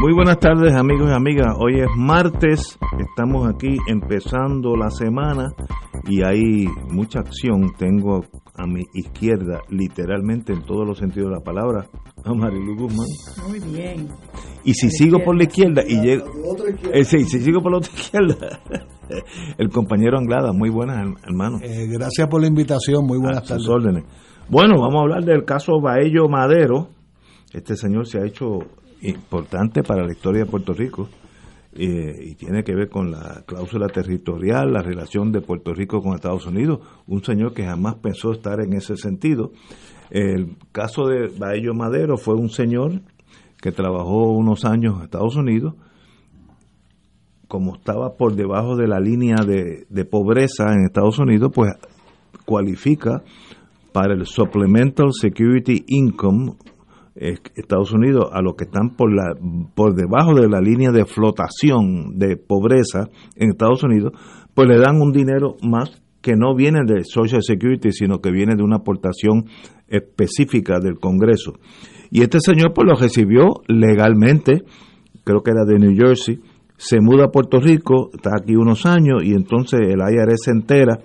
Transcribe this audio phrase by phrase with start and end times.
[0.00, 1.54] Muy buenas tardes amigos y amigas.
[1.58, 5.48] Hoy es martes, estamos aquí empezando la semana
[6.08, 7.74] y hay mucha acción.
[7.76, 8.24] Tengo
[8.56, 11.86] a mi izquierda, literalmente en todos los sentidos de la palabra,
[12.24, 13.06] a Marilu Guzmán.
[13.46, 14.08] Muy bien.
[14.64, 16.24] Y si sigo por la izquierda y llego...
[16.94, 18.60] Eh, sí, si sigo por la otra izquierda,
[19.58, 20.54] el compañero Anglada.
[20.54, 21.58] Muy buenas, hermano.
[21.60, 23.64] Eh, gracias por la invitación, muy buenas a tardes.
[23.64, 24.04] sus órdenes.
[24.48, 26.88] Bueno, vamos a hablar del caso Baello Madero.
[27.52, 28.60] Este señor se ha hecho
[29.02, 31.08] importante para la historia de Puerto Rico
[31.72, 36.14] eh, y tiene que ver con la cláusula territorial, la relación de Puerto Rico con
[36.14, 36.80] Estados Unidos.
[37.06, 39.52] Un señor que jamás pensó estar en ese sentido.
[40.10, 43.00] El caso de Baello Madero fue un señor
[43.60, 45.74] que trabajó unos años en Estados Unidos,
[47.46, 51.72] como estaba por debajo de la línea de, de pobreza en Estados Unidos, pues
[52.44, 53.22] cualifica
[53.92, 56.54] para el Supplemental Security Income
[57.20, 59.34] Estados Unidos a los que están por la
[59.74, 64.12] por debajo de la línea de flotación de pobreza en Estados Unidos,
[64.54, 68.56] pues le dan un dinero más que no viene de Social Security, sino que viene
[68.56, 69.46] de una aportación
[69.88, 71.54] específica del Congreso.
[72.10, 74.62] Y este señor pues lo recibió legalmente,
[75.24, 76.40] creo que era de New Jersey,
[76.76, 80.98] se muda a Puerto Rico, está aquí unos años y entonces el IRS se entera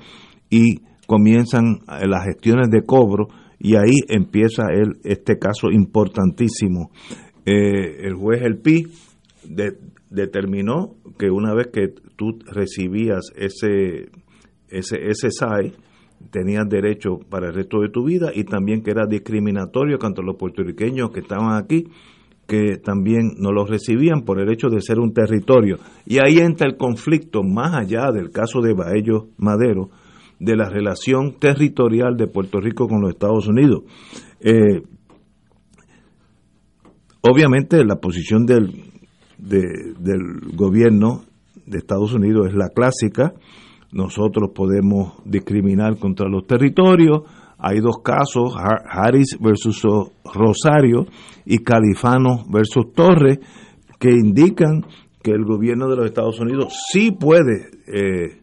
[0.50, 3.28] y comienzan las gestiones de cobro
[3.60, 6.92] y ahí empieza el, este caso importantísimo.
[7.46, 8.88] Eh, el juez El Pi
[9.44, 9.78] de,
[10.10, 14.10] determinó que una vez que tú recibías ese,
[14.70, 15.74] ese, ese SAE,
[16.32, 20.38] tenías derecho para el resto de tu vida y también que era discriminatorio contra los
[20.38, 21.88] puertorriqueños que estaban aquí,
[22.48, 25.78] que también no los recibían por el hecho de ser un territorio.
[26.06, 29.90] Y ahí entra el conflicto más allá del caso de Baello Madero,
[30.40, 33.84] de la relación territorial de Puerto Rico con los Estados Unidos.
[34.40, 34.82] Eh,
[37.22, 38.84] obviamente la posición del,
[39.38, 41.24] de, del gobierno
[41.66, 43.34] de Estados Unidos es la clásica.
[43.92, 47.24] Nosotros podemos discriminar contra los territorios.
[47.58, 49.82] Hay dos casos, Harris versus
[50.26, 51.06] Rosario
[51.46, 53.40] y Califano versus Torres,
[53.98, 54.86] que indican
[55.24, 58.42] que el gobierno de los Estados Unidos sí puede eh,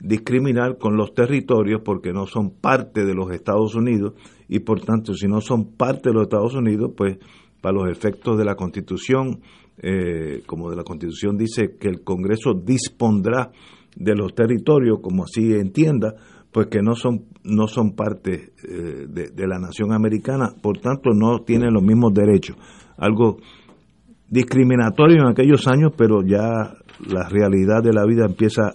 [0.00, 4.14] discriminar con los territorios porque no son parte de los Estados Unidos
[4.48, 7.18] y por tanto si no son parte de los Estados Unidos pues
[7.60, 9.40] para los efectos de la Constitución
[9.78, 13.50] eh, como de la Constitución dice que el Congreso dispondrá
[13.96, 16.14] de los territorios como así entienda
[16.52, 21.10] pues que no son no son parte eh, de, de la nación americana por tanto
[21.14, 22.56] no tienen los mismos derechos.
[22.98, 23.38] Algo
[24.28, 26.76] discriminatorio en aquellos años pero ya
[27.08, 28.72] la realidad de la vida empieza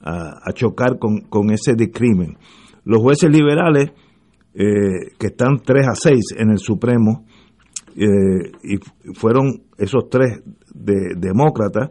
[0.00, 2.38] a, chocar con, con, ese discrimen.
[2.84, 3.90] Los jueces liberales,
[4.54, 7.24] eh, que están 3 a 6 en el Supremo,
[7.96, 8.78] eh, y
[9.14, 10.40] fueron esos tres
[10.72, 11.90] de, demócratas,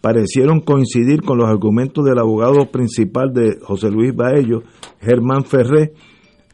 [0.00, 4.62] parecieron coincidir con los argumentos del abogado principal de José Luis Baello,
[5.00, 5.92] Germán Ferré,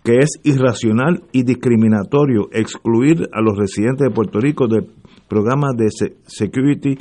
[0.02, 4.88] que es irracional y discriminatorio excluir a los residentes de Puerto Rico del
[5.28, 5.88] programa de
[6.26, 6.96] Security,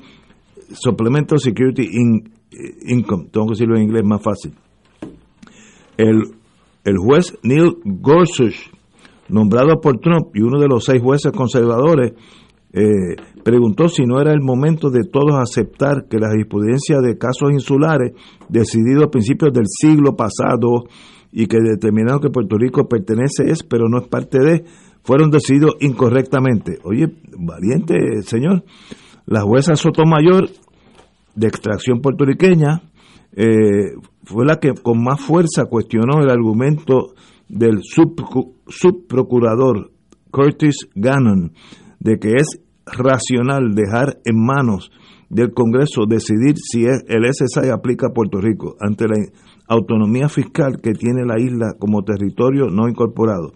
[0.72, 1.88] Supplemental Security
[2.86, 4.54] income, tengo que decirlo en inglés más fácil.
[5.98, 6.24] El,
[6.84, 8.72] el juez Neil Gorsuch,
[9.28, 12.14] nombrado por Trump y uno de los seis jueces conservadores,
[12.72, 17.52] eh, preguntó si no era el momento de todos aceptar que la jurisprudencia de casos
[17.52, 18.14] insulares,
[18.48, 20.86] decididos a principios del siglo pasado
[21.32, 24.66] y que determinaron que Puerto Rico pertenece es, pero no es parte de,
[25.04, 26.80] fueron decididos incorrectamente.
[26.84, 27.08] Oye,
[27.38, 28.64] valiente señor,
[29.26, 30.50] la jueza Sotomayor
[31.36, 32.82] de extracción puertorriqueña,
[33.34, 33.94] eh,
[34.24, 37.14] fue la que con más fuerza cuestionó el argumento
[37.48, 39.92] del subprocurador
[40.32, 41.54] Curtis Gannon
[42.00, 44.92] de que es racional dejar en manos
[45.30, 49.18] del Congreso decidir si el SSI aplica a Puerto Rico ante la
[49.68, 53.54] autonomía fiscal que tiene la isla como territorio no incorporado.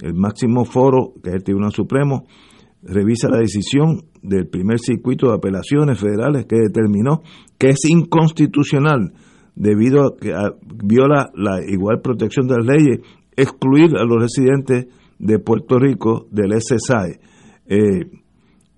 [0.00, 2.26] El máximo foro, que es el Tribunal Supremo,
[2.82, 7.22] revisa la decisión del primer circuito de apelaciones federales que determinó
[7.58, 9.12] que es inconstitucional
[9.54, 10.32] debido a que
[10.84, 13.00] viola la igual protección de las leyes
[13.36, 14.86] excluir a los residentes
[15.18, 17.18] de Puerto Rico del SSI.
[17.66, 18.10] Eh,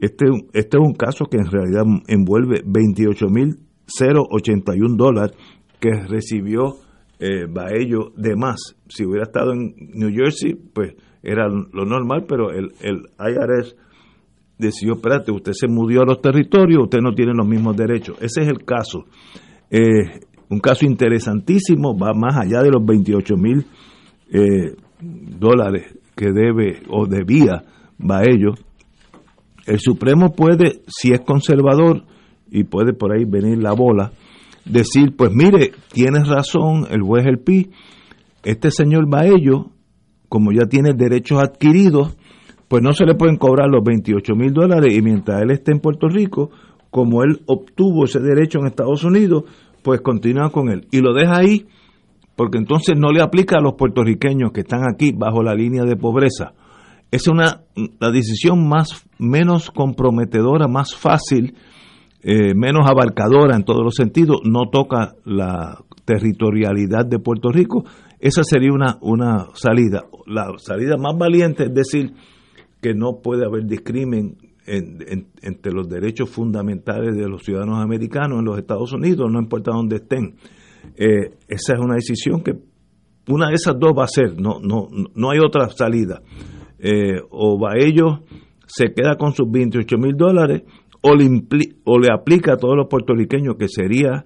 [0.00, 5.36] este, este es un caso que en realidad envuelve 28.081 dólares
[5.78, 6.74] que recibió
[7.20, 8.74] eh, Baello de más.
[8.88, 13.76] Si hubiera estado en New Jersey, pues era lo normal, pero el, el IRS
[14.62, 18.16] decidió, espérate, usted se mudó a los territorios, usted no tiene los mismos derechos.
[18.20, 19.04] Ese es el caso.
[19.70, 23.66] Eh, un caso interesantísimo, va más allá de los 28 mil
[24.32, 27.64] eh, dólares que debe o debía
[27.98, 28.54] Baello.
[29.66, 32.04] El Supremo puede, si es conservador,
[32.50, 34.12] y puede por ahí venir la bola,
[34.64, 37.70] decir, pues mire, tienes razón el juez El Pi,
[38.42, 39.70] este señor Baello,
[40.28, 42.16] como ya tiene derechos adquiridos,
[42.72, 45.80] pues no se le pueden cobrar los 28 mil dólares y mientras él esté en
[45.80, 46.48] Puerto Rico,
[46.90, 49.44] como él obtuvo ese derecho en Estados Unidos,
[49.82, 50.86] pues continúa con él.
[50.90, 51.66] Y lo deja ahí
[52.34, 55.96] porque entonces no le aplica a los puertorriqueños que están aquí bajo la línea de
[55.96, 56.54] pobreza.
[57.10, 57.60] Es una
[58.00, 61.54] la decisión más menos comprometedora, más fácil,
[62.22, 64.40] eh, menos abarcadora en todos los sentidos.
[64.44, 65.76] No toca la
[66.06, 67.84] territorialidad de Puerto Rico.
[68.18, 70.04] Esa sería una, una salida.
[70.24, 72.14] La salida más valiente es decir,
[72.82, 74.36] que no puede haber discrimen
[74.66, 79.96] entre los derechos fundamentales de los ciudadanos americanos en los Estados Unidos, no importa dónde
[79.96, 80.34] estén.
[80.96, 82.54] Eh, esa es una decisión que
[83.28, 86.22] una de esas dos va a ser, no, no, no hay otra salida.
[86.78, 88.20] Eh, o va ellos,
[88.66, 90.62] se queda con sus 28 mil dólares
[91.02, 91.28] o le,
[91.84, 94.24] o le aplica a todos los puertorriqueños, que sería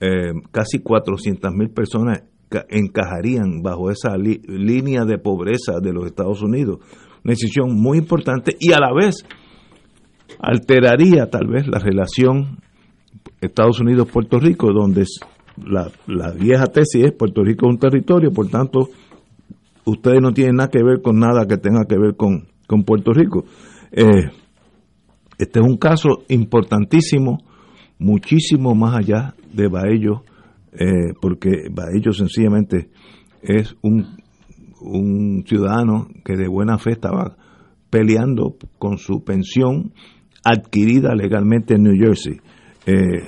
[0.00, 2.24] eh, casi 400 mil personas
[2.68, 6.80] encajarían bajo esa línea de pobreza de los Estados Unidos
[7.24, 9.24] una decisión muy importante y a la vez
[10.38, 12.58] alteraría tal vez la relación
[13.40, 15.04] Estados Unidos-Puerto Rico, donde
[15.64, 18.88] la, la, vieja tesis es Puerto Rico es un territorio, por tanto,
[19.84, 23.12] ustedes no tienen nada que ver con nada que tenga que ver con, con Puerto
[23.12, 23.44] Rico.
[23.90, 24.30] Eh,
[25.38, 27.42] este es un caso importantísimo,
[27.98, 30.22] muchísimo más allá de Baello,
[30.72, 32.90] eh, porque Baello sencillamente
[33.42, 34.21] es un
[34.82, 37.36] un ciudadano que de buena fe estaba
[37.90, 39.92] peleando con su pensión
[40.44, 42.40] adquirida legalmente en New Jersey.
[42.86, 43.22] Eh,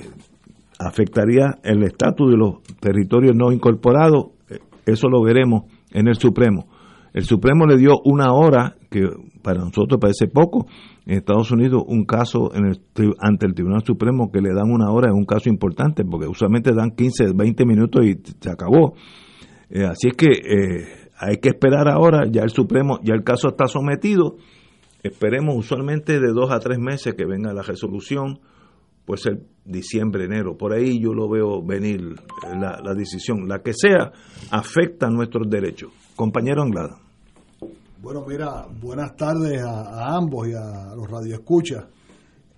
[0.79, 6.67] afectaría el estatus de los territorios no incorporados, eh, eso lo veremos en el Supremo.
[7.13, 9.03] El Supremo le dio una hora, que
[9.41, 10.67] para nosotros parece poco,
[11.05, 12.79] en Estados Unidos un caso en el,
[13.19, 16.73] ante el Tribunal Supremo que le dan una hora es un caso importante, porque usualmente
[16.73, 18.95] dan 15, 20 minutos y se acabó.
[19.69, 23.67] Eh, así es que hay que esperar ahora, ya el Supremo, ya el caso está
[23.67, 24.35] sometido,
[25.03, 28.39] esperemos usualmente de dos a tres meses que venga la resolución,
[29.05, 32.15] puede ser diciembre, enero, por ahí yo lo veo venir
[32.59, 34.11] la, decisión, la que sea,
[34.51, 35.91] afecta nuestros derechos.
[36.15, 36.97] Compañero Anglada.
[38.01, 41.85] Bueno, mira, buenas tardes a, ambos y a los radioescuchas.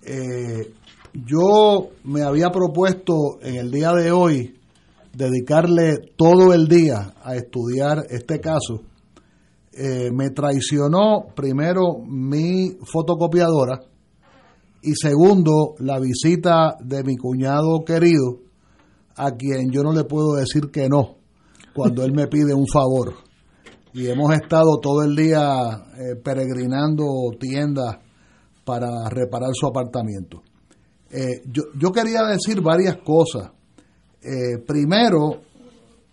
[0.03, 0.73] Eh,
[1.13, 4.57] yo me había propuesto en el día de hoy
[5.17, 8.83] dedicarle todo el día a estudiar este caso,
[9.73, 13.79] eh, me traicionó primero mi fotocopiadora
[14.83, 18.41] y segundo la visita de mi cuñado querido,
[19.15, 21.15] a quien yo no le puedo decir que no
[21.73, 23.15] cuando él me pide un favor.
[23.93, 25.41] Y hemos estado todo el día
[25.97, 27.05] eh, peregrinando
[27.39, 27.97] tiendas
[28.63, 30.43] para reparar su apartamento.
[31.09, 33.56] Eh, yo, yo quería decir varias cosas
[34.27, 35.41] eh, primero,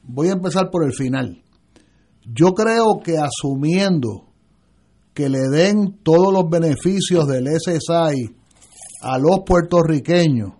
[0.05, 1.43] voy a empezar por el final.
[2.25, 4.27] Yo creo que asumiendo
[5.13, 8.35] que le den todos los beneficios del SSI
[9.03, 10.53] a los puertorriqueños,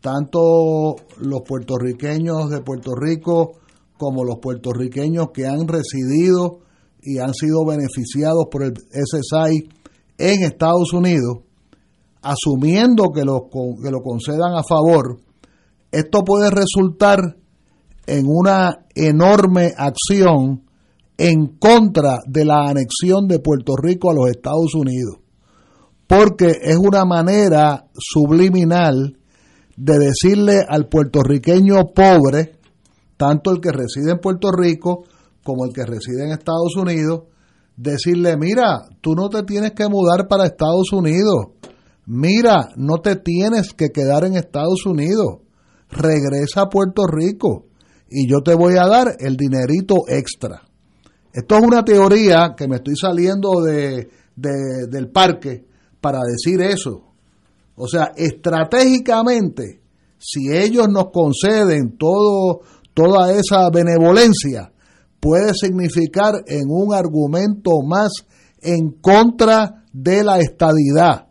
[0.00, 3.52] tanto los puertorriqueños de Puerto Rico
[3.98, 6.60] como los puertorriqueños que han residido
[7.02, 9.68] y han sido beneficiados por el SSI
[10.18, 11.40] en Estados Unidos,
[12.22, 13.48] asumiendo que lo,
[13.82, 15.20] que lo concedan a favor,
[15.90, 17.36] esto puede resultar
[18.06, 20.62] en una enorme acción
[21.18, 25.18] en contra de la anexión de Puerto Rico a los Estados Unidos,
[26.06, 29.18] porque es una manera subliminal
[29.76, 32.58] de decirle al puertorriqueño pobre,
[33.16, 35.04] tanto el que reside en Puerto Rico
[35.42, 37.22] como el que reside en Estados Unidos,
[37.76, 41.52] decirle, mira, tú no te tienes que mudar para Estados Unidos,
[42.06, 45.45] mira, no te tienes que quedar en Estados Unidos,
[45.90, 47.66] regresa a Puerto Rico
[48.08, 50.62] y yo te voy a dar el dinerito extra.
[51.32, 55.66] Esto es una teoría que me estoy saliendo de, del parque
[56.00, 57.02] para decir eso.
[57.76, 59.82] O sea, estratégicamente,
[60.18, 62.60] si ellos nos conceden todo,
[62.94, 64.72] toda esa benevolencia,
[65.20, 68.12] puede significar en un argumento más
[68.62, 71.26] en contra de la estadidad,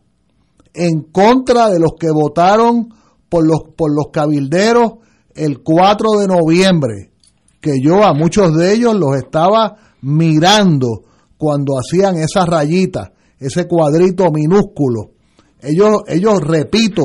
[0.73, 2.89] en contra de los que votaron
[3.29, 4.93] por los, por los cabilderos
[5.33, 7.11] el 4 de noviembre,
[7.59, 11.03] que yo a muchos de ellos los estaba mirando
[11.37, 15.11] cuando hacían esa rayita, ese cuadrito minúsculo.
[15.59, 17.01] Ellos, ellos, repito,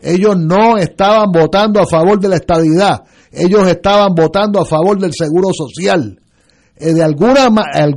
[0.00, 5.12] ellos no estaban votando a favor de la estadidad, ellos estaban votando a favor del
[5.14, 6.20] seguro social.
[6.76, 7.48] Eh, de alguna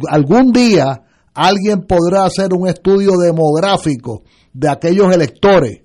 [0.10, 1.04] algún día
[1.34, 5.82] alguien podrá hacer un estudio demográfico de aquellos electores,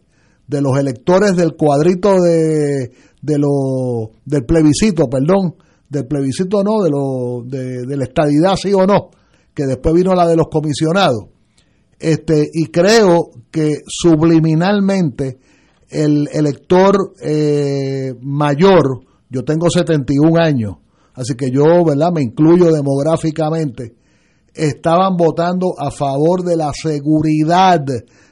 [0.49, 2.91] de los electores del cuadrito de,
[3.23, 5.55] de lo, del plebiscito, perdón,
[5.89, 9.11] del plebiscito no, de, lo, de, la estadidad sí o no,
[9.55, 11.27] que después vino la de los comisionados.
[11.99, 15.39] Este, y creo que subliminalmente
[15.91, 20.77] el elector eh, mayor, yo tengo 71 años,
[21.15, 22.13] así que yo, ¿verdad?
[22.15, 23.97] Me incluyo demográficamente,
[24.55, 27.85] estaban votando a favor de la seguridad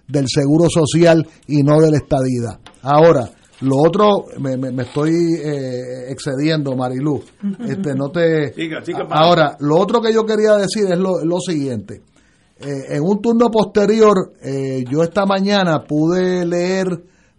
[0.08, 2.60] del seguro social y no de la estadidad.
[2.82, 7.22] Ahora, lo otro, me, me, estoy eh, excediendo, Marilú.
[7.66, 8.52] Este, no te.
[9.10, 12.02] ahora, lo otro que yo quería decir es lo, lo siguiente.
[12.58, 16.86] Eh, en un turno posterior, eh, yo esta mañana pude leer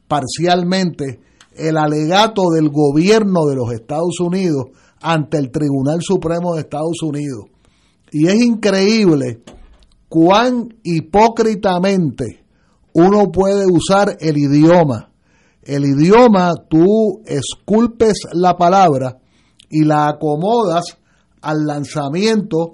[0.07, 1.19] parcialmente
[1.55, 4.65] el alegato del gobierno de los Estados Unidos
[5.01, 7.45] ante el Tribunal Supremo de Estados Unidos.
[8.12, 9.41] Y es increíble
[10.07, 12.47] cuán hipócritamente
[12.98, 15.08] uno puede usar el idioma
[15.68, 19.18] el idioma tú esculpes la palabra
[19.70, 20.98] y la acomodas
[21.42, 22.72] al lanzamiento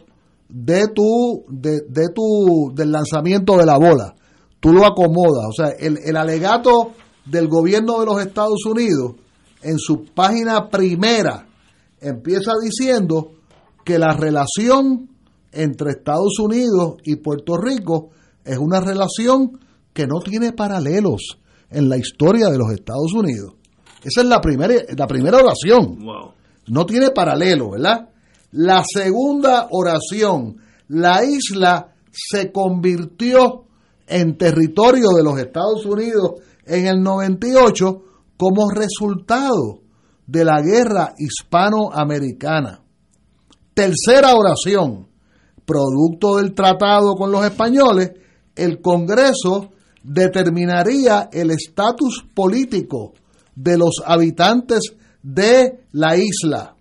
[0.47, 1.81] de tu, de,
[2.13, 4.13] tu, del lanzamiento de la bola.
[4.59, 5.45] Tú lo acomodas.
[5.49, 6.91] O sea, el, el alegato
[7.25, 9.13] del gobierno de los Estados Unidos
[9.63, 11.47] en su página primera
[11.99, 13.31] empieza diciendo
[13.83, 15.09] que la relación
[15.51, 18.09] entre Estados Unidos y Puerto Rico
[18.45, 19.59] es una relación
[19.93, 23.53] que no tiene paralelos en la historia de los Estados Unidos.
[24.03, 25.97] Esa es la primera, la primera oración.
[26.67, 28.09] No tiene paralelo, ¿verdad?
[28.51, 30.57] La segunda oración,
[30.89, 33.65] la isla se convirtió
[34.07, 38.01] en territorio de los Estados Unidos en el 98
[38.37, 39.79] como resultado
[40.27, 42.81] de la guerra hispanoamericana.
[43.73, 45.07] Tercera oración,
[45.65, 48.11] producto del tratado con los españoles,
[48.55, 49.71] el Congreso
[50.03, 53.13] determinaría el estatus político
[53.55, 56.75] de los habitantes de la isla.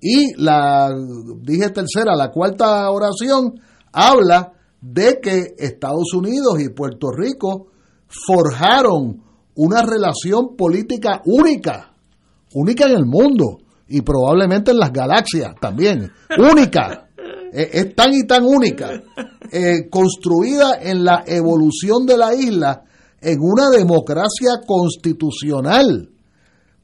[0.00, 0.94] Y la,
[1.42, 3.60] dije tercera, la cuarta oración
[3.92, 7.66] habla de que Estados Unidos y Puerto Rico
[8.06, 9.22] forjaron
[9.56, 11.92] una relación política única,
[12.54, 13.58] única en el mundo
[13.88, 17.07] y probablemente en las galaxias también, única.
[17.52, 19.02] Eh, es tan y tan única,
[19.50, 22.84] eh, construida en la evolución de la isla
[23.20, 26.10] en una democracia constitucional,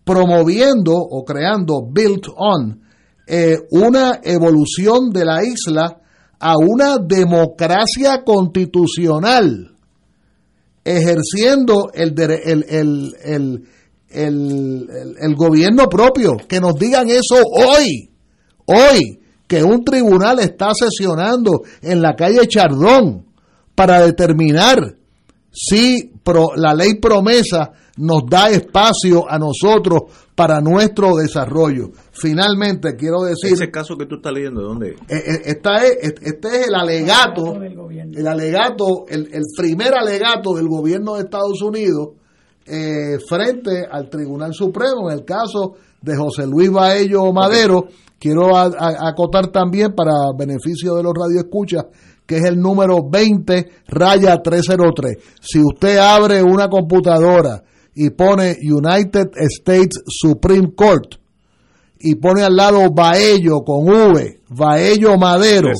[0.05, 2.83] promoviendo o creando, built on,
[3.27, 6.01] eh, una evolución de la isla
[6.39, 9.77] a una democracia constitucional,
[10.85, 13.69] ejerciendo el, el, el,
[14.11, 16.37] el, gobierno propio.
[16.47, 18.11] Que nos digan eso hoy,
[18.67, 23.27] hoy, que un tribunal está sesionando en la calle Chardón
[23.75, 24.97] para determinar
[25.51, 26.13] si
[26.57, 30.03] la ley promesa nos da espacio a nosotros
[30.35, 31.91] para nuestro desarrollo.
[32.11, 33.53] Finalmente, quiero decir...
[33.53, 34.91] Ese caso que tú estás leyendo, ¿dónde?
[34.91, 40.67] Eh, eh, esta es, este es el alegato, el alegato, el, el primer alegato del
[40.67, 42.09] gobierno de Estados Unidos
[42.67, 47.89] eh, frente al Tribunal Supremo en el caso de José Luis Baello Madero.
[48.25, 51.85] Quiero acotar también para beneficio de los radioescuchas
[52.25, 55.19] que es el número 20 raya 303.
[55.43, 57.63] Si usted abre una computadora
[57.95, 61.17] y pone United States Supreme Court
[62.01, 65.73] y pone al lado Baello con V, Baello Madero,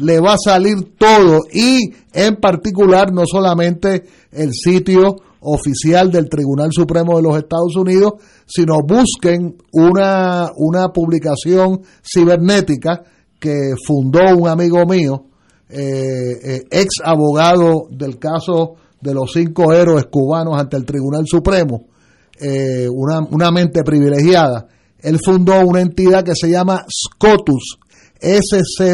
[0.00, 6.70] le, va a salir todo y en particular no solamente el sitio oficial del Tribunal
[6.72, 8.14] Supremo de los Estados Unidos,
[8.46, 13.02] sino busquen una, una publicación cibernética
[13.38, 15.26] que fundó un amigo mío,
[15.68, 15.80] eh,
[16.42, 21.86] eh, ex abogado del caso de los cinco héroes cubanos ante el Tribunal Supremo,
[22.40, 24.66] eh, una, una mente privilegiada,
[24.98, 27.78] él fundó una entidad que se llama SCOTUS,
[28.20, 28.88] S-C-O-T-U-S.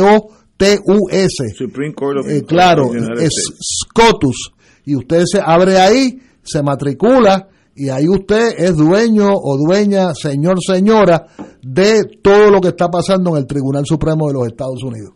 [1.57, 3.55] Supreme Court of Eh, claro, es States.
[3.85, 4.53] SCOTUS.
[4.85, 10.59] Y usted se abre ahí, se matricula y ahí usted es dueño o dueña, señor,
[10.65, 11.27] señora,
[11.63, 15.15] de todo lo que está pasando en el Tribunal Supremo de los Estados Unidos.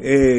[0.00, 0.38] Eh,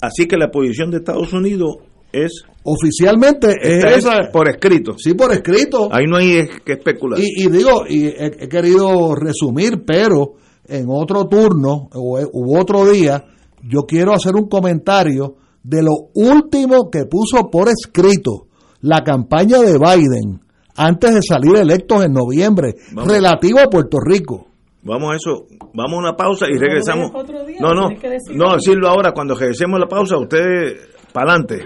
[0.00, 1.76] así que la posición de Estados Unidos
[2.12, 4.32] es, Oficialmente es esta es esa.
[4.32, 4.94] por escrito.
[4.98, 5.88] Sí, por escrito.
[5.92, 7.20] Ahí no hay que especular.
[7.20, 10.34] Y, y digo, y he, he querido resumir, pero
[10.66, 13.24] en otro turno o e- u otro día,
[13.62, 18.46] yo quiero hacer un comentario de lo último que puso por escrito
[18.80, 20.40] la campaña de Biden
[20.76, 23.10] antes de salir electos en noviembre, Vamos.
[23.12, 24.46] relativo a Puerto Rico.
[24.82, 27.10] Vamos a eso, vamos a una pausa y regresamos.
[27.46, 27.88] día, No, no,
[28.34, 30.76] no, decirlo ahora, cuando regresemos la pausa, usted
[31.12, 31.60] para adelante.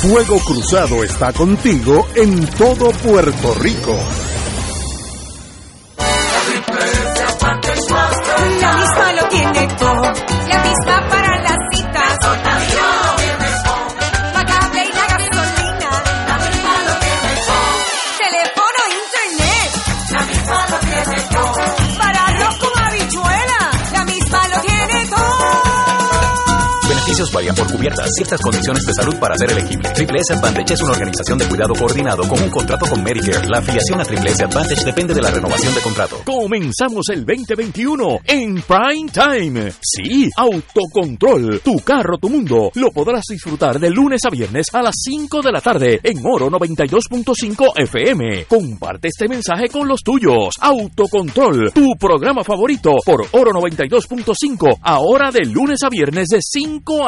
[0.00, 3.96] Fuego Cruzado está contigo en todo Puerto Rico.
[27.18, 28.10] Beneficios varían por cubiertas.
[28.14, 29.88] Ciertas condiciones de salud para ser elegible.
[29.90, 33.48] Triple S Advantage es una organización de cuidado coordinado con un contrato con Medicare.
[33.48, 36.20] La afiliación a Triple S Advantage depende de la renovación de contrato.
[36.24, 39.72] Comenzamos el 2021 en Prime Time.
[39.80, 41.60] Sí, autocontrol.
[41.64, 42.70] Tu carro, tu mundo.
[42.74, 46.48] Lo podrás disfrutar de lunes a viernes a las 5 de la tarde en Oro
[46.50, 48.44] 92.5 FM.
[48.44, 50.54] Comparte este mensaje con los tuyos.
[50.60, 54.78] Autocontrol, tu programa favorito por Oro 92.5.
[54.82, 57.07] Ahora de lunes a viernes de 5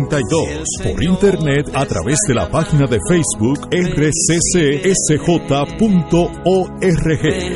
[0.09, 0.91] 787-661-3072.
[0.91, 4.13] Por internet a través de la página de Facebook rccsj.org.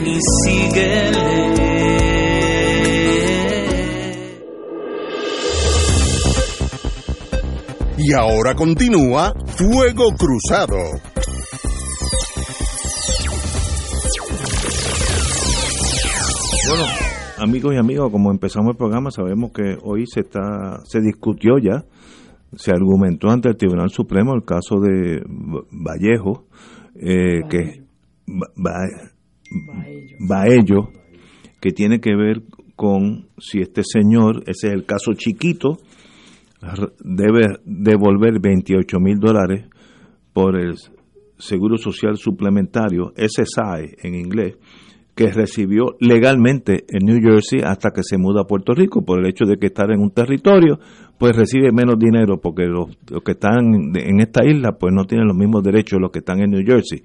[0.06, 1.48] y síguele.
[8.00, 10.78] Y ahora continúa Fuego Cruzado.
[16.70, 16.86] Bueno,
[17.40, 21.84] amigos y amigas, como empezamos el programa, sabemos que hoy se está, se discutió ya,
[22.56, 26.46] se argumentó ante el Tribunal Supremo el caso de Va- Vallejo,
[26.96, 27.84] eh, que
[28.30, 29.12] Va- Va-
[30.20, 30.90] Baello,
[31.62, 32.42] que tiene que ver
[32.76, 35.78] con si este señor, ese es el caso chiquito,
[37.04, 39.66] debe devolver 28 mil dólares
[40.34, 40.76] por el
[41.38, 44.58] Seguro Social Suplementario, SSI en inglés,
[45.18, 49.26] que recibió legalmente en New Jersey hasta que se muda a Puerto Rico por el
[49.26, 50.78] hecho de que estar en un territorio,
[51.18, 55.28] pues recibe menos dinero porque los, los que están en esta isla pues no tienen
[55.28, 57.02] los mismos derechos los que están en New Jersey.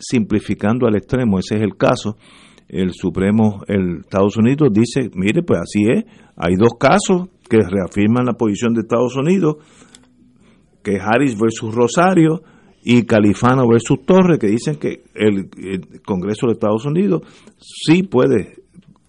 [0.00, 2.16] Simplificando al extremo, ese es el caso.
[2.66, 8.26] El Supremo, el Estados Unidos dice, mire, pues así es, hay dos casos que reafirman
[8.26, 9.58] la posición de Estados Unidos,
[10.82, 12.42] que Harris versus Rosario
[12.90, 15.50] y Califano versus Torres, que dicen que el,
[16.06, 17.20] Congreso de Estados Unidos
[17.58, 18.62] sí puede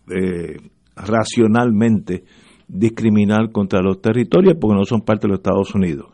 [0.10, 0.58] eh,
[0.98, 2.26] racionalmente
[2.68, 6.08] discriminar contra los territorios porque no son parte de los Estados Unidos.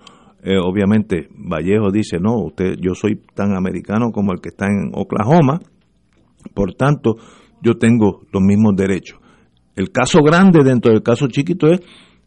[0.43, 4.91] Eh, obviamente Vallejo dice, no, usted, yo soy tan americano como el que está en
[4.93, 5.59] Oklahoma,
[6.53, 7.15] por tanto,
[7.63, 9.17] yo tengo los mismos derechos.
[9.75, 11.81] El caso grande dentro del caso chiquito es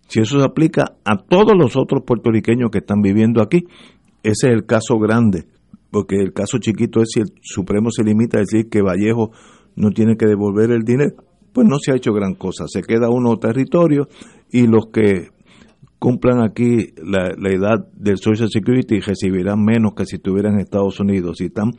[0.09, 3.67] si eso se aplica a todos los otros puertorriqueños que están viviendo aquí.
[4.23, 5.47] Ese es el caso grande
[5.91, 9.31] porque el caso chiquito es si el Supremo se limita a decir que Vallejo
[9.77, 11.15] no tiene que devolver el dinero,
[11.53, 12.65] pues no se ha hecho gran cosa.
[12.67, 14.09] Se queda uno territorio
[14.51, 15.31] y los que
[15.99, 21.01] cumplan aquí la, la edad del Social Security recibirán menos que si estuvieran en Estados
[21.01, 21.73] Unidos y están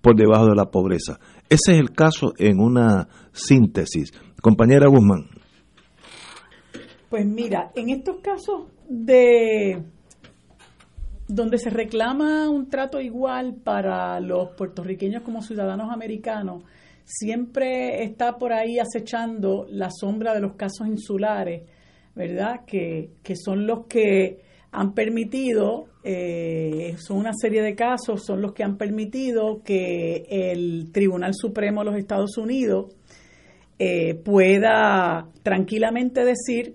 [0.00, 1.20] por debajo de la pobreza.
[1.48, 4.12] Ese es el caso en una síntesis.
[4.40, 5.26] Compañera Guzmán.
[7.08, 9.84] Pues mira, en estos casos de
[11.34, 16.64] donde se reclama un trato igual para los puertorriqueños como ciudadanos americanos,
[17.04, 21.62] siempre está por ahí acechando la sombra de los casos insulares,
[22.14, 22.66] ¿verdad?
[22.66, 24.40] Que, que son los que
[24.72, 30.90] han permitido, eh, son una serie de casos, son los que han permitido que el
[30.92, 32.94] Tribunal Supremo de los Estados Unidos
[33.78, 36.74] eh, pueda tranquilamente decir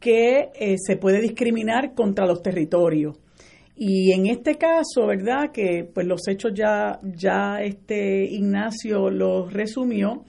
[0.00, 3.21] que eh, se puede discriminar contra los territorios.
[3.84, 5.50] Y en este caso, ¿verdad?
[5.50, 10.22] Que pues los hechos ya, ya este Ignacio los resumió,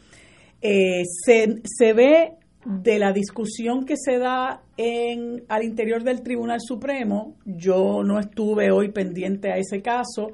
[0.59, 2.31] se, se ve
[2.65, 8.71] de la discusión que se da en, al interior del Tribunal Supremo, yo no estuve
[8.71, 10.31] hoy pendiente a ese caso,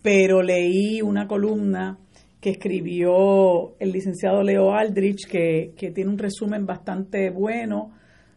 [0.00, 1.98] pero leí una columna
[2.40, 7.90] que escribió el licenciado Leo Aldrich, que, tiene un resumen bastante bueno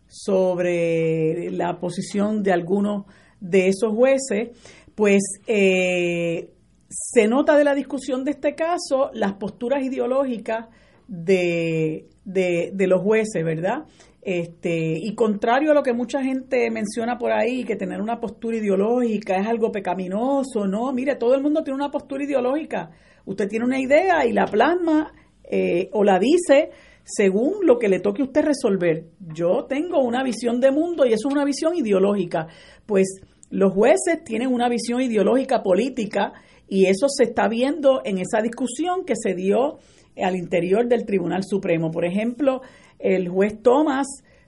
[0.08, 3.06] sobre la posición de algunos
[3.39, 4.50] de esos jueces,
[4.95, 6.50] pues eh,
[6.89, 10.67] se nota de la discusión de este caso las posturas ideológicas
[11.08, 13.86] de, de, los jueces, ¿verdad?
[14.21, 18.58] Este, y contrario a lo que mucha gente menciona por ahí, que tener una postura
[18.58, 22.89] ideológica es algo pecaminoso, no, mire, todo el mundo tiene una postura ideológica.
[23.26, 26.71] Usted tiene una idea y la plasma eh, o la dice
[27.05, 29.05] según lo que le toque a usted resolver.
[29.33, 32.47] Yo tengo una visión de mundo y eso es una visión ideológica.
[32.85, 36.33] Pues los jueces tienen una visión ideológica política
[36.67, 39.77] y eso se está viendo en esa discusión que se dio
[40.17, 41.91] al interior del Tribunal Supremo.
[41.91, 42.61] Por ejemplo,
[42.97, 44.07] el juez Thomas,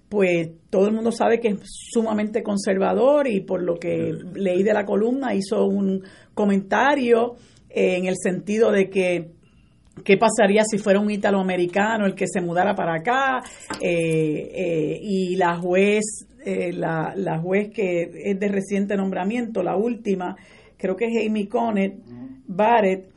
[0.10, 4.74] pues todo el mundo sabe que es sumamente conservador y por lo que leí de
[4.74, 7.36] la columna hizo un comentario
[7.70, 9.37] en el sentido de que
[10.04, 13.42] qué pasaría si fuera un italoamericano el que se mudara para acá
[13.82, 19.76] eh, eh, y la juez eh, la, la, juez que es de reciente nombramiento la
[19.76, 20.36] última
[20.78, 21.96] creo que es Amy Connet
[22.48, 23.10] Barrett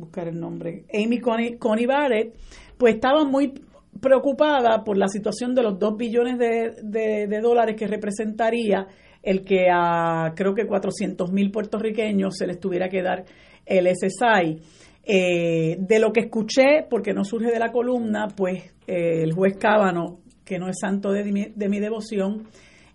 [0.00, 2.34] buscar el nombre, Amy Coney, Barrett,
[2.76, 3.52] pues estaba muy
[4.00, 8.86] preocupada por la situación de los 2 billones de, dólares que representaría
[9.22, 13.24] el que a creo que 400 mil puertorriqueños se les tuviera que dar
[13.70, 14.58] el SSI.
[15.02, 19.56] Eh, de lo que escuché, porque no surge de la columna, pues eh, el juez
[19.56, 22.48] Cábano, que no es santo de mi, de mi devoción,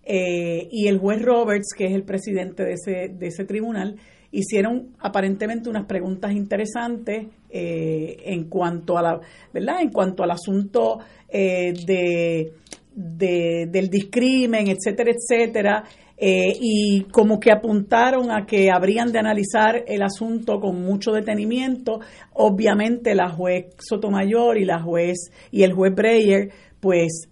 [0.04, 3.96] eh, y el juez Roberts, que es el presidente de ese, de ese tribunal,
[4.30, 9.20] hicieron aparentemente unas preguntas interesantes eh, en cuanto a la
[9.52, 10.98] verdad en cuanto al asunto
[11.30, 12.52] de,
[12.92, 15.84] del discrimen etcétera etcétera
[16.16, 22.00] eh, y como que apuntaron a que habrían de analizar el asunto con mucho detenimiento.
[22.32, 26.50] Obviamente la juez Sotomayor y la juez y el juez Breyer
[26.80, 27.28] pues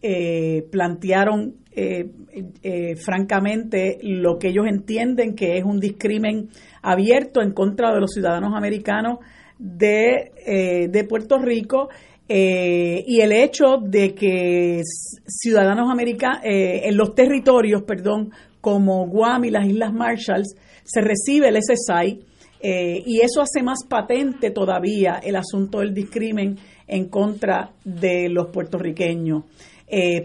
[0.70, 1.55] plantearon
[2.97, 6.49] francamente lo que ellos entienden que es un discrimen
[6.83, 9.18] abierto en contra de los ciudadanos americanos
[9.59, 11.88] de, eh, Puerto Rico
[12.29, 14.83] eh, y el hecho de que
[15.27, 18.31] ciudadanos americanos eh, en los territorios, perdón,
[18.64, 22.24] como Guam y las Islas Marshalls, se recibe el SSI
[23.07, 26.57] y eso hace más patente todavía el asunto del discrimen
[26.88, 29.44] en contra de los puertorriqueños.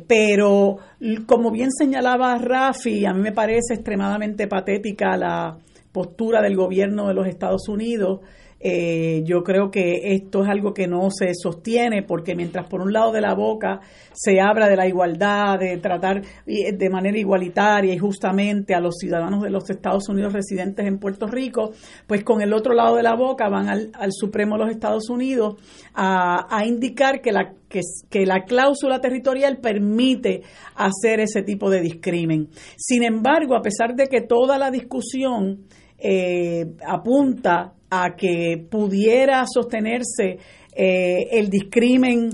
[0.07, 0.77] pero
[1.25, 5.57] como bien señalaba Rafi, a mí me parece extremadamente patética la,
[5.91, 8.21] postura del gobierno de los Estados Unidos.
[8.61, 12.91] Eh, yo creo que esto es algo que no se sostiene porque mientras por un
[12.91, 13.79] lado de la boca
[14.11, 19.41] se habla de la igualdad, de tratar de manera igualitaria y justamente a los ciudadanos
[19.43, 21.71] de los Estados Unidos residentes en Puerto Rico,
[22.05, 25.55] pues con el otro lado de la boca van al, Supremo de los Estados Unidos
[25.93, 30.41] a, indicar que la, que, que la cláusula territorial permite
[30.75, 32.49] hacer ese tipo de discrimen.
[32.75, 35.65] Sin embargo, a pesar de que toda la discusión
[35.97, 40.37] eh, apunta a que pudiera sostenerse
[40.75, 42.29] eh, el discrimen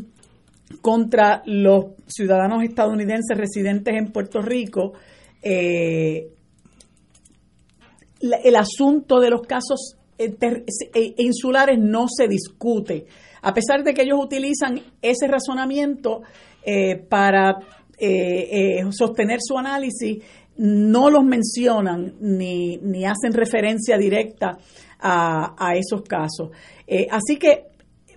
[0.82, 4.94] contra los ciudadanos estadounidenses residentes en Puerto Rico,
[5.42, 6.28] eh,
[8.20, 9.98] el asunto de los casos
[11.18, 13.06] insulares no se discute,
[13.42, 16.22] a pesar de que ellos utilizan ese razonamiento
[17.10, 17.60] para
[18.92, 20.24] sostener su análisis
[20.58, 24.58] no los mencionan ni, ni hacen referencia directa
[25.08, 26.50] a, esos casos.
[26.88, 27.66] Eh, así que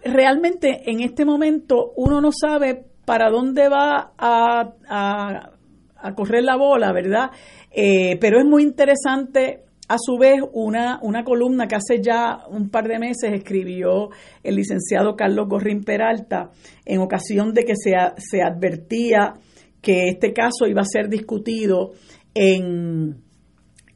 [0.04, 5.50] realmente en este momento uno no sabe para dónde va a, a,
[5.96, 7.30] a correr la bola, ¿verdad?
[7.70, 12.68] Eh, pero es muy interesante a su vez, una, una columna que hace ya un
[12.68, 14.10] par de meses escribió
[14.42, 16.50] el licenciado Carlos Gorrín Peralta
[16.84, 19.34] en ocasión de que se, se advertía
[19.80, 21.92] que este caso iba a ser discutido
[22.34, 23.22] en,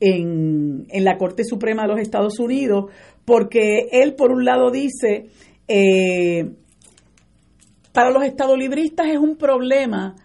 [0.02, 2.90] en, en, la Corte Suprema de los Estados Unidos,
[3.24, 5.28] porque él, por un lado, dice,
[5.68, 6.50] eh,
[7.92, 10.16] para los estadolibristas es un problema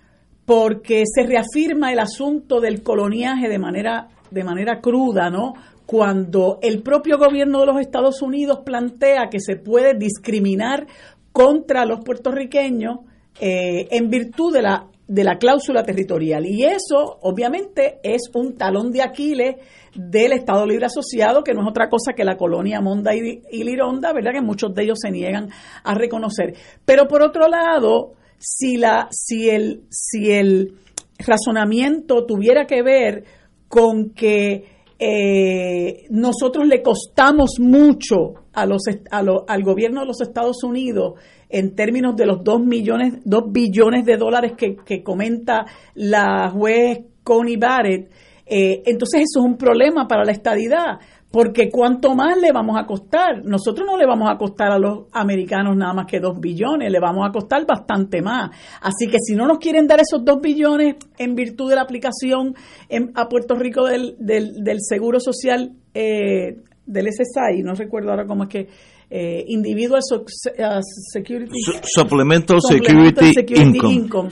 [0.45, 5.53] porque se reafirma el asunto del coloniaje de manera de manera cruda, ¿no?
[5.85, 10.87] Cuando el propio gobierno de los Estados Unidos plantea que se puede discriminar
[11.31, 12.99] contra los puertorriqueños
[13.39, 16.45] eh, en virtud de la, de la cláusula territorial.
[16.45, 19.55] Y eso, obviamente, es un talón de Aquiles
[19.95, 23.63] del Estado Libre Asociado, que no es otra cosa que la colonia Monda y, y
[23.63, 24.33] Lironda, ¿verdad?
[24.33, 25.49] Que muchos de ellos se niegan
[25.83, 26.55] a reconocer.
[26.85, 30.73] Pero por otro lado, si, la, si, el, si el
[31.17, 33.23] razonamiento tuviera que ver
[33.67, 34.65] con que
[34.99, 41.13] eh, nosotros le costamos mucho a los, a lo, al gobierno de los Estados Unidos
[41.49, 46.99] en términos de los 2 millones, 2 billones de dólares que, que comenta la juez
[47.23, 48.09] Connie Barrett,
[48.45, 50.99] eh, entonces eso es un problema para la estadidad
[51.31, 53.43] porque cuánto más le vamos a costar.
[53.43, 56.99] Nosotros no le vamos a costar a los americanos nada más que dos billones, le
[56.99, 58.51] vamos a costar bastante más.
[58.81, 62.55] Así que si no nos quieren dar esos dos billones en virtud de la aplicación
[62.87, 68.25] en, a Puerto Rico del, del, del Seguro Social eh, del SSI, no recuerdo ahora
[68.25, 68.67] cómo es que
[69.09, 73.93] eh, Individual so, uh, Security Supplemental, Security, Security Income.
[73.93, 74.29] Income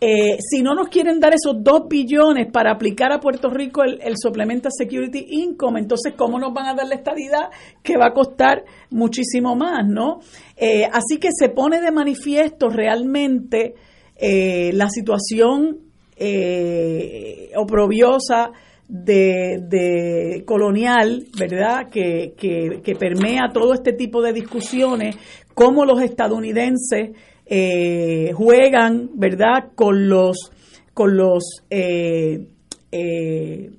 [0.00, 4.00] eh, si no nos quieren dar esos dos billones para aplicar a Puerto Rico el,
[4.00, 7.50] el Supplemental Security Income, entonces, ¿cómo nos van a dar la estadidad
[7.82, 10.20] que va a costar muchísimo más, no?
[10.56, 13.74] Eh, así que se pone de manifiesto realmente
[14.14, 15.78] eh, la situación
[16.16, 18.52] eh, oprobiosa
[18.88, 25.16] de, de, colonial, ¿verdad?, que, que, permea todo este tipo de discusiones,
[25.54, 27.10] cómo los estadounidenses
[27.44, 30.50] eh, juegan, ¿verdad?, con los,
[30.94, 32.48] con los, eh,
[32.90, 33.70] eh,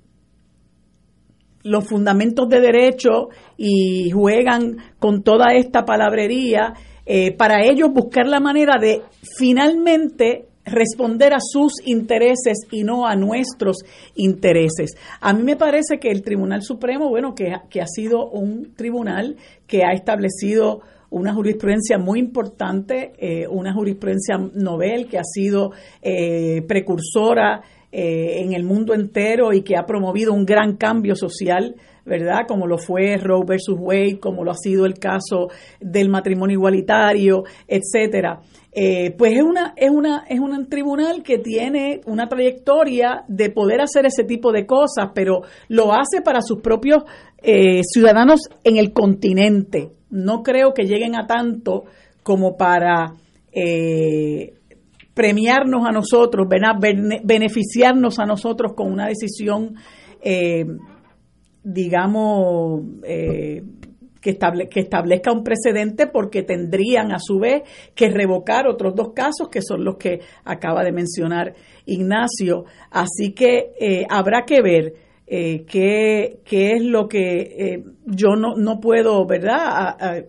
[1.63, 6.74] los fundamentos de derecho y juegan con toda esta palabrería
[7.12, 9.02] eh, para ellos buscar la manera de
[9.38, 13.77] finalmente responder a sus intereses y no a nuestros
[14.15, 14.91] intereses.
[15.21, 19.38] A mí me parece que el Tribunal Supremo, bueno, que, que ha sido un tribunal
[19.67, 26.62] que ha establecido una jurisprudencia muy importante, eh, una jurisprudencia novel que ha sido eh,
[26.67, 32.41] precursora eh, en el mundo entero y que ha promovido un gran cambio social, ¿verdad?
[32.47, 35.47] Como lo fue Roe versus Wade, como lo ha sido el caso
[35.79, 38.41] del matrimonio igualitario, etcétera.
[38.82, 43.82] Eh, pues es una es una es un tribunal que tiene una trayectoria de poder
[43.82, 47.04] hacer ese tipo de cosas, pero lo hace para sus propios
[47.42, 51.84] eh, ciudadanos en el continente, no creo que lleguen a tanto
[52.24, 53.15] como para
[53.52, 54.54] eh,
[55.13, 56.48] premiarnos a nosotros,
[57.26, 59.76] beneficiarnos a nosotros con una decisión,
[60.24, 60.63] eh,
[61.65, 63.62] digamos, eh,
[64.21, 67.63] que, estable, que, establezca un precedente porque tendrían a su vez
[67.95, 71.53] que revocar otros dos casos que son los que acaba de mencionar
[71.86, 72.65] Ignacio.
[72.91, 74.93] Así que eh, habrá que ver
[75.27, 80.25] eh, qué, qué, es lo que eh, yo no, no puedo, ¿verdad?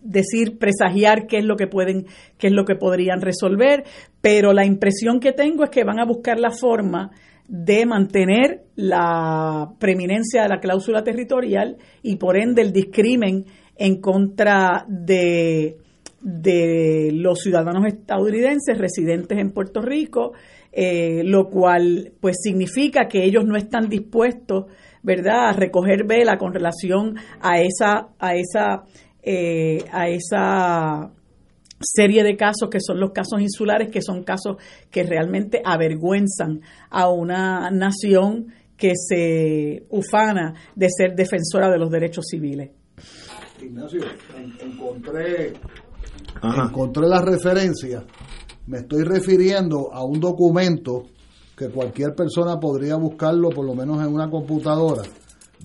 [0.00, 2.06] Decir, presagiar qué es lo que pueden,
[2.38, 3.84] qué es lo que podrían resolver,
[4.20, 7.10] pero la impresión que tengo es que van a buscar la forma
[7.48, 13.44] de mantener la preeminencia de la cláusula territorial y por ende el discrimen
[13.76, 15.76] en contra de,
[16.20, 20.32] de los ciudadanos estadounidenses residentes en Puerto Rico,
[20.70, 24.66] eh, lo cual pues significa que ellos no están dispuestos,
[25.02, 28.84] ¿verdad?, a recoger vela con relación a esa, a esa,
[29.22, 31.10] eh, a esa
[31.82, 34.56] serie de casos que son los casos insulares, que son casos
[34.90, 42.24] que realmente avergüenzan a una nación que se ufana de ser defensora de los derechos
[42.28, 42.70] civiles.
[43.60, 44.00] Ignacio,
[44.60, 45.52] encontré,
[46.42, 48.04] encontré la referencia
[48.66, 51.06] me estoy refiriendo a un documento
[51.56, 55.02] que cualquier persona podría buscarlo por lo menos en una computadora.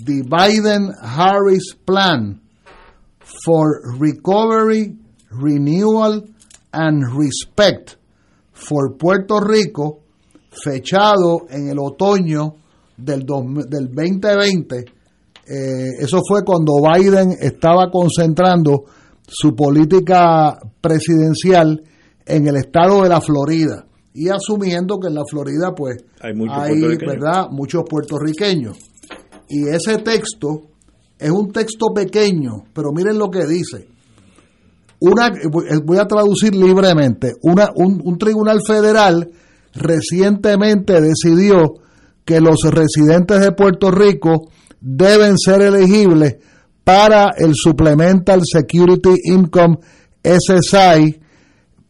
[0.04, 2.42] The Biden-Harris Plan
[3.46, 4.98] for Recovery,
[5.40, 6.24] Renewal
[6.72, 7.92] and Respect
[8.54, 10.00] for Puerto Rico,
[10.50, 12.56] fechado en el otoño
[12.98, 14.78] del, dos- del 2020.
[15.50, 18.84] Eh, eso fue cuando Biden estaba concentrando
[19.28, 21.82] su política presidencial
[22.26, 26.58] en el estado de la Florida y asumiendo que en la Florida pues Hay muchos
[26.58, 28.78] hay verdad muchos puertorriqueños.
[29.50, 30.62] Y ese texto
[31.18, 33.88] es un texto pequeño pero miren lo que dice
[35.00, 35.32] una
[35.84, 39.30] voy a traducir libremente una, un, un tribunal federal
[39.74, 41.76] recientemente decidió
[42.26, 44.50] que los residentes de Puerto Rico
[44.82, 46.38] deben ser elegibles
[46.84, 49.78] para el Supplemental Security Income
[50.24, 51.20] SSI,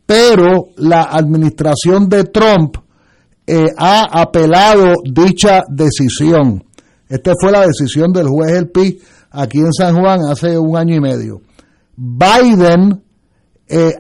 [0.06, 2.78] pero la administración de Trump
[3.46, 6.64] eh, ha apelado dicha decisión.
[7.10, 9.00] Esta fue la decisión del juez El Pi
[9.32, 11.42] aquí en San Juan hace un año y medio.
[11.98, 13.04] Biden
[13.68, 13.96] eh,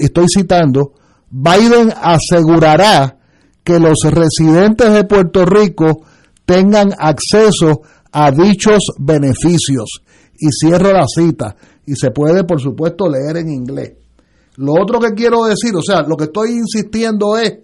[0.00, 0.92] estoy citando,
[1.30, 3.16] Biden asegurará
[3.64, 6.02] que los residentes de Puerto Rico
[6.44, 10.02] tengan acceso a dichos beneficios.
[10.38, 11.54] Y cierro la cita.
[11.86, 13.92] Y se puede, por supuesto, leer en inglés.
[14.56, 17.58] Lo otro que quiero decir, o sea, lo que estoy insistiendo es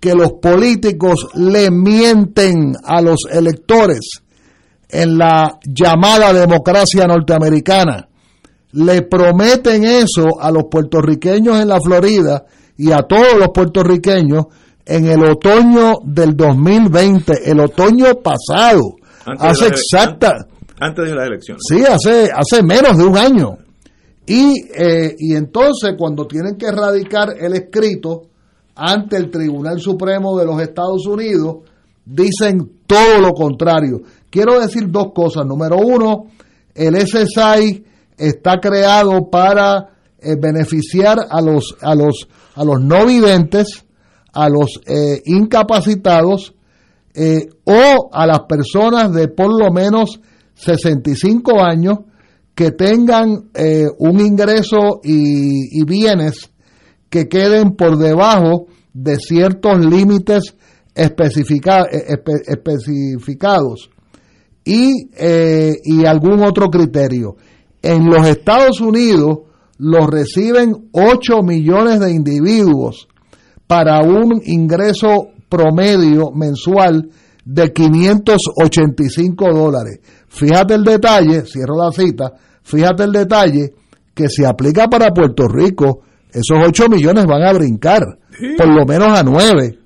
[0.00, 4.00] que los políticos le mienten a los electores
[4.88, 8.08] en la llamada democracia norteamericana.
[8.76, 12.44] Le prometen eso a los puertorriqueños en la Florida
[12.76, 14.46] y a todos los puertorriqueños
[14.86, 20.46] en el otoño del 2020, el otoño pasado, Antes hace la- exacta,
[20.80, 21.62] Antes de las elecciones.
[21.68, 23.58] Sí, hace, hace menos de un año.
[24.26, 28.22] Y, eh, y entonces cuando tienen que erradicar el escrito
[28.74, 31.58] ante el Tribunal Supremo de los Estados Unidos,
[32.04, 34.00] dicen todo lo contrario.
[34.30, 35.46] Quiero decir dos cosas.
[35.46, 36.24] Número uno,
[36.74, 37.84] el SSI
[38.16, 43.84] está creado para eh, beneficiar a los, a, los, a los no videntes,
[44.32, 46.54] a los eh, incapacitados
[47.14, 50.20] eh, o a las personas de por lo menos
[50.54, 51.98] 65 años
[52.54, 53.50] que tengan
[53.98, 56.50] un ingreso y, bienes
[57.10, 60.54] que queden por debajo de ciertos límites
[60.94, 63.90] especifica- espe- especificados
[64.64, 65.10] y,
[65.84, 67.36] y algún otro criterio.
[67.84, 69.40] En los Estados Unidos
[69.76, 73.08] los reciben 8 millones de individuos
[73.66, 77.10] para un ingreso promedio mensual
[77.44, 80.00] de 585 dólares.
[80.28, 83.74] Fíjate el detalle, cierro la cita, fíjate el detalle
[84.14, 88.00] que se aplica para Puerto Rico, esos 8 millones van a brincar,
[88.56, 89.78] por lo menos a 9.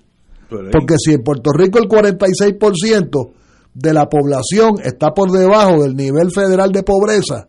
[0.48, 0.70] Por ahí.
[0.70, 3.32] Porque si en Puerto Rico el 46%
[3.74, 7.48] de la población está por debajo del nivel federal de pobreza,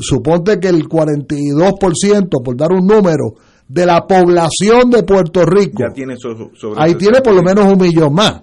[0.00, 3.34] suponte que el 42%, por dar un número,
[3.68, 7.72] de la población de Puerto Rico, ya tiene so- sobre ahí tiene por lo menos
[7.72, 8.42] un millón más.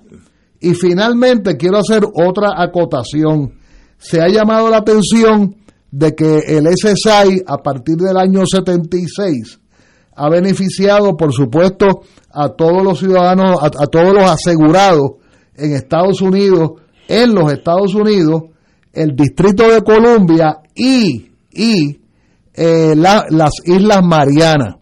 [0.59, 3.53] Y finalmente quiero hacer otra acotación.
[3.97, 5.55] Se ha llamado la atención
[5.91, 9.59] de que el SSI a partir del año 76
[10.15, 12.01] ha beneficiado, por supuesto,
[12.33, 15.11] a todos los ciudadanos, a, a todos los asegurados
[15.55, 16.71] en Estados Unidos,
[17.07, 18.43] en los Estados Unidos,
[18.93, 21.99] el Distrito de Columbia y, y
[22.53, 24.75] eh, la- las Islas Marianas.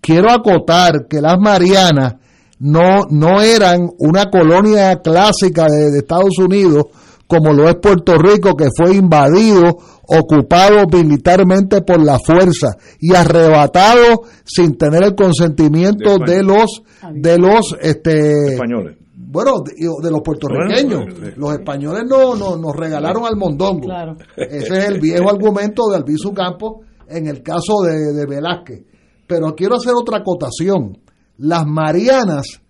[0.00, 2.14] Quiero acotar que las Marianas
[2.58, 6.86] no, no eran una colonia clásica de, de Estados Unidos
[7.26, 14.24] como lo es Puerto Rico, que fue invadido, ocupado militarmente por la fuerza y arrebatado
[14.44, 16.82] sin tener el consentimiento de los
[17.14, 18.96] de los este españoles.
[19.32, 24.16] Bueno de, de los puertorriqueños Bueno, los españoles no, no- nos regalaron al mondongo Claro.
[24.36, 28.84] ese es el viejo argumento de Albizu Campos en el caso de, de Velázquez.
[29.26, 30.98] Pero quiero hacer otra acotación.
[31.38, 32.60] Las Marianas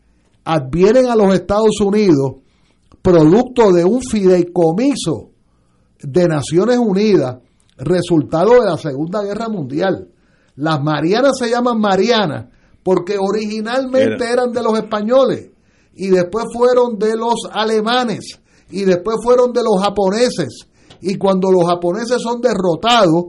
[0.44, 2.36] advienen a los Estados Unidos
[3.02, 5.30] producto de un fideicomiso
[6.02, 7.38] de Naciones Unidas,
[7.78, 10.08] resultado de la Segunda Guerra Mundial.
[10.56, 12.46] Las Marianas se llaman Marianas
[12.82, 14.32] porque originalmente Era.
[14.32, 15.50] eran de los españoles
[15.94, 20.66] y después fueron de los alemanes y después fueron de los japoneses.
[21.00, 23.24] Y cuando los japoneses son derrotados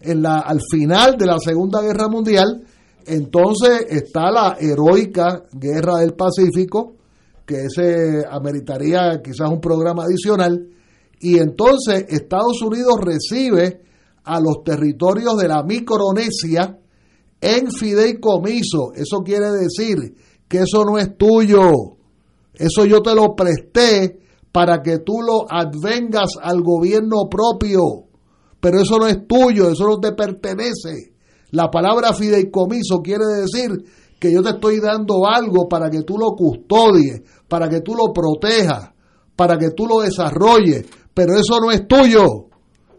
[0.00, 2.64] en la, al final de la Segunda Guerra Mundial,
[3.04, 6.94] entonces está la heroica Guerra del Pacífico,
[7.44, 10.68] que ese ameritaría quizás un programa adicional,
[11.20, 13.82] y entonces Estados Unidos recibe
[14.24, 16.78] a los territorios de la Micronesia
[17.40, 18.92] en fideicomiso.
[18.94, 20.14] Eso quiere decir
[20.48, 21.95] que eso no es tuyo.
[22.58, 24.18] Eso yo te lo presté
[24.52, 28.04] para que tú lo advengas al gobierno propio.
[28.60, 31.12] Pero eso no es tuyo, eso no te pertenece.
[31.50, 33.70] La palabra fideicomiso quiere decir
[34.18, 38.12] que yo te estoy dando algo para que tú lo custodies, para que tú lo
[38.12, 38.90] protejas,
[39.36, 42.46] para que tú lo desarrolles, pero eso no es tuyo.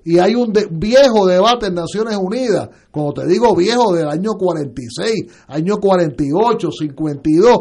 [0.06, 5.46] Y hay un viejo debate en Naciones Unidas, como te digo viejo del año 46,
[5.48, 7.58] año 48, 52,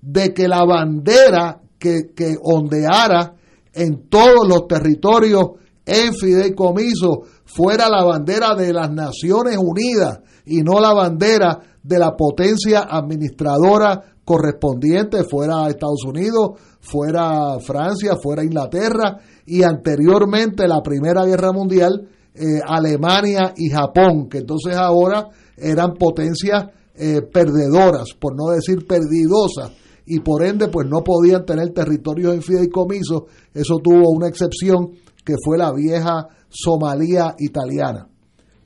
[0.00, 3.34] de que la bandera que, que ondeara
[3.72, 5.50] en todos los territorios
[5.84, 12.16] en fideicomiso fuera la bandera de las Naciones Unidas y no la bandera de la
[12.16, 21.52] potencia administradora correspondiente, fuera Estados Unidos, fuera Francia, fuera Inglaterra y anteriormente la Primera Guerra
[21.52, 28.86] Mundial, eh, Alemania y Japón, que entonces ahora eran potencias eh, perdedoras, por no decir
[28.86, 29.72] perdidosas,
[30.12, 33.26] y por ende pues no podían tener territorios en fideicomiso.
[33.54, 34.90] Eso tuvo una excepción
[35.24, 38.08] que fue la vieja Somalía italiana.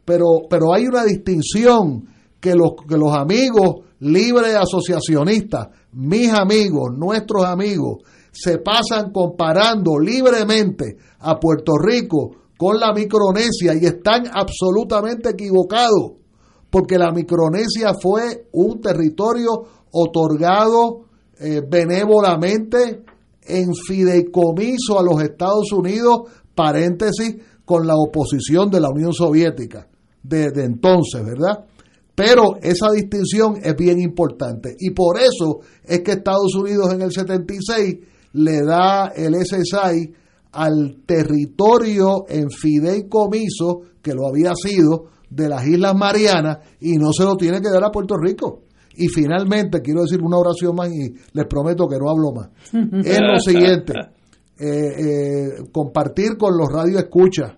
[0.06, 2.06] Pero, pero hay una distinción
[2.40, 7.98] que los, que los amigos libres asociacionistas, mis amigos, nuestros amigos,
[8.32, 16.12] se pasan comparando libremente a Puerto Rico con la Micronesia y están absolutamente equivocados,
[16.70, 19.50] porque la Micronesia fue un territorio
[19.92, 21.04] otorgado
[21.40, 23.02] eh, benévolamente
[23.46, 26.22] en fideicomiso a los Estados Unidos,
[26.54, 29.88] paréntesis, con la oposición de la Unión Soviética
[30.22, 31.64] desde entonces, ¿verdad?
[32.14, 37.12] Pero esa distinción es bien importante y por eso es que Estados Unidos en el
[37.12, 37.96] 76
[38.34, 40.12] le da el SSI
[40.52, 47.24] al territorio en fideicomiso que lo había sido de las Islas Marianas y no se
[47.24, 48.63] lo tiene que dar a Puerto Rico.
[48.96, 52.50] Y finalmente, quiero decir una oración más y les prometo que no hablo más.
[53.04, 53.92] es lo siguiente,
[54.58, 57.52] eh, eh, compartir con los radioescuchas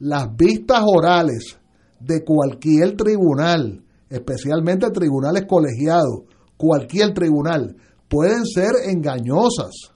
[0.00, 1.58] las vistas orales
[2.00, 6.22] de cualquier tribunal, especialmente tribunales colegiados,
[6.56, 7.76] cualquier tribunal,
[8.08, 9.92] pueden ser engañosas.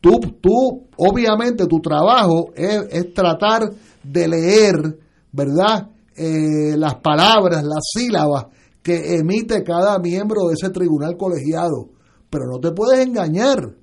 [0.00, 3.70] Tú, tú obviamente, tu trabajo es, es tratar
[4.02, 4.98] de leer,
[5.30, 5.88] ¿verdad?
[6.16, 8.46] Eh, las palabras, las sílabas
[8.82, 11.90] que emite cada miembro de ese tribunal colegiado.
[12.28, 13.76] Pero no te puedes engañar.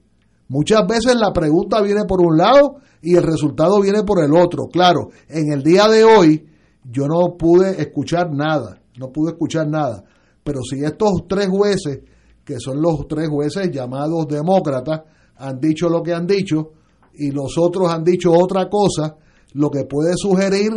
[0.48, 4.68] Muchas veces la pregunta viene por un lado y el resultado viene por el otro.
[4.68, 6.48] Claro, en el día de hoy
[6.84, 10.04] yo no pude escuchar nada, no pude escuchar nada.
[10.44, 12.00] Pero si estos tres jueces,
[12.44, 15.02] que son los tres jueces llamados demócratas,
[15.38, 16.72] han dicho lo que han dicho
[17.14, 19.18] y los otros han dicho otra cosa,
[19.54, 20.72] lo que puede sugerir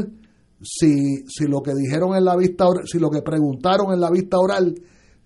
[0.63, 4.39] si, si lo que dijeron en la vista si lo que preguntaron en la vista
[4.39, 4.75] oral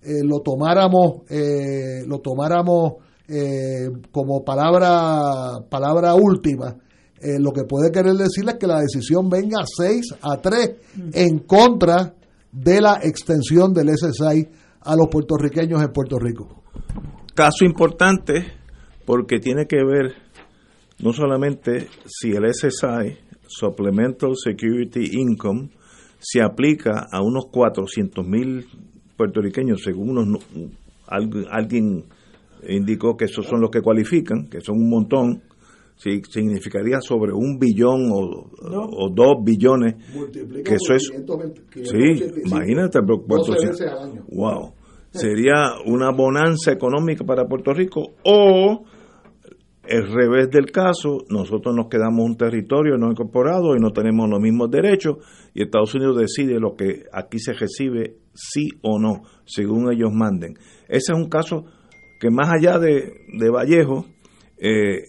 [0.01, 2.93] eh, lo tomáramos eh, lo tomáramos
[3.27, 6.75] eh, como palabra palabra última
[7.19, 10.71] eh, lo que puede querer decir es que la decisión venga 6 a 3
[11.13, 12.13] en contra
[12.51, 14.47] de la extensión del SSI
[14.81, 16.63] a los puertorriqueños en Puerto Rico.
[17.33, 18.45] Caso importante
[19.05, 20.13] porque tiene que ver
[20.99, 23.17] no solamente si el SSI,
[23.47, 25.69] Supplemental Security Income,
[26.19, 28.65] se aplica a unos 400 mil
[29.15, 30.43] puertorriqueños, según unos,
[31.49, 32.03] alguien
[32.67, 35.41] indicó que esos son los que cualifican, que son un montón,
[35.95, 39.95] sí, significaría sobre un billón o, o dos billones,
[40.63, 41.11] que eso es,
[41.73, 43.79] sí, imagínate, pero 400
[44.29, 44.73] wow,
[45.11, 48.83] sería una bonanza económica para Puerto Rico o
[49.87, 54.39] el revés del caso, nosotros nos quedamos un territorio no incorporado y no tenemos los
[54.39, 55.17] mismos derechos
[55.53, 60.55] y Estados Unidos decide lo que aquí se recibe sí o no, según ellos manden.
[60.87, 61.65] Ese es un caso
[62.19, 64.05] que más allá de, de Vallejo,
[64.59, 65.03] eh,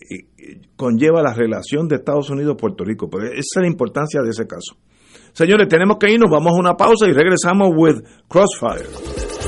[0.76, 3.08] conlleva la relación de Estados Unidos-Puerto Rico.
[3.10, 4.76] Pero esa es la importancia de ese caso.
[5.32, 9.47] Señores, tenemos que irnos, vamos a una pausa y regresamos with Crossfire.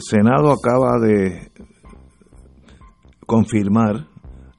[0.00, 1.52] El Senado acaba de
[3.26, 4.06] confirmar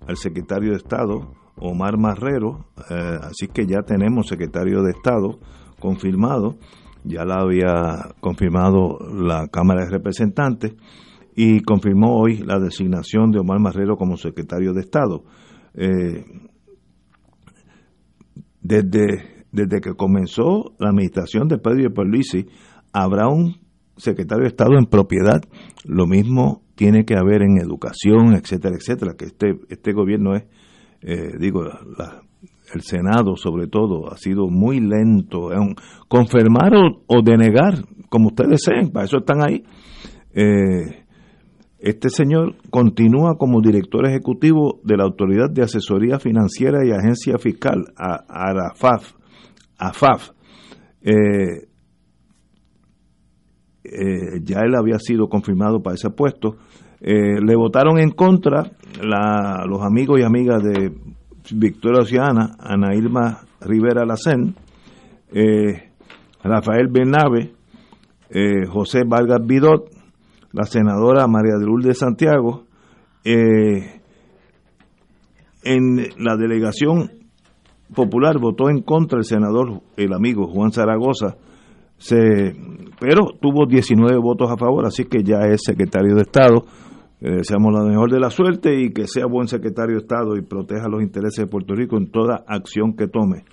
[0.08, 5.40] al secretario de Estado, Omar Marrero, eh, así que ya tenemos secretario de Estado
[5.80, 6.58] confirmado,
[7.04, 10.76] ya la había confirmado la Cámara de Representantes
[11.36, 15.24] y confirmó hoy la designación de Omar Marrero como secretario de Estado.
[15.74, 16.24] Eh,
[18.62, 22.46] desde, desde que comenzó la administración de Pedro Pierluisi,
[22.94, 25.42] habrá un secretario de Estado en propiedad,
[25.86, 30.44] lo mismo tiene que haber en educación, etcétera, etcétera, que este, este gobierno es,
[31.02, 31.64] eh, digo,
[32.74, 35.76] el Senado sobre todo ha sido muy lento en
[36.08, 39.64] confirmar o, o denegar, como ustedes deseen, para eso están ahí.
[40.34, 41.06] Eh,
[41.82, 47.86] este señor continúa como director ejecutivo de la Autoridad de Asesoría Financiera y Agencia Fiscal,
[47.98, 49.14] a, ARAFAF,
[49.80, 50.30] AFAF.
[53.84, 56.56] Eh, ya él había sido confirmado para ese puesto.
[57.00, 58.72] Eh, le votaron en contra
[59.02, 60.92] la- los amigos y amigas de
[61.54, 64.56] Victoria Ciudadana, Ana Irma Rivera Lacén,
[65.34, 65.90] eh,
[66.44, 67.54] Rafael Bernabe,
[68.30, 69.90] eh, José Vargas Vidot,
[70.52, 72.66] la senadora María de Santiago,
[75.64, 77.12] en la delegación
[77.94, 81.36] popular votó en contra el senador, el amigo Juan Zaragoza,
[81.98, 82.56] se,
[83.02, 86.66] pero tuvo 19 votos a favor, así que ya es secretario de Estado.
[87.20, 90.44] Le deseamos la mejor de la suerte y que sea buen secretario de Estado y
[90.44, 93.46] proteja los intereses de Puerto Rico en toda acción que tome.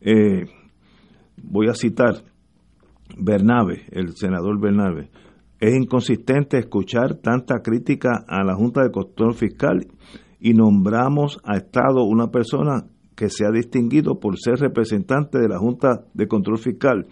[0.00, 0.46] Eh,
[1.42, 2.24] voy a citar
[3.18, 5.10] Bernabe, el senador Bernabe.
[5.60, 9.88] Es inconsistente escuchar tanta crítica a la Junta de Control Fiscal
[10.40, 15.58] y nombramos a Estado una persona que se ha distinguido por ser representante de la
[15.58, 17.06] Junta de Control Fiscal.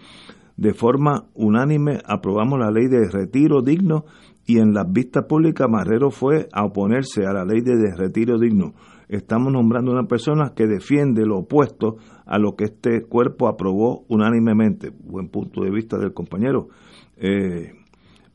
[0.57, 4.05] De forma unánime aprobamos la ley de retiro digno
[4.45, 8.73] y en las vistas públicas Marrero fue a oponerse a la ley de retiro digno.
[9.07, 14.91] Estamos nombrando una persona que defiende lo opuesto a lo que este cuerpo aprobó unánimemente.
[15.03, 16.69] Buen punto de vista del compañero.
[17.17, 17.73] Eh,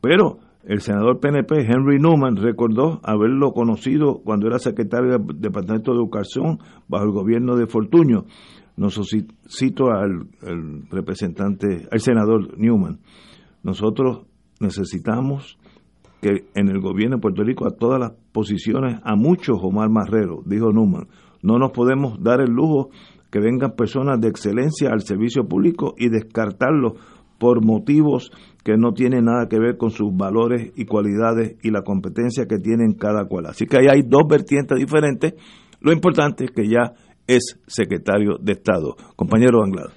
[0.00, 5.98] pero el senador PNP Henry Newman recordó haberlo conocido cuando era secretario del Departamento de
[5.98, 8.26] Educación bajo el gobierno de Fortuño.
[8.76, 9.00] Nos
[9.48, 13.00] cito al, al representante, al senador Newman.
[13.62, 14.26] Nosotros
[14.60, 15.58] necesitamos
[16.20, 20.42] que en el gobierno de Puerto Rico a todas las posiciones, a muchos Omar Marrero,
[20.44, 21.08] dijo Newman.
[21.42, 22.90] No nos podemos dar el lujo
[23.30, 26.94] que vengan personas de excelencia al servicio público y descartarlos
[27.38, 28.30] por motivos
[28.62, 32.58] que no tienen nada que ver con sus valores y cualidades y la competencia que
[32.58, 33.46] tienen cada cual.
[33.46, 35.34] Así que ahí hay dos vertientes diferentes.
[35.80, 36.92] Lo importante es que ya
[37.37, 38.97] es secretario de Estado.
[39.16, 39.91] Compañero Anglado.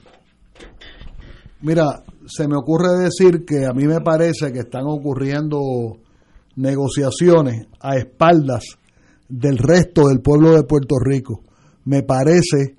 [1.62, 5.60] Mira, se me ocurre decir que a mí me parece que están ocurriendo
[6.56, 8.64] negociaciones a espaldas
[9.30, 11.42] del resto del pueblo de Puerto Rico.
[11.86, 12.76] Me parece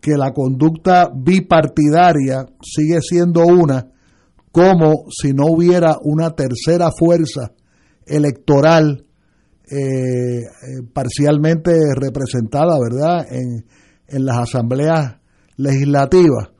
[0.00, 3.88] que la conducta bipartidaria sigue siendo una
[4.50, 7.52] como si no hubiera una tercera fuerza
[8.06, 9.06] electoral
[9.70, 10.42] eh, eh,
[10.92, 13.64] parcialmente representada, ¿verdad?, en,
[14.12, 15.16] en las asambleas
[15.56, 16.50] legislativas.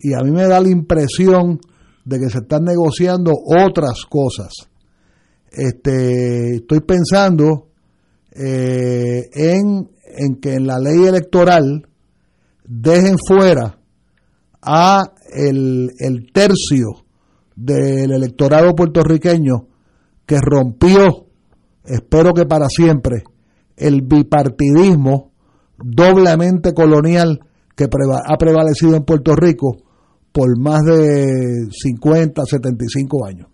[0.00, 1.60] Y a mí me da la impresión
[2.04, 4.52] de que se están negociando otras cosas.
[5.50, 7.68] Este, estoy pensando
[8.32, 11.86] eh, en, en que en la ley electoral
[12.64, 13.78] dejen fuera
[14.62, 17.04] a el, el tercio
[17.54, 19.68] del electorado puertorriqueño
[20.24, 21.26] que rompió,
[21.84, 23.24] espero que para siempre,
[23.76, 25.31] el bipartidismo
[25.82, 27.40] doblemente colonial
[27.76, 29.76] que preva- ha prevalecido en Puerto Rico
[30.32, 33.48] por más de 50, 75 años.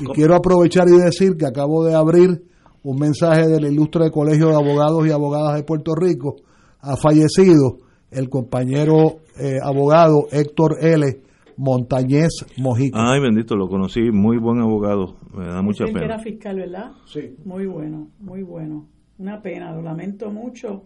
[0.00, 2.42] Y quiero aprovechar y decir que acabo de abrir
[2.82, 6.36] un mensaje del ilustre Colegio de Abogados y Abogadas de Puerto Rico.
[6.80, 7.78] Ha fallecido
[8.10, 11.20] el compañero eh, abogado Héctor L.
[11.56, 12.28] Montañez
[12.58, 12.98] Mojica.
[13.12, 16.04] Ay, bendito, lo conocí, muy buen abogado, me da mucha pena.
[16.04, 16.92] era fiscal, ¿verdad?
[17.06, 17.34] Sí.
[17.44, 18.86] Muy bueno, muy bueno.
[19.18, 20.82] Una pena, lo lamento mucho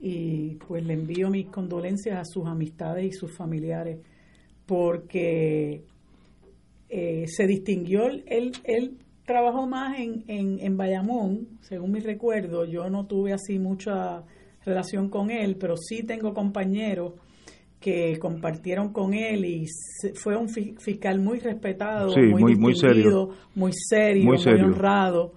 [0.00, 3.98] y pues le envío mis condolencias a sus amistades y sus familiares
[4.66, 5.82] porque
[6.88, 12.88] eh, se distinguió, él, él trabajó más en, en, en Bayamón, según mi recuerdo, yo
[12.90, 14.24] no tuve así mucha
[14.64, 17.14] relación con él, pero sí tengo compañeros
[17.80, 19.66] que compartieron con él y
[20.14, 23.30] fue un fi- fiscal muy respetado, Sí, muy, muy- muy serio.
[23.54, 24.66] muy serio, Muy muy, serio.
[24.66, 25.32] honrado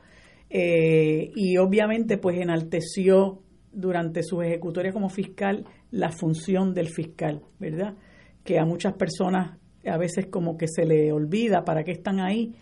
[0.49, 3.39] eh, y obviamente pues enalteció
[3.73, 7.95] durante sus ejecutorias como fiscal la función del fiscal, ¿verdad?
[8.43, 12.53] Que a muchas personas a veces como que se le olvida para qué están ahí.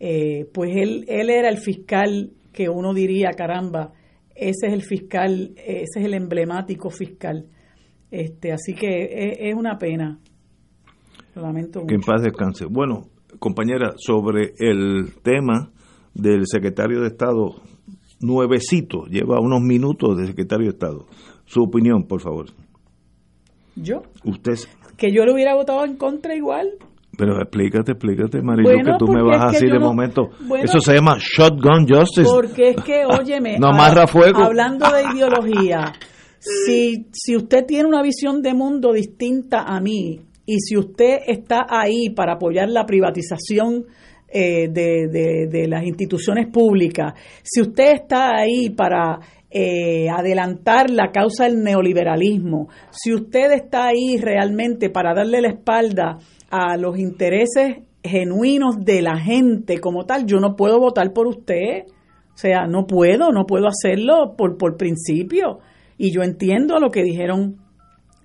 [0.00, 3.92] Eh, pues él, él era el fiscal que uno diría, caramba,
[4.34, 7.46] ese es el fiscal, ese es el emblemático fiscal.
[8.10, 10.18] Este, así que es, es una pena.
[11.34, 12.12] Lo lamento Que en mucho.
[12.12, 12.64] paz descanse.
[12.66, 13.08] Bueno,
[13.38, 15.70] compañera, sobre el tema
[16.14, 17.60] del secretario de Estado,
[18.20, 21.06] nuevecito, lleva unos minutos de secretario de Estado.
[21.46, 22.46] Su opinión, por favor.
[23.76, 24.54] Yo, Usted,
[24.96, 26.68] que yo le hubiera votado en contra igual,
[27.16, 30.30] pero explícate, explícate, Marilu, Bueno, que tú me vas así de no- momento.
[30.46, 32.28] bueno, Eso se llama Shotgun Justice.
[32.30, 34.42] Porque es que, óyeme, No amarra fuego.
[34.42, 35.92] hablando de ideología,
[36.38, 41.66] si, si usted tiene una visión de mundo distinta a mí y si usted está
[41.68, 43.86] ahí para apoyar la privatización
[44.28, 49.18] eh, de, de- de las instituciones públicas, si usted está ahí para
[49.50, 56.18] eh, adelantar la causa del neoliberalismo, si usted está ahí realmente para darle la espalda
[56.50, 61.84] a los intereses genuinos de la gente como tal, yo no puedo votar por usted.
[61.86, 65.58] O sea, no puedo, no puedo hacerlo por, por principio.
[65.96, 67.56] Y yo entiendo lo que dijeron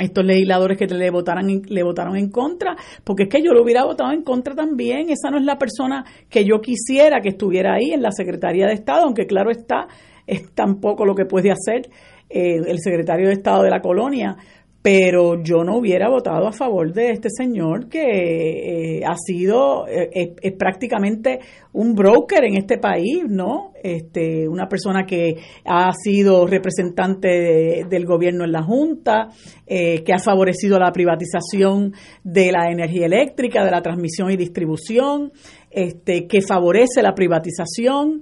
[0.03, 3.83] estos legisladores que le votaran le votaron en contra, porque es que yo lo hubiera
[3.83, 5.09] votado en contra también.
[5.09, 8.73] Esa no es la persona que yo quisiera que estuviera ahí en la Secretaría de
[8.73, 9.87] Estado, aunque claro está,
[10.27, 11.89] es tampoco lo que puede hacer
[12.29, 14.35] eh, el secretario de Estado de la colonia.
[14.83, 20.35] Pero yo no hubiera votado a favor de este señor que eh, ha sido, eh,
[20.41, 21.39] es, prácticamente
[21.71, 23.71] un broker en este país, ¿no?
[23.81, 29.29] Este, una persona que ha sido representante de- del gobierno en la Junta,
[29.65, 31.93] eh, que ha favorecido la privatización
[32.25, 35.31] de la energía eléctrica, de la transmisión y distribución,
[35.71, 38.21] este, que favorece la privatización,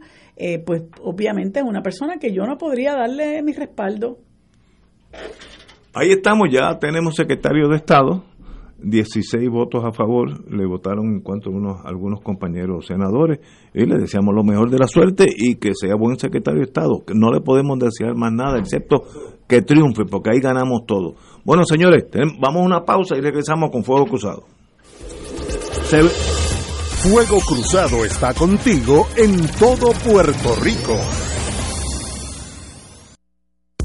[0.66, 4.18] pues obviamente es una persona que yo no podría darle mi respaldo.
[5.94, 8.24] Ahí estamos, ya tenemos secretario de Estado,
[8.82, 13.40] 16 votos a favor, le votaron en cuanto a unos, algunos compañeros senadores,
[13.74, 17.04] y le deseamos lo mejor de la suerte y que sea buen secretario de Estado,
[17.06, 19.04] que no le podemos desear más nada, excepto
[19.50, 21.16] que triunfe, porque ahí ganamos todo.
[21.44, 22.06] Bueno, señores,
[22.40, 24.44] vamos a una pausa y regresamos con Fuego Cruzado.
[27.04, 31.31] Fuego Cruzado está contigo en todo Puerto Rico.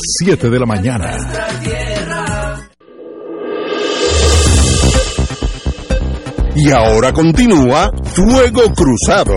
[0.00, 1.16] 7 de la mañana.
[6.56, 9.34] Y ahora continúa Fuego Cruzado.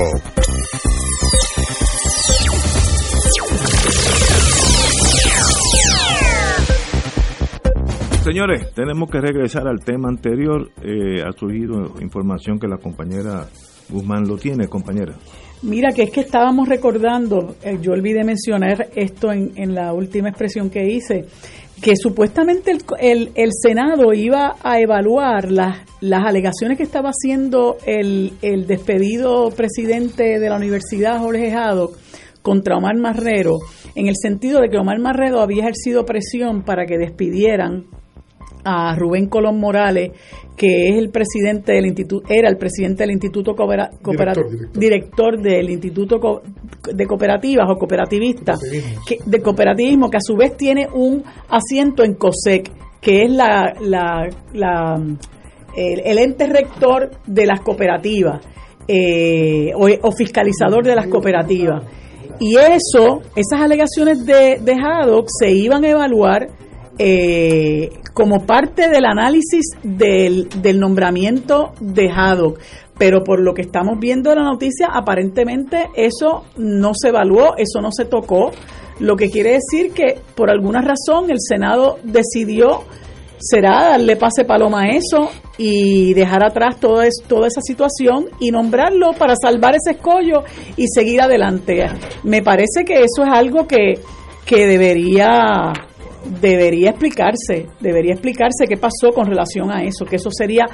[8.23, 10.69] Señores, tenemos que regresar al tema anterior.
[10.81, 13.47] Eh, ha surgido información que la compañera
[13.89, 15.15] Guzmán lo tiene, compañera.
[15.63, 20.27] Mira, que es que estábamos recordando, eh, yo olvidé mencionar esto en, en la última
[20.27, 21.25] expresión que hice,
[21.81, 28.33] que supuestamente el, el, Senado iba a evaluar las, las alegaciones que estaba haciendo el,
[28.41, 31.97] el despedido presidente de la Universidad, Jorge Haddock,
[32.41, 33.59] contra Omar Marrero,
[33.95, 37.85] en el sentido de que Omar Marrero había ejercido presión para que despidieran
[38.63, 40.11] a Rubén Colón Morales,
[40.55, 44.79] que es el presidente del instituto, era el presidente del Instituto Coopera- Director, director.
[44.79, 46.41] director del Instituto Co-
[46.93, 48.59] de Cooperativas o Cooperativistas,
[49.07, 53.73] que, de cooperativismo, que a su vez tiene un asiento en COSEC, que es la,
[53.81, 54.95] la, la,
[55.75, 58.41] el, el ente rector de las cooperativas
[58.87, 61.83] eh, o, o fiscalizador de las cooperativas.
[62.39, 66.47] Y eso, esas alegaciones de, de Haddock se iban a evaluar
[66.97, 72.59] eh, como parte del análisis del, del nombramiento de Haddock.
[72.97, 77.81] Pero por lo que estamos viendo en la noticia, aparentemente eso no se evaluó, eso
[77.81, 78.51] no se tocó,
[78.99, 82.83] lo que quiere decir que por alguna razón el Senado decidió
[83.39, 88.51] será darle pase paloma a eso y dejar atrás toda, es- toda esa situación y
[88.51, 90.43] nombrarlo para salvar ese escollo
[90.77, 91.83] y seguir adelante.
[92.23, 93.95] Me parece que eso es algo que,
[94.45, 95.73] que debería
[96.41, 100.65] debería explicarse, debería explicarse qué pasó con relación a eso, que eso sería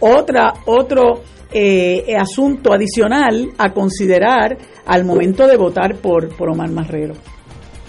[0.00, 1.22] otra otro
[1.52, 7.14] eh, asunto adicional a considerar al momento de votar por, por Omar Marrero.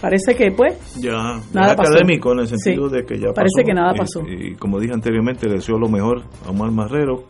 [0.02, 1.94] Parece que pues Ya, Nada pasó.
[1.94, 2.96] académico en el sentido Sí.
[2.98, 3.66] de que ya Parece pasó.
[3.66, 4.20] que nada Y- pasó.
[4.28, 7.24] Y, como dije anteriormente, le deseo lo mejor a Omar Marrero.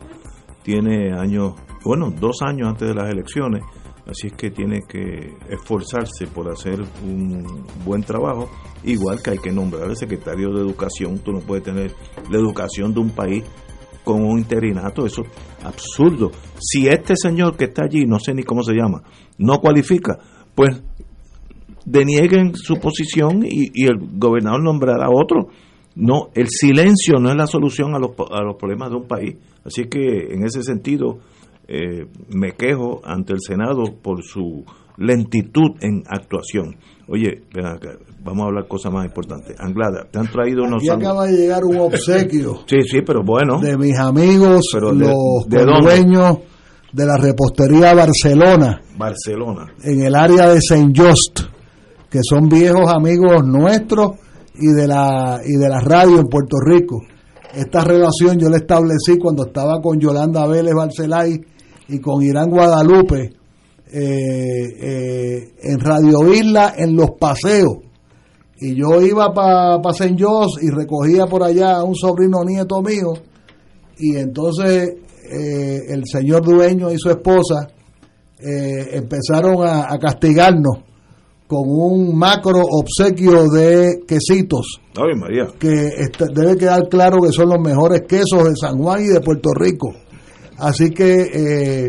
[0.64, 1.52] Tiene años,
[1.84, 3.62] bueno, dos años antes de las elecciones,
[4.06, 8.50] así es que tiene que esforzarse por hacer un buen trabajo.
[8.84, 11.18] Igual que hay que nombrar al secretario de Educación.
[11.20, 11.92] Tú no puedes tener
[12.30, 13.44] la educación de un país
[14.04, 16.30] con un interinato, eso es absurdo.
[16.60, 19.02] Si este señor que está allí, no sé ni cómo se llama,
[19.38, 20.18] no cualifica,
[20.54, 20.82] pues
[21.86, 25.48] denieguen su posición y, el gobernador nombrará otro.
[25.96, 29.36] No, el silencio no es la solución a los, a los problemas de un país.
[29.64, 31.20] Así que en ese sentido
[31.68, 34.64] eh, me quejo ante el Senado por su
[34.96, 36.76] lentitud en actuación.
[37.08, 37.90] Oye, ven acá,
[38.22, 39.56] vamos a hablar cosas más importantes.
[39.58, 40.82] Anglada, te han traído unos...
[40.82, 43.60] Aquí acaba de llegar un obsequio Sí, sí, pero bueno.
[43.60, 46.38] de mis amigos, Pero de- los dueños
[46.92, 49.66] de la repostería Barcelona, Barcelona.
[49.82, 51.40] en el área de Saint Just,
[52.08, 54.12] que son viejos amigos nuestros
[54.54, 57.00] y de la y de la radio en Puerto Rico.
[57.52, 61.40] Esta relación yo la establecí cuando estaba con Yolanda Vélez Barcelay
[61.88, 63.32] y con Irán Guadalupe
[63.92, 67.78] eh, eh, en Radio Isla en los paseos.
[68.60, 73.12] Y yo iba para pa Just y recogía por allá a un sobrino nieto mío
[73.98, 74.94] y entonces
[75.30, 77.68] eh, el señor dueño y su esposa
[78.38, 80.78] eh, empezaron a, a castigarnos
[81.46, 85.46] con un macro obsequio de quesitos Ay, María.
[85.58, 89.20] que está- debe quedar claro que son los mejores quesos de San Juan y de
[89.20, 89.92] Puerto Rico.
[90.58, 91.86] Así que eh,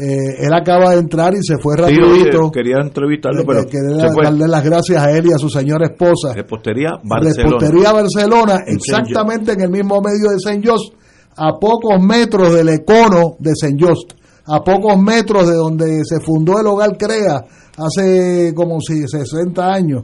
[0.00, 2.50] eh, él acaba de entrar y se fue rapidito.
[2.50, 4.24] quería entrevistarlo, Eh, pero quería se fue.
[4.24, 6.32] darle las gracias a él y a su señora esposa.
[6.34, 7.44] Repostería Barcelona.
[7.58, 10.92] Repostería Barcelona, En Saint exactamente en el mismo medio de Saint Jos.
[11.36, 13.76] a pocos metros del econo de St.
[13.78, 14.12] Just,
[14.46, 17.44] a pocos metros de donde se fundó el Hogar Crea
[17.76, 20.02] hace como si 60 años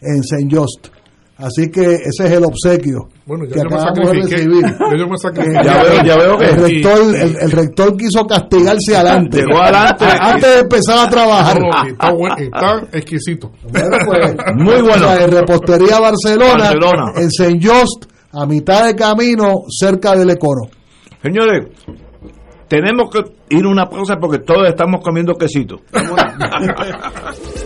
[0.00, 0.46] en St.
[0.48, 0.88] Just.
[1.38, 4.64] Así que ese es el obsequio Bueno, ya que yo me acabamos de recibir.
[4.90, 5.58] Ya yo me sacrifiqué.
[5.58, 9.42] Eh, Ya veo- ya veo que- el rector, el, el rector quiso castigarse adelante.
[9.44, 10.04] Llegó adelante.
[10.18, 11.60] Antes de empezar a trabajar.
[11.60, 13.52] No, está, buen- está exquisito.
[13.70, 14.94] Bueno, pues, Muy bueno.
[14.94, 17.12] o sea, en Repostería Barcelona, Barcelona.
[17.16, 17.58] en St.
[17.62, 20.70] Just, a mitad de camino, cerca del Econo.
[21.22, 21.66] Señores,
[22.68, 23.20] tenemos que
[23.54, 25.80] ir a una pausa porque todos estamos comiendo quesito.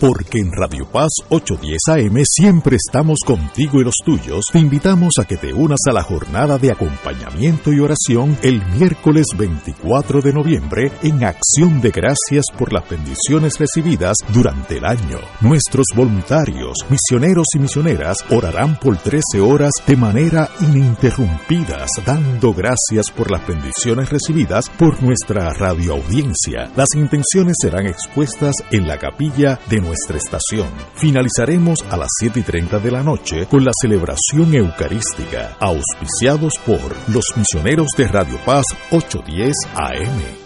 [0.00, 5.24] Porque en Radio Paz 810 AM siempre estamos contigo y los tuyos, te invitamos a
[5.24, 10.92] que te unas a la jornada de acompañamiento y oración el miércoles 24 de noviembre
[11.02, 15.18] en Acción de Gracias por las bendiciones recibidas durante el año.
[15.40, 23.30] Nuestros voluntarios, misioneros y misioneras orarán por 13 horas de manera ininterrumpidas, dando gracias por
[23.30, 26.70] las bendiciones recibidas por nuestra radioaudiencia.
[26.76, 30.68] Las intenciones serán expuestas en la capilla de nuestra estación.
[30.94, 36.80] Finalizaremos a las 7 y 30 de la noche con la celebración eucarística, auspiciados por
[37.08, 40.45] los misioneros de Radio Paz 810 AM.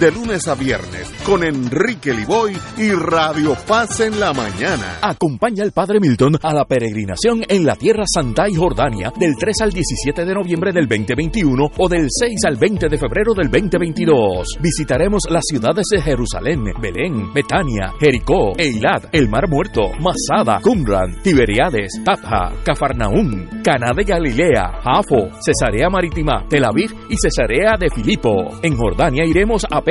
[0.00, 4.98] de lunes a viernes con Enrique Liboy y Radio Paz en la mañana.
[5.02, 9.60] Acompaña al Padre Milton a la peregrinación en la Tierra Santa y Jordania del 3
[9.60, 14.56] al 17 de noviembre del 2021 o del 6 al 20 de febrero del 2022.
[14.62, 22.00] Visitaremos las ciudades de Jerusalén, Belén, Betania, Jericó, Eilat, el Mar Muerto, Masada, Qumran, Tiberiades,
[22.02, 28.58] Tatja, Cafarnaún, Caná de Galilea, Jafo, Cesarea Marítima, Tel Aviv y Cesarea de Filipo.
[28.62, 29.82] En Jordania iremos a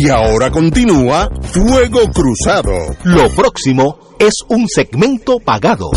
[0.00, 2.70] Y ahora continúa Fuego Cruzado.
[3.04, 5.90] Lo próximo es un segmento pagado.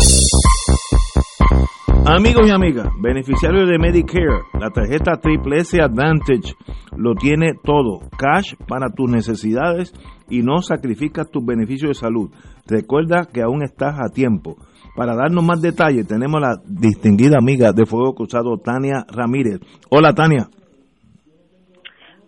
[2.04, 6.56] Amigos y amigas, beneficiarios de Medicare, la tarjeta Triple S Advantage
[6.96, 9.92] lo tiene todo, cash para tus necesidades
[10.28, 12.30] y no sacrificas tus beneficios de salud.
[12.66, 14.56] Recuerda que aún estás a tiempo.
[14.96, 19.60] Para darnos más detalles tenemos a la distinguida amiga de Fuego Cruzado, Tania Ramírez.
[19.90, 20.48] Hola Tania.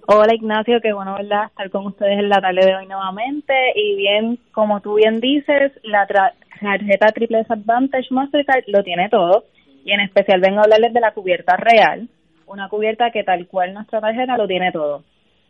[0.06, 3.96] Hola Ignacio, qué bueno verdad estar con ustedes en la tarde de hoy nuevamente y
[3.96, 9.44] bien, como tú bien dices, la tra- tarjeta Triple Advantage Mastercard lo tiene todo
[9.84, 12.08] y en especial vengo a hablarles de la cubierta real,
[12.46, 15.04] una cubierta que tal cual nuestra tarjeta lo tiene todo.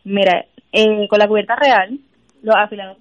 [0.05, 1.99] Mira, eh, con la cubierta real,
[2.41, 2.97] los afiliados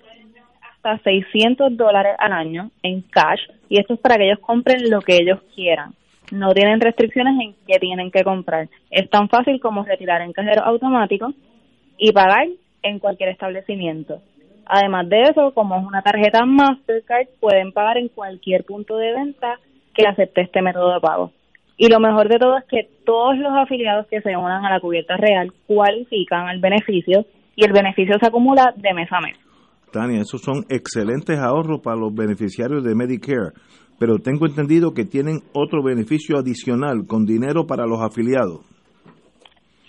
[0.75, 5.01] hasta 600 dólares al año en cash y esto es para que ellos compren lo
[5.01, 5.95] que ellos quieran.
[6.33, 8.69] No tienen restricciones en qué tienen que comprar.
[8.91, 11.33] Es tan fácil como retirar en cajero automático
[11.99, 12.49] y pagar
[12.83, 14.21] en cualquier establecimiento.
[14.67, 19.59] Además de eso, como es una tarjeta Mastercard, pueden pagar en cualquier punto de venta
[19.95, 21.33] que acepte este método de pago.
[21.77, 24.81] Y lo mejor de todo es que todos los afiliados que se unan a la
[24.81, 29.37] cubierta real cualifican al beneficio y el beneficio se acumula de mes a mes.
[29.93, 33.53] Tania, esos son excelentes ahorros para los beneficiarios de Medicare,
[33.99, 38.61] pero tengo entendido que tienen otro beneficio adicional con dinero para los afiliados.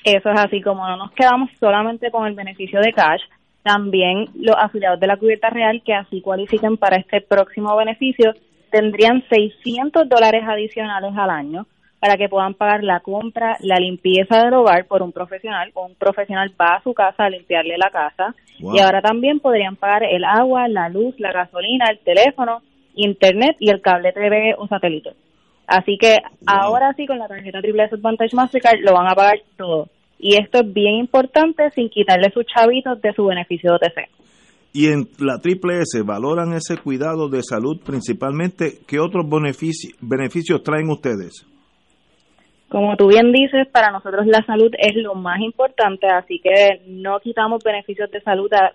[0.03, 3.21] Eso es así, como no nos quedamos solamente con el beneficio de cash,
[3.63, 8.33] también los afiliados de la cubierta real que así cualifiquen para este próximo beneficio
[8.69, 11.65] tendrían 600 dólares adicionales al año
[11.99, 15.95] para que puedan pagar la compra, la limpieza del hogar por un profesional o un
[15.95, 18.75] profesional va a su casa a limpiarle la casa Wow.
[18.75, 22.61] y ahora también podrían pagar el agua, la luz, la gasolina, el teléfono,
[22.95, 25.11] internet y el cable TV o satélite.
[25.67, 29.39] Así que ahora sí con la tarjeta Triple S Advantage Mastercard lo van a pagar
[29.57, 29.87] todo.
[30.19, 34.09] Y esto es bien importante sin quitarle sus chavitos de su beneficio de OTC.
[34.73, 38.79] Y en la Triple S valoran ese cuidado de salud principalmente.
[38.87, 41.45] ¿Qué otros benefici- beneficios traen ustedes?
[42.69, 47.19] Como tú bien dices, para nosotros la salud es lo más importante, así que no
[47.19, 48.73] quitamos beneficios de salud a-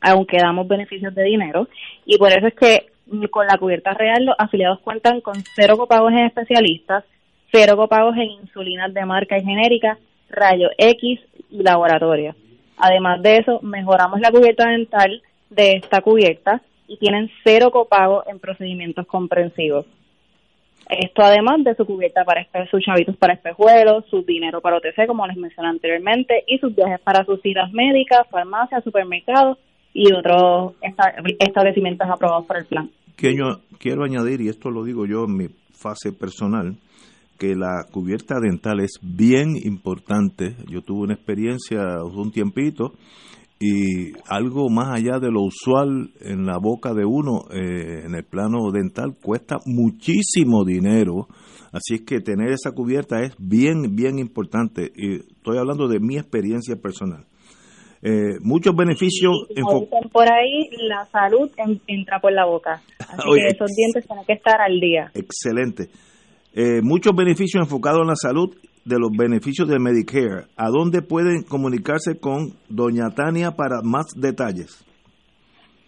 [0.00, 1.68] aunque damos beneficios de dinero.
[2.04, 2.86] Y por eso es que
[3.30, 7.04] con la cubierta real los afiliados cuentan con cero copagos en especialistas,
[7.52, 9.98] cero copagos en insulinas de marca y genérica,
[10.28, 12.34] rayo X y laboratorio.
[12.76, 18.38] Además de eso, mejoramos la cubierta dental de esta cubierta y tienen cero copago en
[18.38, 19.86] procedimientos comprensivos.
[20.88, 25.26] Esto además de su cubierta para sus chavitos para espejuelos, su dinero para OTC, como
[25.26, 29.58] les mencioné anteriormente, y sus viajes para sus citas médicas, farmacias, supermercados
[29.92, 32.90] y otros esta- establecimientos aprobados por el plan.
[33.20, 36.78] Que yo quiero añadir, y esto lo digo yo en mi fase personal,
[37.38, 40.56] que la cubierta dental es bien importante.
[40.70, 42.94] Yo tuve una experiencia un tiempito
[43.58, 48.24] y algo más allá de lo usual en la boca de uno eh, en el
[48.24, 51.28] plano dental cuesta muchísimo dinero.
[51.72, 54.90] Así es que tener esa cubierta es bien, bien importante.
[54.96, 57.26] Y estoy hablando de mi experiencia personal.
[58.02, 62.80] Eh, muchos beneficios Como enfo- dicen por ahí, la salud en- entra por la boca.
[62.98, 63.42] Así Oye.
[63.42, 65.10] que esos dientes tienen que estar al día.
[65.14, 65.88] Excelente.
[66.54, 70.46] Eh, muchos beneficios enfocados en la salud de los beneficios de Medicare.
[70.56, 74.82] ¿A dónde pueden comunicarse con Doña Tania para más detalles?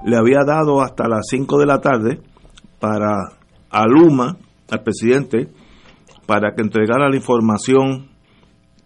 [0.06, 2.20] le había dado hasta las 5 de la tarde
[2.80, 3.36] para
[3.68, 4.38] a Luma,
[4.70, 5.48] al presidente,
[6.26, 8.08] para que entregara la información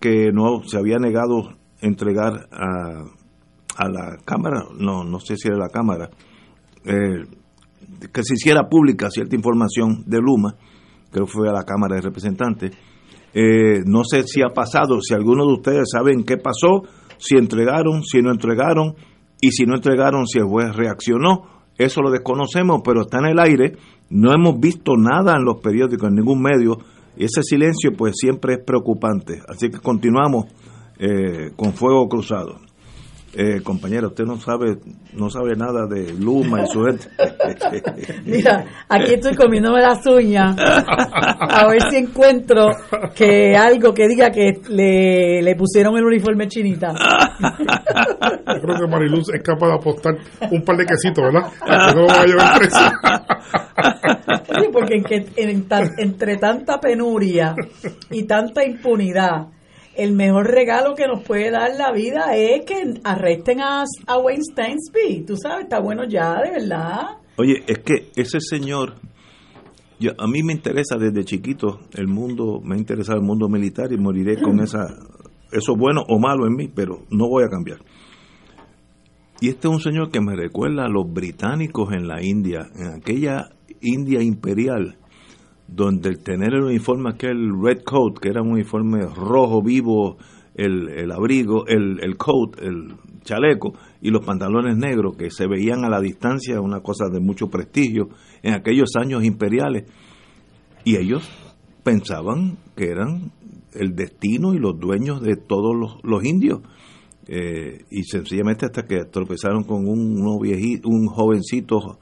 [0.01, 1.51] que no se había negado
[1.81, 3.05] entregar a,
[3.76, 6.11] a la Cámara, no, no sé si era la Cámara,
[6.85, 7.24] eh,
[8.12, 10.57] que se hiciera pública cierta información de Luma,
[11.12, 12.72] creo que fue a la Cámara de Representantes.
[13.33, 16.83] Eh, no sé si ha pasado, si alguno de ustedes saben qué pasó,
[17.18, 18.95] si entregaron, si no entregaron,
[19.41, 21.61] y si no entregaron, si el juez reaccionó.
[21.78, 23.72] Eso lo desconocemos, pero está en el aire.
[24.11, 26.78] No hemos visto nada en los periódicos, en ningún medio.
[27.16, 29.41] Y ese silencio, pues siempre es preocupante.
[29.49, 30.47] Así que continuamos
[30.99, 32.59] eh, con fuego cruzado.
[33.33, 34.78] Eh, compañero, usted no sabe,
[35.12, 37.07] no sabe nada de Luma y su gente.
[38.26, 42.66] Mira, aquí estoy comiéndome las uñas a ver si encuentro
[43.14, 46.93] que algo que diga que le, le pusieron el uniforme chinita.
[46.93, 50.14] Yo creo que Mariluz es capaz de apostar
[50.51, 51.51] un par de quesitos, ¿verdad?
[51.61, 52.81] A que no va a llevar preso.
[54.61, 57.55] Sí, porque en que- en tan- entre tanta penuria
[58.11, 59.47] y tanta impunidad,
[60.01, 64.42] el mejor regalo que nos puede dar la vida es que arresten a, a Wayne
[64.42, 65.26] Steinsby.
[65.26, 67.18] Tú sabes, está bueno ya, de verdad.
[67.36, 68.94] Oye, es que ese señor,
[69.98, 73.92] yo, a mí me interesa desde chiquito el mundo, me ha interesado el mundo militar
[73.92, 74.86] y moriré con esa,
[75.53, 77.80] eso bueno o malo en mí, pero no voy a cambiar.
[79.42, 82.94] Y este es un señor que me recuerda a los británicos en la India, en
[82.94, 83.51] aquella
[83.82, 84.96] India imperial,
[85.73, 90.18] donde el tener el uniforme aquel red coat, que era un uniforme rojo vivo,
[90.55, 95.85] el, el abrigo, el, el coat, el chaleco y los pantalones negros que se veían
[95.85, 98.09] a la distancia, una cosa de mucho prestigio
[98.43, 99.85] en aquellos años imperiales.
[100.85, 101.29] Y ellos
[101.85, 103.31] pensaban que eran
[103.75, 106.61] el destino y los dueños de todos los, los indios.
[107.29, 112.01] Eh, y sencillamente hasta que tropezaron con un, un jovencito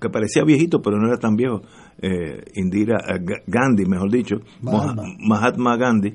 [0.00, 1.62] que parecía viejito pero no era tan viejo,
[2.02, 4.36] eh, Indira eh, Ga- Gandhi, mejor dicho,
[5.28, 5.76] Mahatma.
[5.76, 6.14] Gandhi,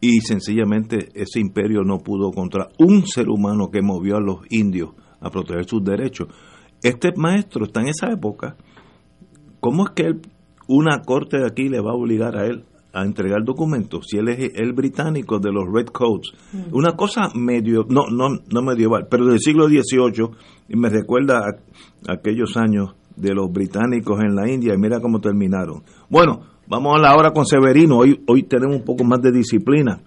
[0.00, 4.90] y sencillamente ese imperio no pudo contra un ser humano que movió a los indios
[5.20, 6.28] a proteger sus derechos.
[6.82, 8.56] Este maestro está en esa época.
[9.60, 10.20] ¿Cómo es que él-
[10.68, 14.28] una corte de aquí le va a obligar a él a entregar documentos si él
[14.28, 16.32] es el británico de los Red Coats?
[16.72, 20.30] Una cosa medio, no, no, no medieval, pero del siglo XVIII,
[20.68, 25.20] y me recuerda a, aquellos años de los británicos en la India, y mira cómo
[25.20, 25.82] terminaron.
[26.08, 30.00] Bueno, vamos a la hora con Severino, hoy, hoy tenemos un poco más de disciplina.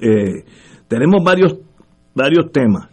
[0.00, 0.44] Eh,
[0.86, 1.56] tenemos varios,
[2.14, 2.88] varios temas.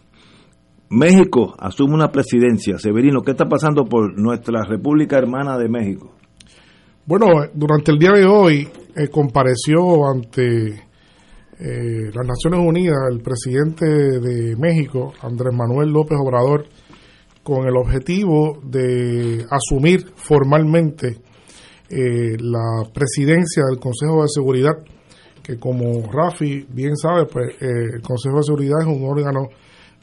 [0.88, 2.78] México asume una presidencia.
[2.78, 6.12] Severino, ¿qué está pasando por nuestra República Hermana de México?
[7.06, 10.86] Bueno, durante el día de hoy eh, compareció ante
[11.58, 16.66] eh, las Naciones Unidas el presidente de México, Andrés Manuel López Obrador,
[17.46, 21.18] con el objetivo de asumir formalmente
[21.88, 24.72] eh, la presidencia del Consejo de Seguridad,
[25.44, 29.46] que como Rafi bien sabe, pues eh, el Consejo de Seguridad es un órgano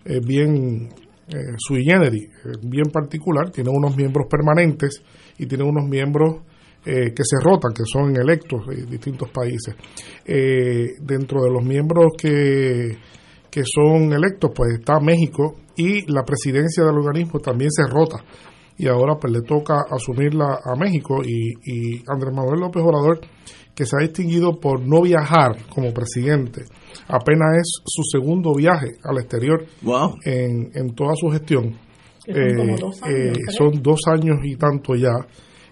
[0.06, 0.88] eh, bien
[1.28, 5.04] eh, sui generis, eh, bien particular, tiene unos miembros permanentes
[5.38, 6.44] y tiene unos miembros
[6.86, 9.74] que se rotan, que son electos de distintos países.
[10.26, 12.98] Dentro de los miembros que,
[13.54, 18.18] que son electos, pues está México y la presidencia del organismo también se rota.
[18.80, 23.20] Y ahora pues le toca asumirla a México y, y Andrés Manuel López Obrador,
[23.76, 26.64] que se ha distinguido por no viajar como presidente,
[27.08, 29.66] apenas es su segundo viaje al exterior
[30.26, 31.78] en, en toda su gestión.
[32.26, 35.14] Que son como Eh, dos años, eh, son dos años y tanto ya.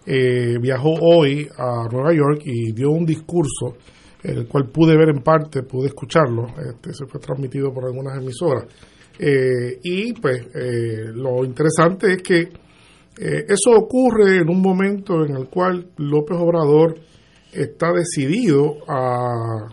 [0.05, 3.77] Eh, viajó hoy a Nueva York y dio un discurso,
[4.23, 8.65] el cual pude ver en parte, pude escucharlo, este, se fue transmitido por algunas emisoras.
[9.19, 12.39] Eh, y pues eh, lo interesante es que
[13.19, 16.95] eh, eso ocurre en un momento en el cual López Obrador
[17.51, 19.67] está decidido a,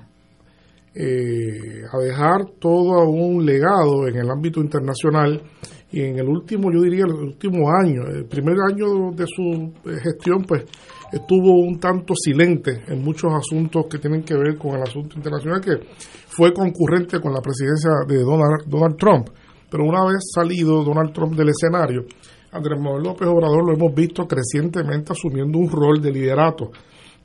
[0.95, 5.41] eh, a dejar todo un legado en el ámbito internacional
[5.91, 9.99] y en el último, yo diría, el último año, el primer año de su eh,
[10.03, 10.65] gestión, pues
[11.13, 15.61] estuvo un tanto silente en muchos asuntos que tienen que ver con el asunto internacional,
[15.61, 15.79] que
[16.29, 19.29] fue concurrente con la presidencia de Donald, Donald Trump.
[19.71, 22.05] Pero una vez salido Donald Trump del escenario,
[22.53, 26.71] Andrés Manuel López Obrador lo hemos visto crecientemente asumiendo un rol de liderato,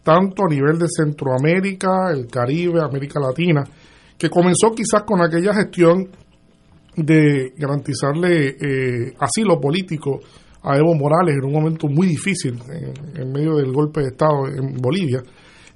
[0.04, 3.64] tanto a nivel de Centroamérica, el Caribe, América Latina,
[4.18, 6.10] que comenzó quizás con aquella gestión
[6.96, 10.20] de garantizarle eh, asilo político
[10.64, 12.58] a Evo Morales en un momento muy difícil
[13.16, 15.22] en, medio del golpe de Estado en Bolivia.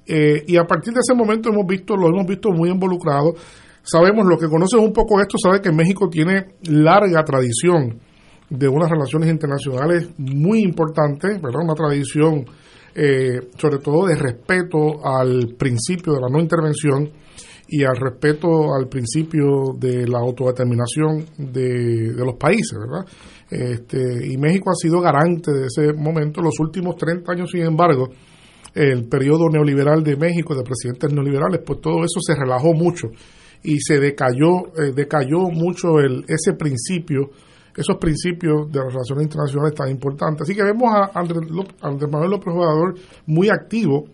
[0.06, 3.34] Eh, y a partir de ese momento hemos visto, lo hemos visto muy involucrado.
[3.82, 8.00] Sabemos, lo que conoces un poco esto, sabe que México tiene larga tradición
[8.48, 11.62] de unas relaciones internacionales muy importantes, ¿verdad?
[11.62, 12.46] Una tradición
[12.94, 17.08] eh, sobre todo de respeto al principio de la no intervención
[17.68, 23.06] y al respeto al principio de la autodeterminación de, de los países, ¿verdad?
[23.50, 26.42] Este, y México ha sido garante de ese momento.
[26.42, 28.08] Los últimos 30 años, sin embargo,
[28.74, 33.08] el periodo neoliberal de México, de presidentes neoliberales, pues todo eso se relajó mucho
[33.62, 37.30] y se decayó, eh, decayó mucho el, ese principio,
[37.76, 40.42] esos principios de las relaciones internacionales tan importantes.
[40.42, 42.94] Así que vemos a López- Andrés Manuel López Obrador
[43.26, 44.04] muy activo,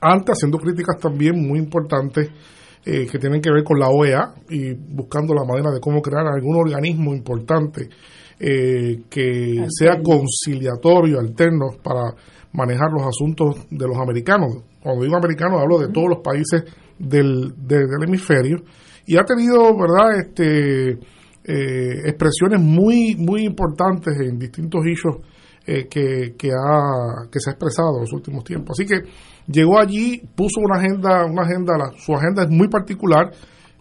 [0.00, 2.30] antes haciendo críticas también muy importantes
[2.84, 6.26] eh, que tienen que ver con la OEA y buscando la manera de cómo crear
[6.26, 7.88] algún organismo importante
[8.40, 12.14] eh, que sea conciliatorio, alterno para
[12.52, 14.64] manejar los asuntos de los americanos.
[14.82, 16.64] Cuando digo americanos hablo de todos los países
[16.98, 18.56] del, de- del hemisferio
[19.06, 20.90] y ha tenido, ¿verdad?, este,
[21.44, 25.16] eh, expresiones muy, muy importantes en distintos issues
[25.66, 28.78] eh, que, que, ha, que se ha expresado en los últimos tiempos.
[28.78, 29.02] Así que
[29.46, 33.30] llegó allí, puso una agenda, una agenda, la- su agenda es muy particular.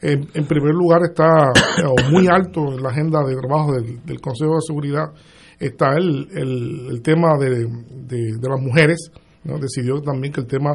[0.02, 1.52] En, primer lugar está,
[2.12, 5.12] muy alto en la agenda de trabajo del, del Consejo de Seguridad,
[5.60, 9.12] está el, el, el tema de, de, las mujeres.
[9.44, 10.72] Decidió también que el tema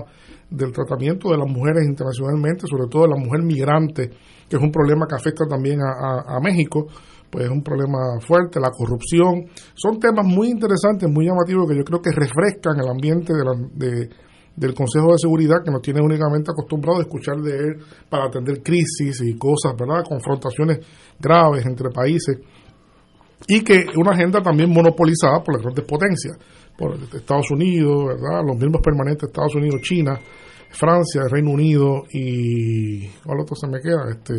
[0.50, 4.10] del tratamiento de las mujeres internacionalmente, sobre todo de la mujer migrante,
[4.48, 6.86] que es un problema que afecta también a, a- a México,
[7.30, 9.46] pues es un problema fuerte, la corrupción.
[9.74, 13.68] Son temas muy interesantes, muy llamativos, que yo creo que refrescan el ambiente de la-
[13.74, 14.08] de-
[14.56, 17.76] del Consejo de Seguridad, que nos tiene únicamente acostumbrado a escuchar de él
[18.08, 20.04] para atender crisis y cosas, ¿verdad?
[20.08, 20.78] Confrontaciones
[21.18, 22.38] graves entre países.
[23.48, 26.38] Y que una agenda también monopolizada por las grandes potencias,
[26.78, 28.42] por Estados Unidos, ¿verdad?
[28.46, 30.18] Los miembros permanentes Estados Unidos, China,
[30.70, 33.08] Francia, Reino Unido y...
[33.24, 34.10] ¿Cuál otro se me queda?
[34.10, 34.34] Este...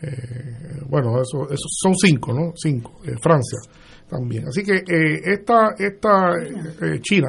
[0.00, 2.52] Eh, bueno, eso, eso son cinco, ¿no?
[2.54, 3.00] Cinco.
[3.04, 3.58] Eh, Francia
[4.08, 4.46] también.
[4.48, 7.28] Así que eh, esta, esta eh, China,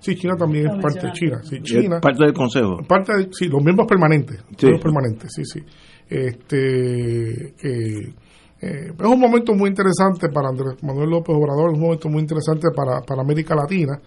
[0.00, 1.40] sí, China también es parte de China.
[1.42, 2.78] Sí, China, Es parte del Consejo.
[2.86, 4.44] parte de, sí, los miembros permanentes.
[4.56, 4.66] Sí.
[4.66, 5.60] Miembros permanentes, sí, sí.
[6.08, 8.14] Este, que,
[8.60, 12.20] eh, es un momento muy interesante para Andrés Manuel López Obrador, es un momento muy
[12.22, 14.00] interesante para, para América Latina.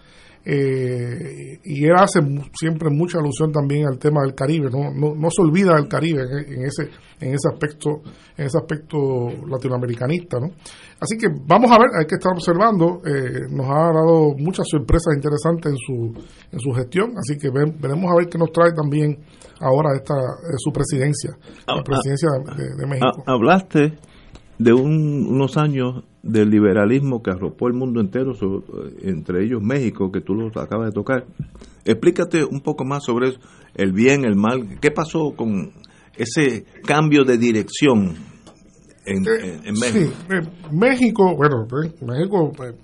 [0.44, 2.20] Eh, y él hace
[2.58, 6.22] siempre mucha alusión también al tema del Caribe, no, no, no se olvida del Caribe
[6.48, 6.88] en, ese
[7.20, 8.02] en ese aspecto
[8.36, 8.98] en ese aspecto
[9.48, 10.48] latinoamericanista, ¿no?
[11.00, 15.14] Así que vamos a ver, hay que estar observando, eh, nos ha dado muchas sorpresas
[15.14, 16.12] interesantes en su
[16.50, 19.18] en su gestión, así que ven- veremos a ver qué nos trae también
[19.60, 21.30] ahora esta eh, su presidencia,
[21.66, 23.22] la Ah, presidencia de, de- de México.
[23.26, 23.98] Ha- hablaste
[24.58, 28.32] de un- unos años del liberalismo que arropó el mundo entero,
[29.02, 31.26] entre ellos México, que tú lo acabas de tocar.
[31.84, 33.40] Explícate un poco más sobre eso,
[33.74, 34.78] el bien, el mal.
[34.80, 35.72] ¿Qué pasó con
[36.16, 38.14] ese cambio de dirección
[39.04, 40.14] en, en México?
[40.28, 42.74] Sí, eh, México, bueno, pues, México, pues,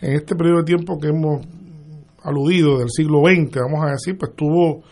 [0.00, 1.46] en este periodo de tiempo que hemos
[2.22, 4.82] aludido del siglo XX, vamos a decir, pues estuvo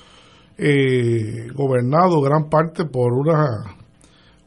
[0.59, 3.47] eh, gobernado gran parte por una,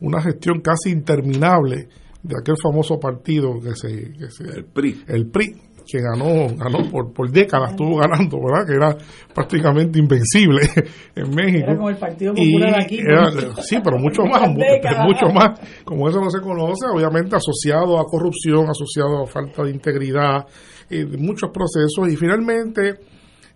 [0.01, 1.87] una gestión casi interminable
[2.23, 6.89] de aquel famoso partido que se, que se el PRI, el PRI que ganó ganó
[6.91, 8.95] por, por décadas estuvo ganando verdad que era
[9.33, 10.61] prácticamente invencible
[11.15, 12.99] en México Era como el Partido Y Popular aquí.
[12.99, 13.31] era-
[13.63, 14.47] sí, pero mucho más,
[15.03, 15.59] mucho más.
[15.83, 20.45] Como eso no se conoce, obviamente asociado a corrupción, asociado a falta de integridad,
[20.89, 22.07] y de muchos procesos.
[22.11, 22.99] Y finalmente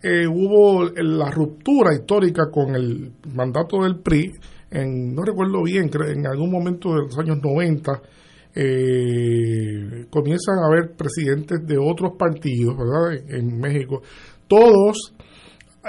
[0.01, 4.31] eh, hubo la ruptura histórica con el mandato del PRI,
[4.71, 8.01] en, no recuerdo bien, creo, en algún momento de los años 90.
[8.55, 13.23] Eh, comienzan a haber presidentes de otros partidos, ¿verdad?
[13.37, 14.01] En, México,
[14.47, 15.13] todos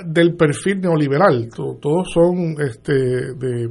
[0.05, 1.49] del perfil neoliberal.
[1.55, 3.69] To- Todos son, este, de,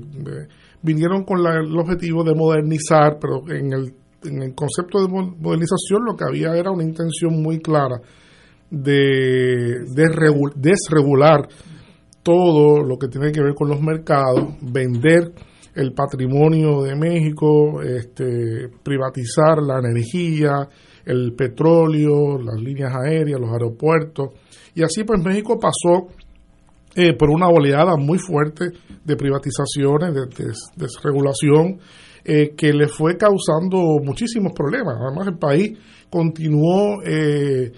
[0.82, 3.94] vinieron con el objetivo de modernizar, pero en el,
[4.24, 8.00] en el concepto de mo- modernización lo que había era una intención muy clara
[8.72, 11.48] de, de regu- desregular
[12.24, 15.32] todo lo que tiene que ver con los mercados, vender
[15.76, 20.68] el patrimonio de México, este, privatizar la energía,
[21.06, 24.30] el petróleo, las líneas aéreas, los aeropuertos.
[24.74, 26.08] Y así pues México pasó
[26.96, 28.70] eh, por una oleada muy fuerte
[29.04, 31.80] de privatizaciones, de, desregulación,
[32.24, 34.96] eh, que le fue causando muchísimos problemas.
[35.00, 35.78] Además, el país
[36.10, 37.72] continuó, eh,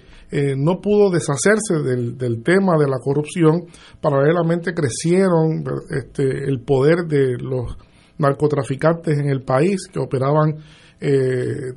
[0.56, 3.66] no pudo deshacerse del, del, tema de la corrupción.
[4.00, 7.76] Paralelamente crecieron este, el poder de los
[8.18, 10.56] narcotraficantes en el país que operaban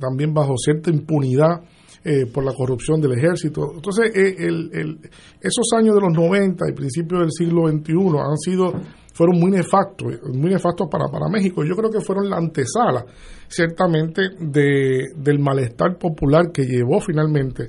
[0.00, 1.60] también bajo cierta impunidad
[2.04, 3.74] eh, por la corrupción del ejército.
[3.76, 4.98] Entonces, eh, el,
[5.40, 8.72] esos años de los 90 y principios del siglo XXI han sido,
[9.14, 11.62] fueron muy nefastos, muy nefastos para, para México.
[11.62, 13.06] Yo creo que fueron la antesala,
[13.46, 17.68] ciertamente, de, del malestar popular que llevó finalmente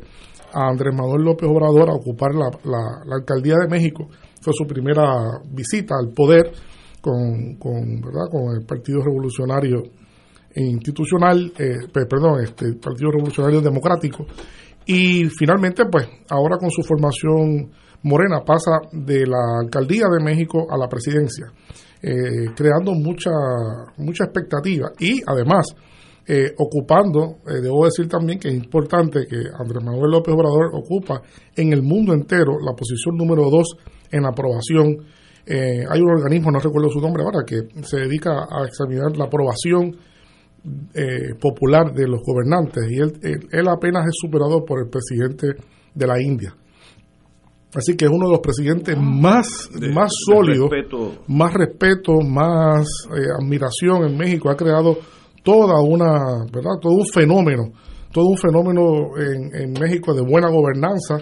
[0.51, 4.07] a Andrés Manuel López Obrador a ocupar la, la, alcaldía de México.
[4.41, 6.51] Fue su primera visita al poder
[7.03, 8.31] con, con, ¿verdad?
[8.31, 9.83] con el Partido Revolucionario
[10.55, 14.25] institucional, eh, perdón, este Partido Revolucionario Democrático.
[14.85, 17.71] Y finalmente, pues, ahora con su formación
[18.03, 21.47] morena pasa de la alcaldía de México a la presidencia,
[22.01, 23.31] eh, creando mucha,
[23.97, 25.75] mucha expectativa y además
[26.25, 31.21] eh, ocupando, debo decir también que es importante que Andrés Manuel López Obrador ocupa
[31.53, 33.75] en el mundo entero la posición número dos
[34.09, 34.97] en aprobación.
[35.45, 39.95] Hay un organismo, no recuerdo su nombre ahora, que se dedica a examinar la aprobación
[40.93, 45.47] eh, popular de los gobernantes y él, él, apenas es superado por el presidente
[45.93, 46.55] de la India.
[47.75, 50.69] Así que es uno de los presidentes más, más sólidos,
[51.27, 54.49] más respeto, más eh, admiración en México.
[54.49, 54.99] Ha creado
[55.43, 56.79] toda una, ¿verdad?
[56.79, 57.73] Todo un fenómeno,
[58.13, 61.17] todo un fenómeno en, en México de buena gobernanza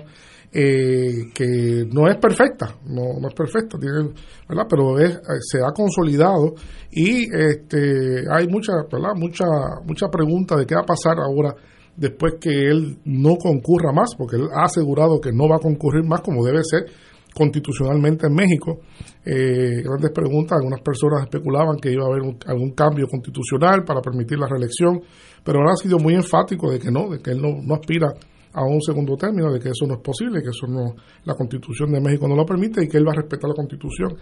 [0.54, 4.66] eh, que no es perfecta, no, no es perfecta, ¿verdad?
[4.70, 6.56] pero es, eh, se ha consolidado
[6.92, 9.14] y este, hay mucha, ¿verdad?
[9.16, 9.46] mucha,
[9.86, 11.56] mucha pregunta de qué va a pasar ahora
[11.96, 16.04] después que él no concurra más, porque él ha asegurado que no va a concurrir
[16.04, 16.86] más como debe ser
[17.34, 18.80] constitucionalmente en México.
[19.24, 24.38] Eh, grandes preguntas, algunas personas especulaban que iba a haber algún cambio constitucional para permitir
[24.38, 25.02] la reelección,
[25.44, 28.08] pero ahora ha sido muy enfático de que no, de que él no, no aspira
[28.54, 31.92] a un segundo término de que eso no es posible, que eso no, la constitución
[31.92, 34.14] de México no lo permite y que él va a respetar la constitución.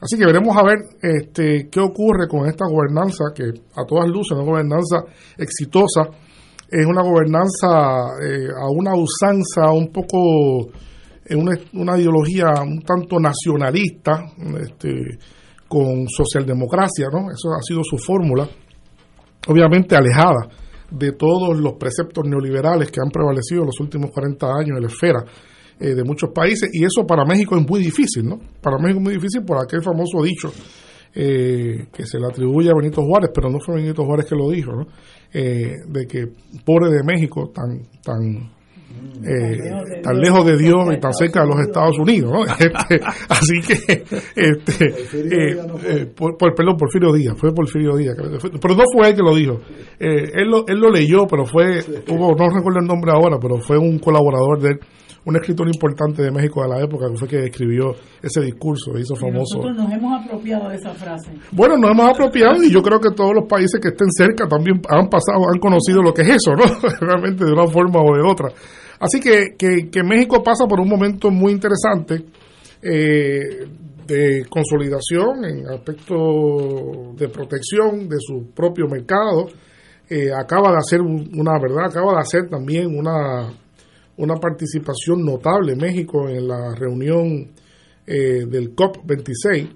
[0.00, 4.32] Así que veremos a ver este, qué ocurre con esta gobernanza que a todas luces
[4.32, 4.98] es una gobernanza
[5.36, 6.02] exitosa,
[6.68, 10.70] es una gobernanza eh, a una usanza un poco,
[11.26, 14.24] en una, una, ideología un tanto nacionalista,
[14.60, 15.18] este,
[15.68, 17.30] con socialdemocracia, ¿no?
[17.30, 18.48] Eso ha sido su fórmula,
[19.48, 20.48] obviamente alejada
[20.92, 25.24] de todos los preceptos neoliberales que han prevalecido los últimos 40 años en la esfera
[25.80, 28.38] eh, de muchos países y eso para México es muy difícil, ¿no?
[28.60, 30.52] Para México es muy difícil por aquel famoso dicho
[31.14, 34.50] eh, que se le atribuye a Benito Juárez, pero no fue Benito Juárez que lo
[34.50, 34.86] dijo, ¿no?
[35.32, 36.28] Eh, de que
[36.64, 38.50] pobre de México tan tan
[39.24, 42.32] eh, tan lejos de Dios y tan cerca de los Estados Unidos.
[42.62, 44.04] Este, así que,
[44.36, 48.16] este, eh, eh, por, por, perdón, Porfirio Díaz, fue Porfirio Díaz,
[48.60, 49.60] pero no fue él que lo dijo.
[49.98, 53.78] él, lo, él lo leyó, pero fue, hubo, no recuerdo el nombre ahora, pero fue
[53.78, 54.80] un colaborador de él
[55.24, 59.14] un escritor importante de México de la época que fue que escribió ese discurso, hizo
[59.14, 59.58] famoso.
[59.58, 61.32] nosotros nos hemos apropiado de esa frase.
[61.52, 64.80] Bueno, nos hemos apropiado y yo creo que todos los países que estén cerca también
[64.88, 66.64] han pasado, han conocido lo que es eso, ¿no?
[67.00, 68.48] Realmente de una forma o de otra.
[69.02, 72.24] Así que, que, México pasa por un momento muy interesante
[72.80, 73.66] eh,
[74.06, 79.48] de consolidación en aspecto de protección de su propio mercado.
[80.08, 83.52] Eh, acaba de hacer una verdad, acaba de hacer también una,
[84.18, 87.50] una participación notable México en la reunión
[88.06, 89.68] eh, del COP26.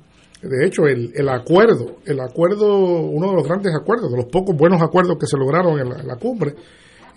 [0.43, 4.57] De hecho, el, el, acuerdo, el acuerdo, uno de los grandes acuerdos, de los pocos
[4.57, 6.55] buenos acuerdos que se lograron en la cumbre,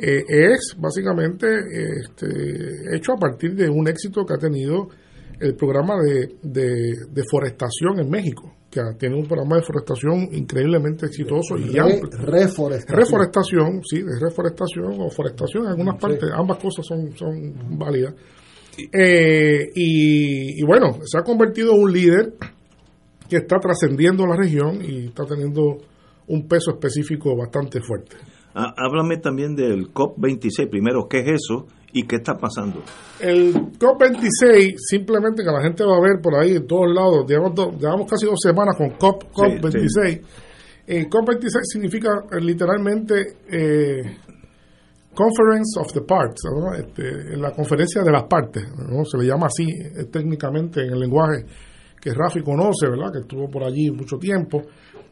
[0.01, 1.47] eh, es básicamente
[1.99, 4.87] este, hecho a partir de un éxito que ha tenido
[5.39, 11.77] el programa de, deforestación en México, que tiene un programa de forestación increíblemente exitoso y
[11.77, 12.09] amplio.
[12.11, 12.97] Reforestación.
[12.97, 18.13] Reforestación, sí, de reforestación o forestación en algunas partes, ambas cosas son, son válidas.
[18.77, 22.33] Eh, y, y, bueno, se ha convertido en un líder
[23.29, 25.77] que está trascendiendo la región y está teniendo
[26.27, 28.15] un peso específico bastante fuerte.
[28.53, 30.69] Ah, háblame también del COP26.
[30.69, 32.81] Primero, ¿qué es eso y qué está pasando?
[33.19, 38.09] El COP26, simplemente que la gente va a ver por ahí en todos lados, llevamos,
[38.09, 40.21] casi dos semanas con COP, COP26.
[40.87, 44.01] Eh, COP26 significa eh, literalmente eh,
[45.13, 46.41] Conference of the Parts,
[46.77, 49.03] este, la conferencia de las partes, ¿no?
[49.05, 49.67] se le llama así
[50.11, 51.45] técnicamente en el lenguaje
[51.99, 53.11] que Rafi conoce, ¿verdad?
[53.11, 54.61] que estuvo por allí mucho tiempo.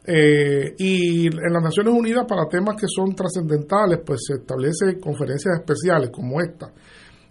[0.09, 5.59] Eh, y en las Naciones Unidas para temas que son trascendentales, pues se establece conferencias
[5.59, 6.71] especiales como esta.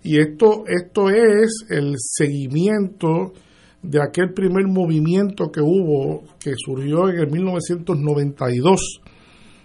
[0.02, 3.32] Y esto, esto es el seguimiento
[3.82, 9.00] de aquel primer movimiento que hubo, que surgió en el 1992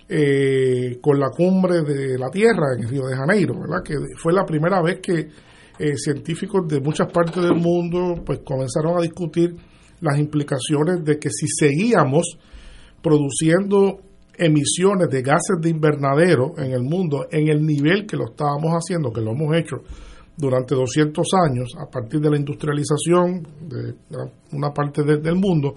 [0.08, 3.84] eh, con la cumbre de la Tierra en Río de Janeiro, ¿verdad?
[3.84, 5.28] que fue la primera vez que
[5.80, 9.56] eh, científicos de muchas partes del mundo pues comenzaron a discutir
[10.00, 12.38] las implicaciones de que si seguíamos
[13.02, 14.00] produciendo
[14.38, 19.12] emisiones de gases de invernadero en el mundo en el nivel que lo estábamos haciendo,
[19.12, 19.78] que lo hemos hecho
[20.38, 23.94] durante 200 años a partir de la industrialización de
[24.54, 25.74] una parte del mundo,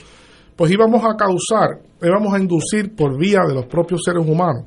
[0.56, 4.64] pues íbamos a causar, íbamos a inducir por vía de los propios seres humanos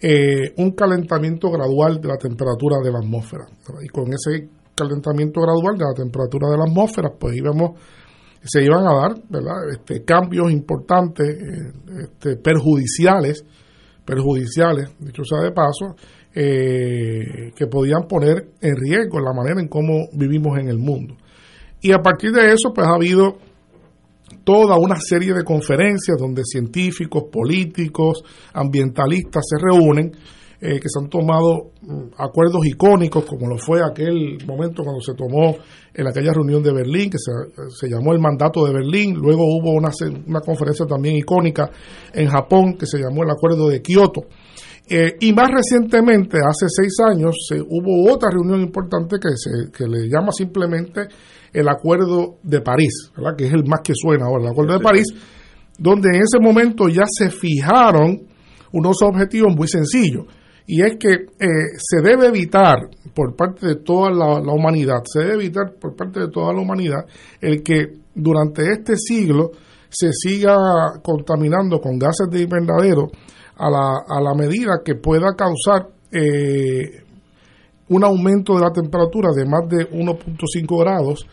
[0.00, 3.46] eh, un calentamiento gradual de la temperatura de la atmósfera.
[3.82, 7.80] Y con ese calentamiento gradual de la temperatura de la atmósfera, pues íbamos
[8.42, 9.70] se iban a dar ¿verdad?
[9.72, 11.36] Este, cambios importantes,
[12.02, 13.44] este, perjudiciales,
[14.04, 15.96] perjudiciales, dicho sea de paso,
[16.34, 21.16] eh, que podían poner en riesgo la manera en cómo vivimos en el mundo.
[21.80, 23.38] Y a partir de eso, pues ha habido
[24.44, 28.22] toda una serie de conferencias donde científicos, políticos,
[28.52, 30.12] ambientalistas se reúnen
[30.66, 35.14] eh, que se han tomado mm, acuerdos icónicos, como lo fue aquel momento cuando se
[35.14, 35.54] tomó
[35.94, 39.90] en aquella reunión de Berlín, que se, llamó el mandato de Berlín, luego hubo una,
[40.26, 41.70] una, conferencia también icónica
[42.12, 44.22] en Japón que se llamó el acuerdo de Kioto.
[44.88, 49.86] Eh, y más recientemente, hace seis años, se, hubo otra reunión importante que, se, que
[49.86, 51.02] le llama simplemente
[51.52, 53.36] el Acuerdo de París, ¿verdad?
[53.38, 55.06] que es el más que suena ahora, el Acuerdo de París,
[55.78, 58.26] donde en ese momento ya se fijaron
[58.72, 60.26] unos objetivos muy sencillos
[60.66, 61.48] y es que eh,
[61.78, 62.76] se debe evitar
[63.14, 67.06] por parte de toda la, humanidad, se debe evitar por parte de toda la humanidad
[67.40, 69.52] el que durante este siglo
[69.88, 70.56] se siga
[71.02, 73.08] contaminando con gases de invernadero
[73.56, 77.04] a la, a la medida que pueda causar eh,
[77.88, 81.26] un aumento de la temperatura de más de 1.5 grados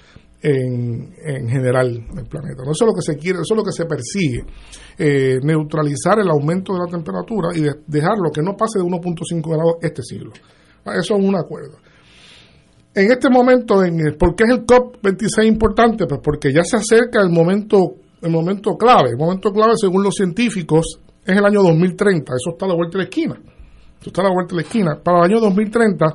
[0.43, 2.63] en, en general el planeta.
[2.63, 4.43] Eso es lo que se quiere, eso es lo que se persigue,
[4.97, 9.75] eh, neutralizar el aumento de la temperatura y dejarlo que no pase de 1.5 grados
[9.81, 10.31] este siglo.
[10.85, 11.77] Eso es un acuerdo.
[12.93, 16.05] En este momento, en el, ¿por qué es el COP26 importante?
[16.05, 19.11] Pues porque ya se acerca el momento, el momento clave.
[19.11, 22.33] El momento clave, según los científicos, es el año 2030.
[22.33, 23.35] Eso está a la vuelta de la esquina.
[23.99, 24.99] Eso está a la vuelta de la esquina.
[25.01, 26.05] Para el año 2030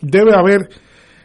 [0.00, 0.68] debe haber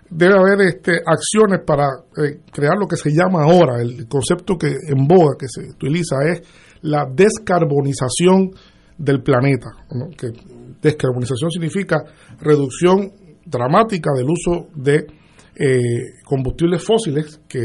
[0.09, 1.85] debe haber este, acciones para
[2.17, 6.15] eh, crear lo que se llama ahora, el concepto que en boga que se utiliza
[6.25, 6.41] es
[6.81, 8.51] la descarbonización
[8.97, 9.69] del planeta.
[10.17, 10.27] Que
[10.81, 12.03] descarbonización significa
[12.39, 13.11] reducción
[13.45, 15.07] dramática del uso de
[15.55, 17.59] eh, combustibles fósiles que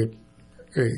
[0.76, 0.90] eh,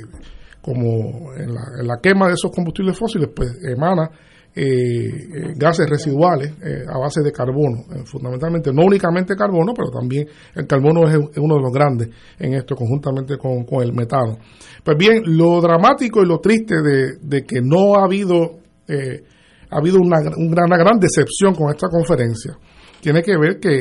[0.62, 4.10] como en la, en la, quema de esos combustibles fósiles pues emana
[4.58, 10.26] eh, gases residuales eh, a base de carbono, eh, fundamentalmente, no únicamente carbono, pero también
[10.54, 12.08] el carbono es, uno de los grandes
[12.38, 14.38] en esto, conjuntamente con, el metano.
[14.82, 20.20] Pues bien, lo dramático y lo triste de, que no ha habido, ha habido una,
[20.38, 22.56] una, gran decepción con esta conferencia,
[23.02, 23.76] tiene que ver que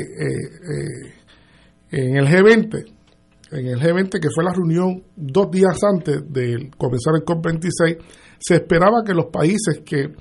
[1.89, 2.85] en el G20,
[3.51, 7.97] en el G20, que fue la reunión dos días antes de comenzar el COP26,
[8.37, 10.11] se esperaba que los países que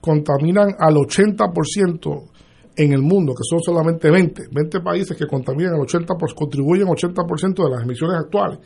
[0.00, 2.30] contaminan al 80%
[2.76, 6.94] en el mundo, que son solamente 20, 20 países que contaminan al 80%, contribuyen al
[6.94, 8.58] 80% de las emisiones actuales.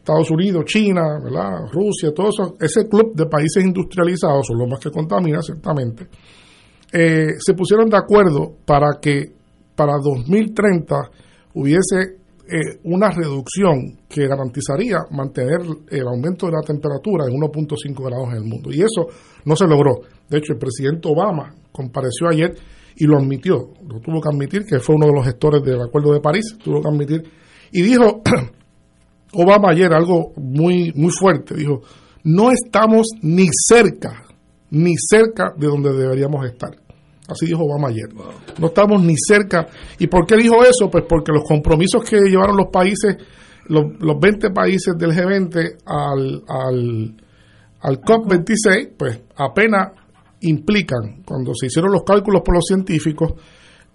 [0.00, 1.18] Estados Unidos, China.
[1.72, 6.06] Rusia, todo eso, ese club de países industrializados son los más que contaminan, ciertamente.
[6.92, 9.32] Eh, se pusieron de acuerdo para que
[9.76, 10.96] para 2030
[11.54, 12.20] hubiese
[12.52, 18.36] eh, una reducción que garantizaría mantener el aumento de la temperatura en 1.5 grados en
[18.36, 18.70] el mundo.
[18.72, 19.06] Y eso
[19.44, 20.00] no se logró.
[20.30, 22.54] De hecho, el presidente Obama compareció ayer
[22.96, 26.12] y lo admitió, lo tuvo que admitir, que fue uno de los gestores del Acuerdo
[26.12, 27.22] de París, tuvo que admitir,
[27.72, 28.22] y dijo
[29.34, 31.82] Obama ayer algo muy, muy fuerte, dijo,
[32.24, 34.22] no estamos ni cerca,
[34.70, 36.70] ni cerca de donde deberíamos estar.
[37.28, 38.08] Así dijo Obama ayer.
[38.58, 39.68] No estamos ni cerca.
[39.98, 40.90] ¿Y por qué dijo eso?
[40.90, 43.16] Pues porque los compromisos que llevaron los países,
[43.66, 47.14] los, los 20 países del G20 al, al,
[47.80, 49.92] al COP26, pues apenas
[50.40, 53.32] implican, cuando se hicieron los cálculos por los científicos,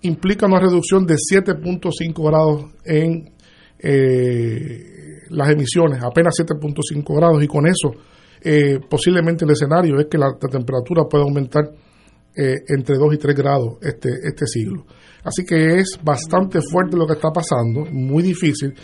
[0.02, 3.34] implican una reducción de 7.5 grados en
[3.80, 7.92] eh, las emisiones, apenas 7.5 grados, y con eso
[8.42, 11.64] eh, posiblemente el escenario es que la, temperatura pueda aumentar
[12.36, 14.86] eh, entre 2 y 3 grados este, este siglo.
[15.24, 18.76] Así que es bastante fuerte lo que está pasando, muy difícil.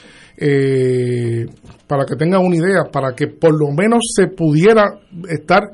[1.86, 5.70] para que tengan una idea, para que por lo menos se pudiera estar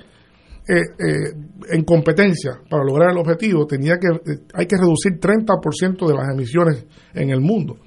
[0.70, 1.34] eh, eh,
[1.70, 4.08] en competencia para lograr el objetivo, tenía que,
[4.54, 7.78] hay que reducir 30% de las emisiones en el mundo.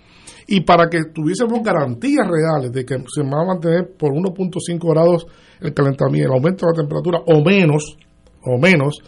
[0.46, 5.26] Y para que tuviésemos garantías reales de que se va a mantener por 1.5 grados
[5.60, 7.96] el calentamiento, el aumento de la temperatura, o menos,
[8.44, 8.98] o menos,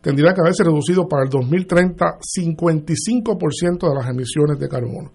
[0.00, 5.12] tendría que haberse reducido para el 2030 55% de las emisiones de carbono.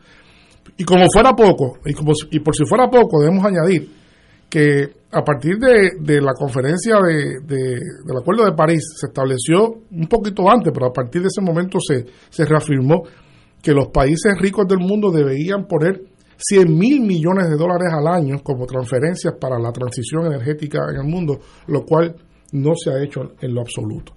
[0.77, 4.04] Y como fuera poco, y, como, y por si fuera poco, debemos añadir
[4.49, 10.49] que a partir de, la conferencia de, del Acuerdo de París se estableció un poquito
[10.49, 13.03] antes, pero a partir de ese momento se, se reafirmó
[13.61, 16.01] que los países ricos del mundo deberían poner
[16.37, 21.07] 100 mil millones de dólares al año como transferencias para la transición energética en el
[21.07, 22.15] mundo, lo cual
[22.51, 24.13] no se ha hecho en lo absoluto.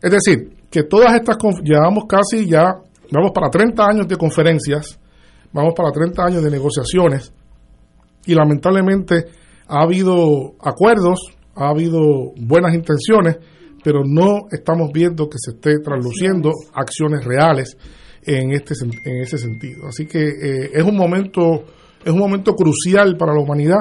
[0.00, 2.74] Es decir, que todas estas, llevamos casi ya,
[3.10, 4.98] vamos para 30 años de conferencias,
[5.52, 7.32] vamos para 30 años de negociaciones
[8.26, 9.24] y lamentablemente
[9.74, 11.18] ha habido acuerdos,
[11.56, 13.38] ha habido buenas intenciones,
[13.82, 17.76] pero no estamos viendo que se esté trasluciendo acciones reales
[18.22, 18.74] en este
[19.04, 19.88] en ese sentido.
[19.88, 21.64] Así que eh, es un momento
[22.04, 23.80] es un momento crucial para la humanidad.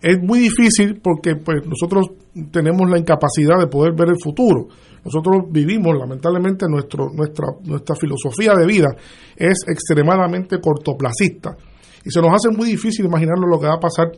[0.00, 2.06] Es muy difícil porque pues nosotros
[2.52, 4.68] tenemos la incapacidad de poder ver el futuro.
[5.04, 8.94] Nosotros vivimos, lamentablemente, nuestro, nuestra, nuestra filosofía de vida
[9.36, 11.56] es extremadamente cortoplacista
[12.04, 14.12] y se nos hace muy difícil imaginarnos lo que va a pasar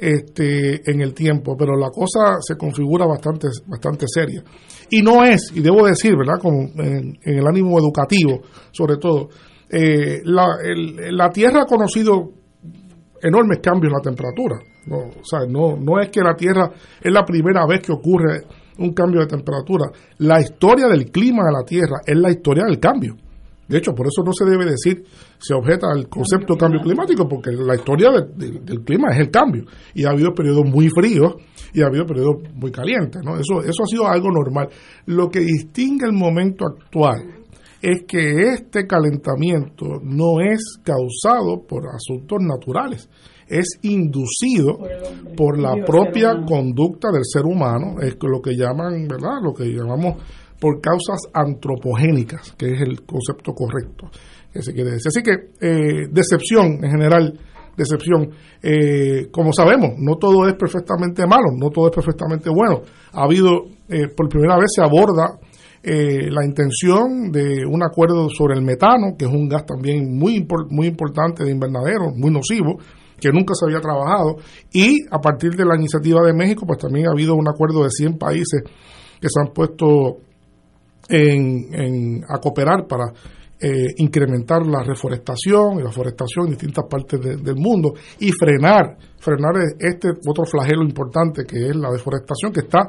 [0.00, 4.42] este, en el tiempo, pero la cosa se configura bastante, bastante seria.
[4.90, 8.40] Y no es, y debo decir, ¿verdad?, Como en, el ánimo educativo,
[8.70, 9.28] sobre todo,
[9.68, 10.56] eh, la,
[11.10, 12.30] la Tierra ha conocido
[13.22, 14.56] enormes cambios en la temperatura.
[14.86, 16.70] No, o sea, no, no es que la Tierra
[17.00, 18.44] es la primera vez que ocurre
[18.78, 19.90] un cambio de temperatura.
[20.18, 23.16] La historia del clima de la Tierra es la historia del cambio.
[23.70, 25.04] De hecho, por eso no se debe decir,
[25.38, 29.62] se objeta al concepto de cambio climático, porque la historia del clima es el cambio.
[29.94, 31.36] Y ha habido periodos muy fríos
[31.72, 33.22] y ha habido periodos muy calientes.
[33.24, 33.36] ¿no?
[33.38, 34.68] Eso, eso ha sido algo normal.
[35.06, 37.44] Lo que distingue el momento actual
[37.80, 43.08] es que este calentamiento no es causado por asuntos naturales,
[43.46, 44.78] es inducido
[45.36, 49.38] por la propia conducta del ser humano, es lo que llaman, ¿verdad?
[49.42, 50.16] Lo que llamamos
[50.60, 54.10] por causas antropogénicas, que es el concepto correcto
[54.52, 55.08] que se quiere decir.
[55.08, 57.38] Así que eh, decepción en general,
[57.76, 58.30] decepción.
[58.62, 62.82] Eh, como sabemos, no todo es perfectamente malo, no todo es perfectamente bueno.
[63.12, 65.38] Ha habido, eh, por primera vez se aborda
[65.82, 70.88] la intención de un acuerdo sobre el metano, que es un gas también muy, muy
[70.88, 72.76] importante de invernadero, muy nocivo,
[73.18, 74.36] que nunca se había trabajado.
[74.70, 77.88] Y a partir de la iniciativa de México, pues también ha habido un acuerdo de
[77.88, 80.18] 100 países que se han puesto
[81.08, 83.12] en, a cooperar para
[83.60, 89.52] eh, incrementar la reforestación y la forestación en distintas partes del mundo y frenar, frenar
[89.78, 92.88] este otro flagelo importante que es la deforestación que está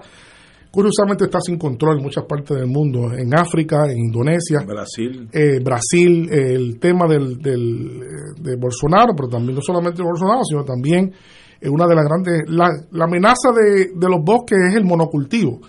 [0.71, 5.59] curiosamente está sin control en muchas partes del mundo, en África, en Indonesia, Brasil, eh,
[5.61, 7.99] Brasil, el tema del, del,
[8.39, 11.11] de Bolsonaro, pero también no solamente Bolsonaro, sino también
[11.59, 15.59] eh, una de las grandes, la, la amenaza de, de, los bosques es el monocultivo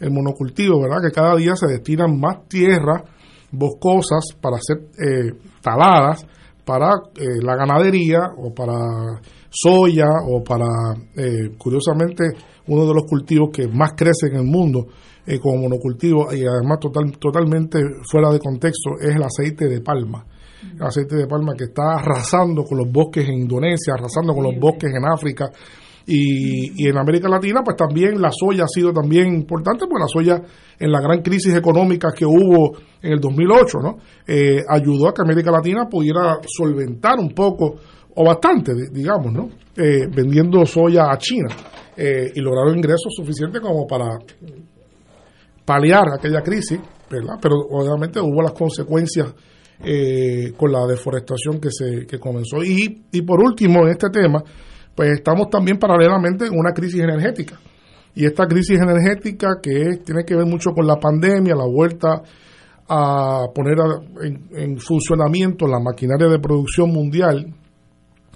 [0.00, 1.02] el monocultivo, ¿verdad?
[1.02, 3.02] Que cada día se destinan más tierras
[3.52, 6.26] boscosas para ser eh, taladas
[6.64, 9.20] para eh, la ganadería o para
[9.50, 10.66] soya o para,
[11.16, 12.24] eh, curiosamente,
[12.68, 14.86] uno de los cultivos que más crece en el mundo
[15.42, 17.78] como monocultivo y además total, totalmente
[18.10, 20.24] fuera de contexto es el aceite de palma.
[20.74, 24.58] El aceite de palma que está arrasando con los bosques en Indonesia, arrasando con los
[24.58, 25.48] bosques en África,
[26.12, 30.42] y, en América Latina, pues también la soya ha sido también importante, pues la soya
[30.76, 33.96] en la gran crisis económica que hubo en el 2008, ¿no?
[34.26, 37.76] Eh, ayudó a que América Latina pudiera solventar un poco,
[38.16, 39.50] o bastante, digamos, ¿no?
[39.76, 41.48] Eh, vendiendo soya a China
[41.96, 44.18] eh, y lograron ingresos suficientes como para
[45.64, 47.34] paliar aquella crisis, ¿verdad?
[47.40, 49.32] Pero obviamente hubo las consecuencias
[50.58, 52.62] con la deforestación que se que comenzó.
[52.62, 54.42] Y, y por último, en este tema,
[55.00, 57.58] pues estamos también paralelamente en una crisis energética.
[58.14, 62.20] Y esta crisis energética que tiene que ver mucho con la pandemia, la vuelta
[62.86, 63.78] a poner
[64.52, 67.46] en, funcionamiento la maquinaria de producción mundial,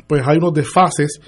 [0.06, 1.20] pues hay unos desfases.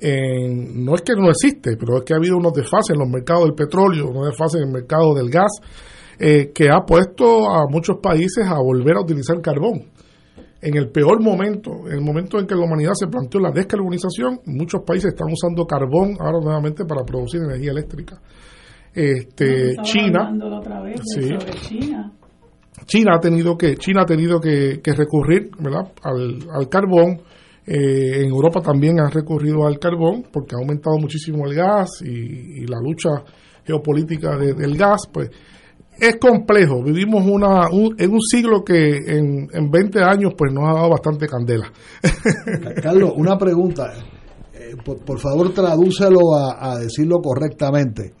[0.00, 3.08] En, no es que no existe, pero es que ha habido unos desfases en los
[3.08, 5.52] mercados del petróleo, unos desfases en el mercado del gas,
[6.18, 9.93] eh, que ha puesto a muchos países a volver a utilizar carbón
[10.64, 14.40] en el peor momento, en el momento en que la humanidad se planteó la descarbonización,
[14.46, 18.18] muchos países están usando carbón ahora nuevamente para producir energía eléctrica.
[18.94, 20.32] Este, China,
[22.86, 23.14] China.
[23.14, 25.92] ha tenido que China ha tenido que, recurrir, ¿verdad?
[26.02, 27.20] Al, carbón.
[27.66, 32.66] Eh, en Europa también ha recurrido al carbón porque ha aumentado muchísimo el gas y,
[32.66, 33.22] la lucha
[33.64, 35.30] geopolítica del gas, pues
[36.00, 36.82] es complejo.
[36.82, 40.90] Vivimos una, un- en un siglo que en, en 20 años pues nos ha dado
[40.90, 41.70] bastante candela.
[42.82, 43.92] Carlos, una pregunta.
[44.52, 48.12] Eh, por, por favor, tradúcelo a, a decirlo correctamente.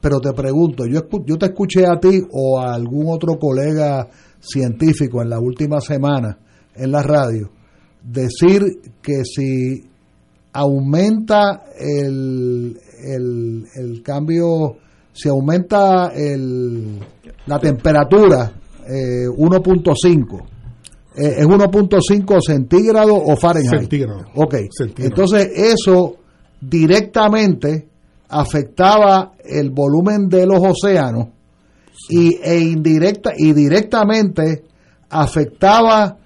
[0.00, 4.06] Pero te pregunto, yo, yo te escuché a ti o a algún otro colega
[4.38, 6.38] científico en la última semana
[6.74, 7.50] en la radio
[8.02, 8.62] decir
[9.02, 9.82] que si
[10.52, 14.76] aumenta el, el, el cambio,
[15.16, 16.98] si aumenta el,
[17.46, 18.52] la temperatura
[18.86, 20.42] eh, 1.5,
[21.16, 23.80] eh, ¿es 1.5 centígrado o Fahrenheit?
[23.80, 24.26] Centígrado.
[24.34, 25.08] Ok, Centígrado.
[25.08, 26.16] entonces eso
[26.60, 27.88] directamente
[28.28, 31.28] afectaba el volumen de los océanos
[32.10, 34.64] y, e indirecta, y directamente
[35.08, 36.18] afectaba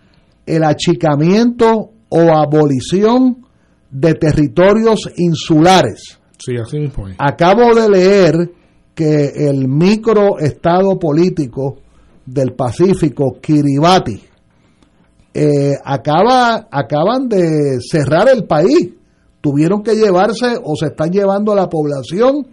[0.44, 3.46] el achicamiento o abolición
[3.88, 6.18] de territorios insulares.
[6.38, 7.06] Sí, así mismo.
[7.18, 8.50] Acabo de leer
[8.94, 11.76] que el microestado político
[12.26, 14.20] del Pacífico, Kiribati,
[15.32, 18.90] eh, acaba, acaban de cerrar el país.
[19.40, 22.46] Tuvieron que llevarse o se están llevando a la población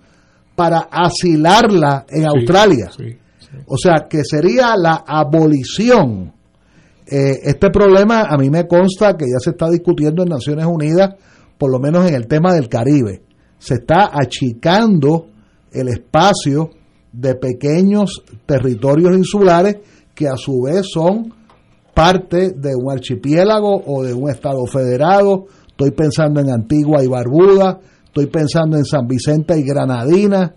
[0.55, 2.89] para asilarla en Sí, Australia.
[2.95, 3.17] sí.
[3.67, 6.33] O sea, que sería la abolición.
[7.09, 11.15] Eh, este problema a mí me consta que ya se está discutiendo en Naciones Unidas,
[11.57, 13.21] por lo menos en el tema del Caribe.
[13.57, 15.27] Se está achicando
[15.79, 16.69] el espacio
[17.11, 19.77] de pequeños territorios insulares
[20.13, 21.33] que a su vez son
[21.93, 25.45] parte de un archipiélago o de un estado federado.
[25.67, 30.55] Estoy pensando en Antigua y Barbuda, estoy pensando en San Vicente y Granadina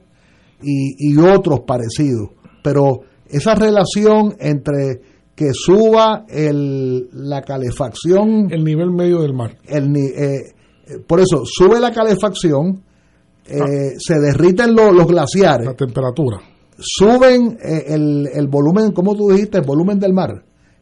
[0.63, 2.31] y, y otros parecidos.
[2.63, 5.01] Pero esa relación entre
[5.35, 9.57] que suba el, la calefacción, El nivel medio del mar.
[9.65, 12.83] el, eh, eh, por eso sube la calefacción,
[13.47, 16.39] eh, se derriten lo- los glaciares, La temperatura.
[16.79, 19.59] suben eh, el, el volumen, ¿cómo tú dijiste?
[19.59, 20.31] El volumen del mar.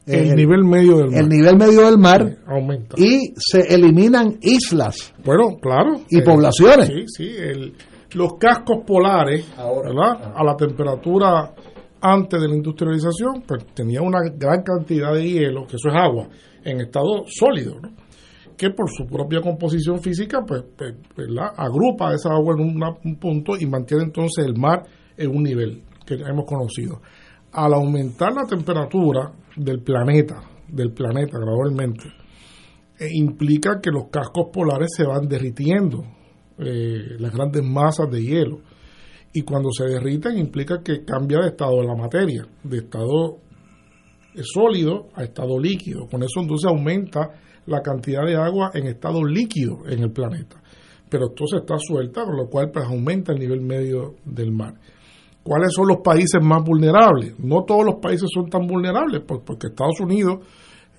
[0.06, 1.20] Eh, El nivel medio del mar.
[1.20, 2.94] el nivel medio del mar aumenta.
[2.98, 6.00] y se eliminan islas Bueno, claro.
[6.08, 6.86] y Eh, poblaciones.
[6.88, 7.30] Sí, sí.
[7.38, 7.74] el-
[8.14, 9.44] los cascos polares,
[9.84, 10.32] ¿verdad?
[10.34, 11.52] A la temperatura
[12.00, 16.26] antes de la industrialización, pues tenía una gran cantidad de hielo, que eso es agua,
[16.64, 17.90] en estado sólido, ¿no?
[18.58, 21.52] Que por su propia composición física, pues, pues, ¿verdad?
[21.56, 24.82] agrupa esa agua en un punto y mantiene entonces el mar
[25.16, 27.00] en un nivel que hemos conocido.
[27.52, 32.08] Al aumentar la temperatura del planeta, del planeta gradualmente,
[32.98, 36.02] eh, implica que los cascos polares se van derritiendo,
[36.58, 38.60] eh, las grandes masas de hielo.
[39.32, 43.38] Y cuando se derriten implica que cambia de estado la materia, de estado
[44.34, 46.08] eh, sólido a estado líquido.
[46.10, 47.30] Con eso entonces aumenta
[47.68, 50.56] la cantidad de agua en estado líquido en el planeta.
[51.08, 54.74] Pero entonces está suelta, con lo cual pues aumenta el nivel medio del mar.
[55.42, 57.38] ¿Cuáles son los países más vulnerables?
[57.38, 60.40] No todos los países son tan vulnerables, pues, porque Estados Unidos,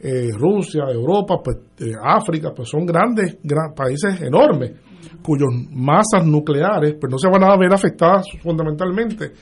[0.02, 4.72] eh, Rusia, Europa, pues, eh, África, pues son grandes gran- países enormes,
[5.22, 9.34] cuyas masas nucleares pues, no se van a ver afectadas fundamentalmente.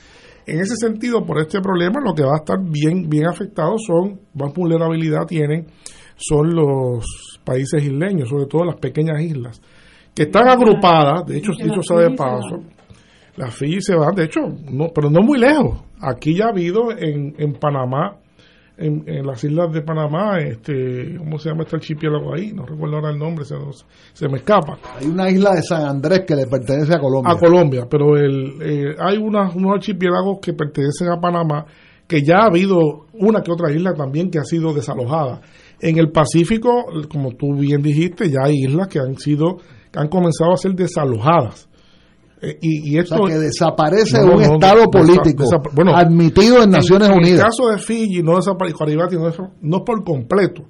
[0.46, 4.20] En ese sentido, por este problema, lo que va a estar bien, bien afectado son,
[4.34, 5.66] más vulnerabilidad tienen,
[6.18, 9.62] son los países isleños, sobre todo las pequeñas islas,
[10.14, 12.60] que están agrupadas, de hecho, dicho sea de paso,
[13.36, 14.40] las Fiji se van, de hecho,
[14.70, 15.80] no, pero no muy lejos.
[16.00, 18.18] Aquí ya ha habido en, en Panamá,
[18.76, 22.52] en, en las islas de Panamá, este, ¿cómo se llama este archipiélago ahí?
[22.52, 23.54] No recuerdo ahora el nombre, se,
[24.12, 24.78] se me escapa.
[24.98, 27.32] Hay una isla de San Andrés que le pertenece a Colombia.
[27.32, 31.64] A Colombia, pero el, eh, hay unas, unos archipiélagos que pertenecen a Panamá,
[32.08, 35.42] que ya ha habido una que otra isla también que ha sido desalojada.
[35.80, 39.56] En el Pacífico, como tú bien dijiste, ya hay islas que han sido,
[39.92, 41.68] que han comenzado a ser desalojadas.
[42.40, 45.44] Eh, y, y O esto sea, que desaparece No, no, un no, Estado político
[45.74, 47.38] bueno, admitido en Naciones en, En Unidas.
[47.40, 50.62] el caso de Fiji, no Kiribati no, no por completo,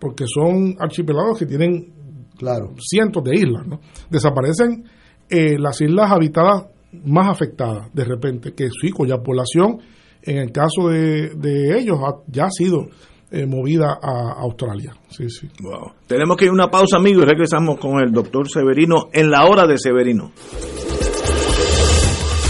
[0.00, 1.92] porque son archipiélagos que tienen
[2.36, 2.74] claro.
[2.78, 3.66] cientos de islas.
[4.10, 4.84] Desaparecen
[5.28, 6.64] eh, las islas habitadas
[7.04, 9.78] más afectadas de repente, que sí, cuya población,
[10.22, 12.86] en el caso de, de ellos, ha- ya ha sido
[13.32, 14.94] eh, movida a Australia.
[15.08, 15.48] Sí, sí.
[15.62, 15.92] Wow.
[16.06, 19.46] Tenemos que ir a una pausa, amigos, y regresamos con el doctor Severino en la
[19.46, 20.30] hora de Severino.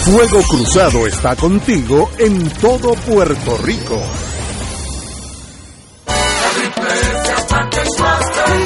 [0.04, 4.00] Fuego Cruzado está contigo en todo Puerto Rico.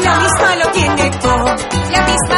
[0.03, 1.45] La misma lo tiene todo,
[1.91, 2.36] la misma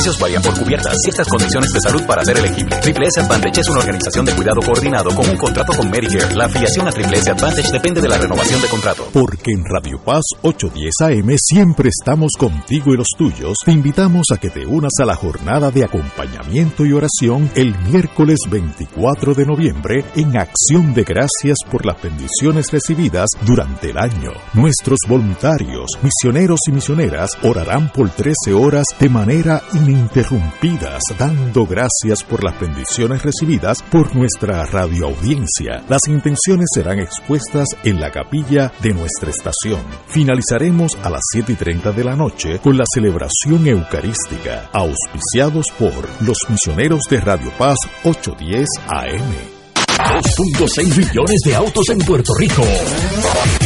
[0.00, 1.02] beneficios varían por cubiertas.
[1.02, 2.76] Ciertas condiciones de salud para ser elegible.
[2.76, 6.34] Triple S Advantage es una organización de cuidado coordinado con un contrato con Medicare.
[6.34, 9.08] La afiliación a Triple S Advantage depende de la renovación de contrato.
[9.12, 14.38] Porque en Radio Paz 810 AM siempre estamos contigo y los tuyos, te invitamos a
[14.38, 20.04] que te unas a la jornada de acompañamiento y oración el miércoles 24 de noviembre
[20.16, 24.32] en acción de gracias por las bendiciones recibidas durante el año.
[24.54, 32.44] Nuestros voluntarios, misioneros y misioneras orarán por 13 horas de manera ininterrumpidas, dando gracias por
[32.44, 35.84] las bendiciones recibidas por nuestra radioaudiencia.
[35.88, 39.80] Las intenciones serán expuestas en la capilla de nuestra estación.
[40.06, 46.22] Finalizaremos a las 7 y 30 de la noche con la celebración eucarística, auspiciados por
[46.22, 49.59] los misioneros de Radio Paz 810 AM.
[50.04, 52.62] 2.6 millones de autos en Puerto Rico.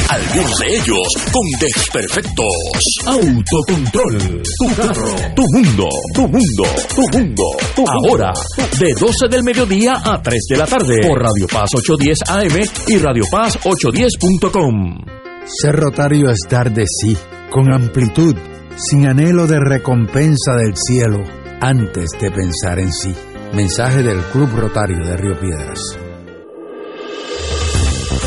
[0.08, 2.44] Algunos de ellos con desperfectos.
[3.06, 4.42] Autocontrol.
[4.42, 5.14] Tu carro.
[5.34, 5.88] Tu mundo.
[6.14, 6.64] Tu mundo.
[6.94, 7.42] Tu mundo.
[7.86, 8.32] Ahora,
[8.78, 11.00] de 12 del mediodía a 3 de la tarde.
[11.06, 15.04] Por Radio Paz 810 AM y Radio Paz 810.com.
[15.46, 17.16] Ser rotario es dar de sí,
[17.50, 18.34] con amplitud,
[18.76, 21.22] sin anhelo de recompensa del cielo,
[21.60, 23.14] antes de pensar en sí.
[23.52, 26.03] Mensaje del Club Rotario de Río Piedras.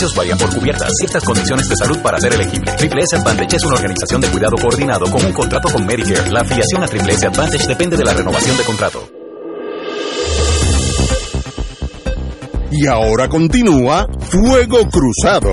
[0.00, 0.88] Beneficios varían por cubiertas.
[0.98, 2.72] Ciertas condiciones de salud para ser elegible.
[2.72, 6.30] Triple S Advantage es una organización de cuidado coordinado con un contrato con Medicare.
[6.30, 9.06] La afiliación a Triple S Advantage depende de la renovación de contrato.
[12.72, 15.50] Y ahora continúa Fuego Cruzado.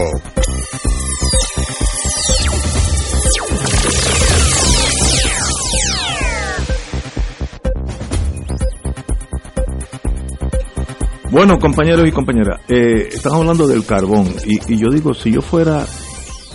[11.31, 15.41] Bueno, compañeros y compañeras, eh, estamos hablando del carbón y, y yo digo, si yo
[15.41, 15.85] fuera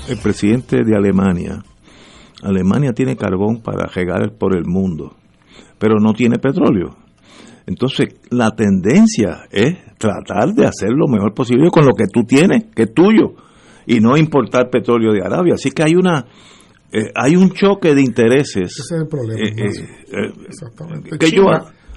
[0.09, 1.63] el presidente de Alemania,
[2.43, 5.15] Alemania tiene carbón para regar por el mundo,
[5.79, 6.97] pero no tiene petróleo.
[7.67, 12.65] Entonces, la tendencia es tratar de hacer lo mejor posible con lo que tú tienes,
[12.75, 13.35] que es tuyo,
[13.87, 15.55] y no importar petróleo de Arabia.
[15.55, 16.25] Así que hay una
[16.95, 18.73] eh, hay un choque de intereses.
[18.79, 19.41] Ese es el problema.
[19.41, 19.55] Eh,
[20.13, 21.17] eh, Exactamente.
[21.19, 21.45] que yo-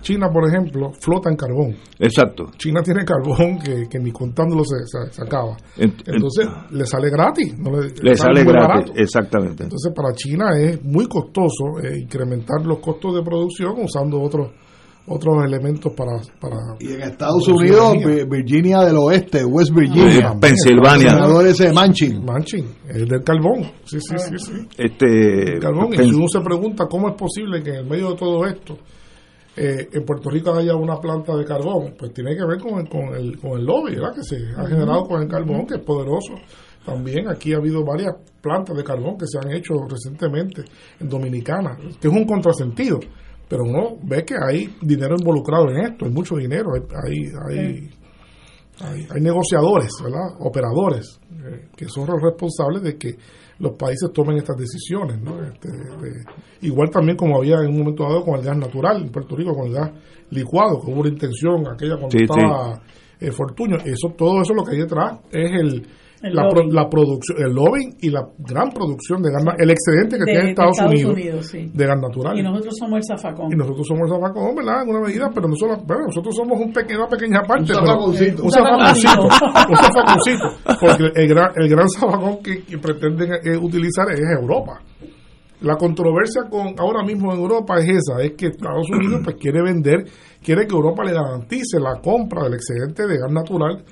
[0.05, 1.75] China, por ejemplo, flota en carbón.
[1.97, 2.51] Exacto.
[2.57, 5.57] China tiene carbón que, que ni contándolo se, se- se acaba.
[5.77, 7.57] Ent- Entonces, le sale gratis.
[7.57, 8.91] No le, Le sale gratis, barato.
[8.95, 9.63] exactamente.
[9.63, 14.51] Entonces, para China es muy costoso eh, incrementar los costos de producción usando otros
[15.07, 16.13] otros elementos para...
[16.41, 21.17] para Y en Estados Unidos, Vi- Virginia del Oeste, West Virginia, Sí, Pensilvania.
[21.39, 22.25] El ese Manchin.
[22.25, 23.71] Manchin, es del carbón.
[23.85, 24.37] Sí, sí, sí.
[24.39, 24.67] sí.
[24.77, 25.93] Este, El carbón.
[25.93, 28.77] Y uno se pregunta cómo es posible que en el medio de todo esto
[29.57, 32.89] eh, en Puerto Rico haya una planta de carbón, pues tiene que ver con el,
[32.89, 34.13] con el, con el lobby ¿verdad?
[34.15, 36.33] que se ha generado con el carbón, que es poderoso.
[36.85, 40.63] También aquí ha habido varias plantas de carbón que se han hecho recientemente
[40.99, 42.99] en Dominicana, que es un contrasentido.
[43.47, 47.89] Pero uno ve que hay dinero involucrado en esto, hay mucho dinero, hay, hay, hay,
[48.81, 50.35] hay- hay negociadores, ¿verdad?
[50.39, 53.15] operadores, eh, que son los responsables de que
[53.59, 55.19] los países tomen estas decisiones.
[55.21, 55.41] ¿no?
[55.43, 56.23] Este, de-
[56.61, 59.53] igual también como había en un momento dado con el gas natural en Puerto Rico,
[59.55, 59.91] con el gas
[60.31, 62.81] licuado, que hubo una intención aquella cuando Sí, estaba
[63.19, 63.77] eh, Fortuño.
[63.85, 65.87] Eso, todo eso lo que hay detrás es El
[66.33, 70.17] la, pro- la producción, el lobbying y la gran producción de gas, na- el excedente
[70.17, 71.71] que De- tiene Estados, Estados Unidos, Unidos, sí.
[71.73, 72.39] de gas natural.
[72.39, 73.51] Y nosotros somos el zafacón.
[73.51, 74.83] Y nosotros somos el zafacón, ¿verdad?
[74.83, 77.73] En una medida, pero, no solo, pero nosotros somos un pequeño, una pequeña parte.
[77.73, 78.43] Un zafaconcito.
[78.43, 79.21] Un zafaconcito.
[79.23, 80.47] un zafaconcito.
[80.79, 84.81] Porque el gran, el gran zafacón que, que pretenden eh, utilizar es Europa.
[85.61, 89.61] La controversia con ahora mismo en Europa es esa, es que Estados Unidos pues quiere
[89.63, 90.03] vender,
[90.43, 93.83] quiere que Europa le garantice la compra del excedente de gas natural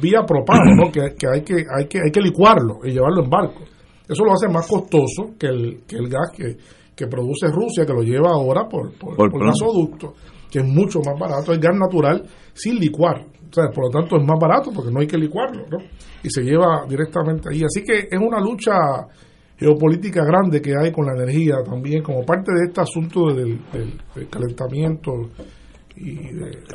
[0.00, 0.92] vía propano, ¿no?
[0.92, 3.60] que, que hay que hay que hay que licuarlo y llevarlo en barco.
[4.08, 6.56] Eso lo hace más costoso que el, que el gas que,
[6.94, 9.46] que produce Rusia, que lo lleva ahora por, por, Por por plano.
[9.52, 10.14] gasoducto,
[10.50, 12.22] que es mucho más barato, es gas natural
[12.54, 13.24] sin licuar.
[13.48, 15.78] O sea, por lo tanto es más barato porque no hay que licuarlo, ¿no?
[16.22, 17.62] Y se lleva directamente ahí.
[17.64, 18.74] Así que es una lucha
[19.56, 23.98] geopolítica grande que hay con la energía también, como parte de este asunto del, del-
[24.14, 25.12] del calentamiento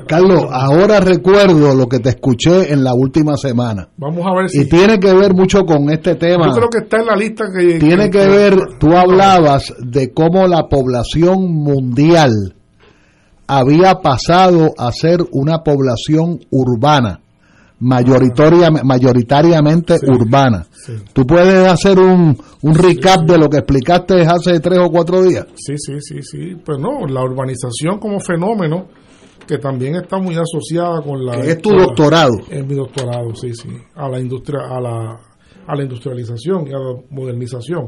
[0.08, 3.88] Carlos, ahora recuerdo lo que te escuché en la última semana.
[3.98, 4.62] Vamos a ver si...
[4.62, 6.48] Y tiene que ver mucho con este tema.
[6.48, 7.80] Yo creo que está en la lista que...
[7.80, 12.32] Tiene que, ver, tú hablabas de cómo la población mundial
[13.46, 17.20] había pasado a ser una población urbana,
[17.80, 20.66] mayoritaria, mayoritariamente urbana.
[21.14, 25.46] ¿Tú puedes hacer un, un recap de lo que explicaste hace tres o cuatro días?
[25.56, 26.56] Sí, sí, sí, sí.
[26.66, 28.88] Pues no, la urbanización como fenómeno
[29.48, 31.36] que también está muy asociada con la...
[31.40, 32.34] es tu doctorado.
[32.50, 33.70] Es mi doctorado, sí, sí.
[33.96, 35.20] A la, industria, a la,
[35.68, 37.88] a la industrialización y a la modernización.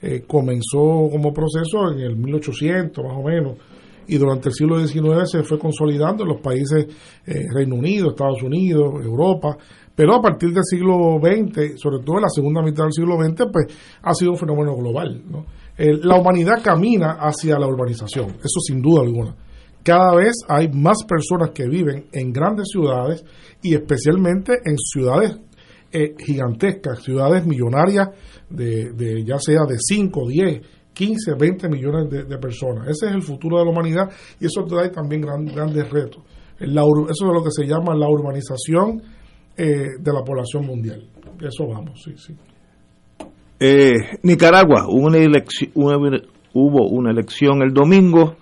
[0.00, 3.56] Eh, comenzó como proceso en el 1800 más o menos
[4.06, 6.86] y durante el siglo XIX se fue consolidando en los países
[7.26, 9.58] eh, Reino Unido, Estados Unidos, Europa,
[9.94, 13.50] pero a partir del siglo XX, sobre todo en la segunda mitad del siglo XX,
[13.52, 13.66] pues
[14.00, 15.22] ha sido un fenómeno global.
[15.28, 15.44] ¿no?
[15.76, 19.34] la humanidad camina hacia la urbanización, eso sin duda alguna.
[19.82, 23.24] Cada vez hay más personas que viven en grandes ciudades
[23.62, 25.38] y especialmente en ciudades
[25.90, 28.08] eh, gigantescas, ciudades millonarias
[28.50, 30.60] de, de, ya sea de 5, 10,
[30.98, 32.88] 15, 20 millones de, personas.
[32.88, 34.10] Ese es el futuro de la humanidad
[34.40, 36.22] y eso trae también grandes retos.
[36.58, 39.00] eso es lo que se llama la urbanización
[39.56, 41.08] eh, de la población mundial.
[41.40, 42.34] Eso vamos, sí, sí.
[43.60, 48.36] Eh, Nicaragua, una, elección, hubo una elección el domingo.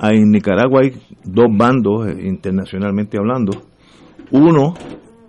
[0.00, 0.92] En Nicaragua hay
[1.24, 3.52] dos bandos, eh, internacionalmente hablando.
[4.30, 4.74] Uno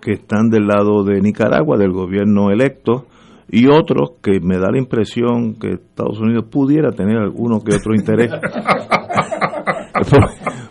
[0.00, 3.06] que están del lado de Nicaragua, del gobierno electo,
[3.50, 7.94] y otros que me da la impresión que Estados Unidos pudiera tener alguno que otro
[7.94, 8.30] interés.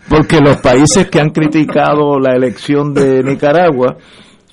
[0.08, 3.96] Porque los países que han criticado la elección de Nicaragua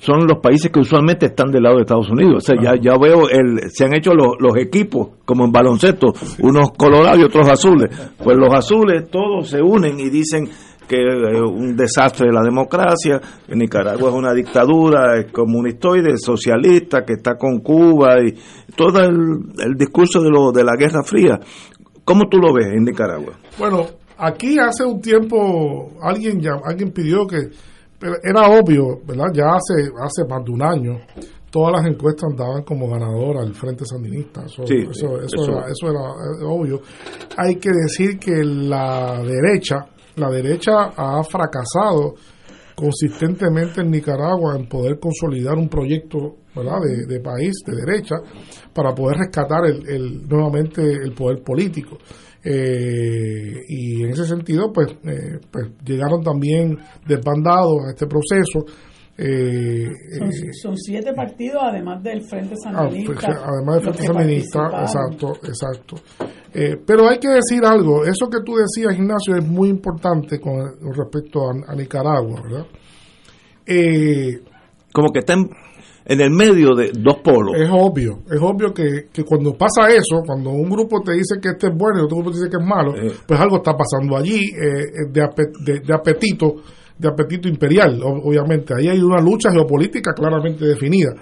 [0.00, 2.36] son los países que usualmente están del lado de Estados Unidos.
[2.36, 6.12] O sea, ya, ya veo, el, se han hecho los, los equipos, como en baloncesto,
[6.40, 7.90] unos colorados y otros azules.
[8.22, 10.48] Pues los azules todos se unen y dicen,
[10.88, 17.14] que es un desastre de la democracia, que Nicaragua es una dictadura, comunistoide, socialista, que
[17.14, 18.34] está con Cuba y
[18.74, 21.38] todo el, discurso de, lo, de la Guerra Fría.
[22.04, 23.34] ¿Cómo tú lo ves en Nicaragua?
[23.58, 23.84] Bueno,
[24.16, 27.50] aquí hace un tiempo alguien ya, alguien pidió que
[28.22, 29.26] era obvio, ¿verdad?
[29.34, 31.00] Ya hace hace más de un año
[31.50, 34.44] todas las encuestas daban como ganadora al Frente Sandinista.
[34.44, 36.80] Eso, eso, Era, eso era eh, obvio.
[37.36, 39.86] Hay que decir que la derecha
[40.18, 42.14] la derecha ha fracasado
[42.74, 46.78] consistentemente en Nicaragua en poder consolidar un proyecto ¿verdad?
[47.06, 48.16] De, país de derecha
[48.74, 51.98] para poder rescatar el, nuevamente el poder político.
[52.50, 58.64] Eh, y en ese sentido, pues, eh, pues llegaron también desbandados a este proceso
[59.20, 59.90] eh,
[60.62, 63.44] son, siete partidos además del Frente ah, pues, Sandinista.
[63.44, 65.96] además del Frente Sandinista, exacto, exacto.
[66.54, 70.60] Eh, pero hay que decir algo, eso que tú decías, Ignacio, es muy importante con,
[70.96, 72.66] respecto a, Nicaragua, ¿verdad?
[73.66, 74.40] Eh,
[74.92, 75.50] Como que está en,
[76.08, 77.54] el medio de dos polos.
[77.56, 81.68] Es obvio, es obvio que, cuando pasa eso, cuando un grupo te dice que este
[81.68, 82.94] es bueno y otro grupo te dice que es malo,
[83.26, 86.54] pues algo está pasando allí de, de apetito
[86.98, 88.74] de apetito imperial, obviamente.
[88.76, 91.14] Ahí hay una lucha geopolítica claramente definida.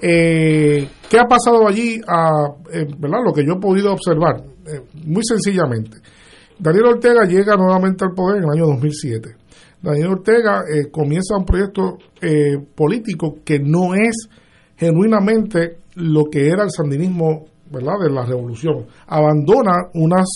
[0.00, 2.00] Eh, ¿Qué ha pasado allí?
[2.06, 3.18] A, eh, ¿verdad?
[3.24, 5.98] Lo que yo he podido observar, eh, muy sencillamente.
[6.58, 9.36] Daniel Ortega llega nuevamente al poder en el año 2007.
[9.84, 11.98] Daniel Ortega comienza un proyecto
[12.74, 14.28] político que no es
[14.76, 17.94] genuinamente lo que era el sandinismo ¿verdad?
[18.02, 18.86] de la revolución.
[19.06, 20.26] Abandona unas,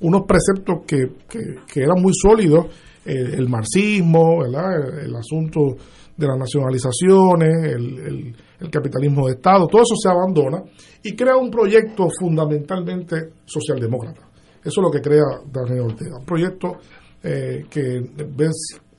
[0.00, 2.66] unos preceptos que, que, que eran muy sólidos
[3.06, 5.76] el, marxismo, El, asunto
[6.16, 10.62] de las nacionalizaciones, el, capitalismo de Estado, todo eso se abandona
[11.02, 14.22] y crea un proyecto fundamentalmente socialdemócrata.
[14.64, 16.78] Eso es lo que crea Daniel Ortega, un proyecto
[17.22, 18.00] eh, que
[18.34, 18.48] ve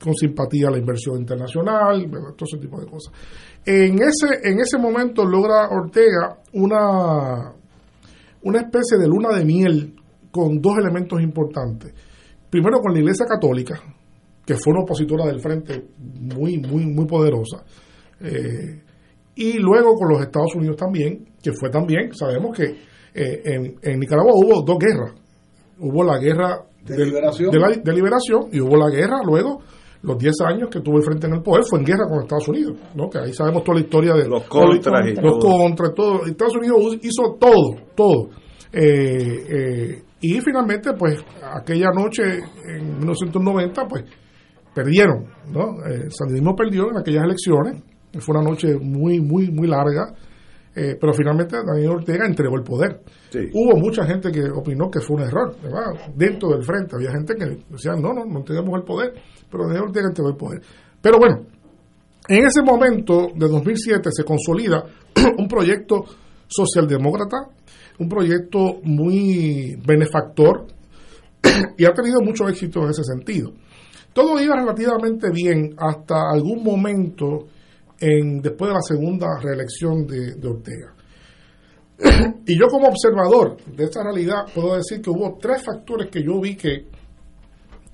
[0.02, 3.12] con simpatía la inversión internacional, todo ese tipo de cosas.
[3.64, 7.52] En ese, en ese momento logra Ortega una,
[8.42, 9.94] una especie de luna de miel
[10.30, 11.92] con dos elementos importantes.
[12.48, 13.80] Primero con la Iglesia Católica,
[14.46, 17.64] que fue una opositora del frente muy, muy, muy poderosa.
[18.20, 18.82] Eh,
[19.34, 22.64] y luego con los Estados Unidos también, que fue también, sabemos que
[23.14, 25.12] eh, en, Nicaragua hubo dos guerras.
[25.80, 27.50] Hubo la guerra de, liberación.
[27.54, 29.60] la, de liberación y hubo la guerra luego
[30.02, 32.48] los 10 años que tuvo el frente en el poder fue en guerra con Estados
[32.48, 33.08] Unidos, ¿no?
[33.10, 36.24] Que ahí sabemos toda la historia de los contras los contras, todo.
[36.26, 38.28] Estados Unidos hizo todo, todo.
[38.72, 42.22] Eh, y finalmente, pues, aquella noche
[42.66, 44.04] en 1990, pues,
[44.74, 45.84] perdieron, ¿no?
[45.86, 47.82] Eh, sandinismo perdió en aquellas elecciones,
[48.20, 50.14] fue una noche muy, muy, muy larga,
[50.80, 53.00] Eh, pero finalmente Daniel Ortega entregó el poder.
[53.52, 56.12] Hubo mucha gente que opinó que fue un error, ¿verdad?
[56.14, 59.12] Dentro del frente había gente que decía, no, no, no entregamos el poder,
[59.50, 60.62] pero Daniel Ortega entregó el poder.
[61.00, 61.46] Pero bueno,
[62.28, 64.84] en ese momento de 2007 se consolida
[65.38, 66.04] un proyecto
[66.46, 67.48] socialdemócrata,
[67.98, 70.66] un proyecto muy benefactor
[71.78, 73.52] y ha tenido mucho éxito en ese sentido.
[74.12, 77.46] Todo iba relativamente bien hasta algún momento
[78.00, 80.94] en, después de la segunda reelección de, Ortega.
[82.46, 86.40] y yo como observador de esta realidad puedo decir que hubo tres factores que yo
[86.40, 86.86] vi que,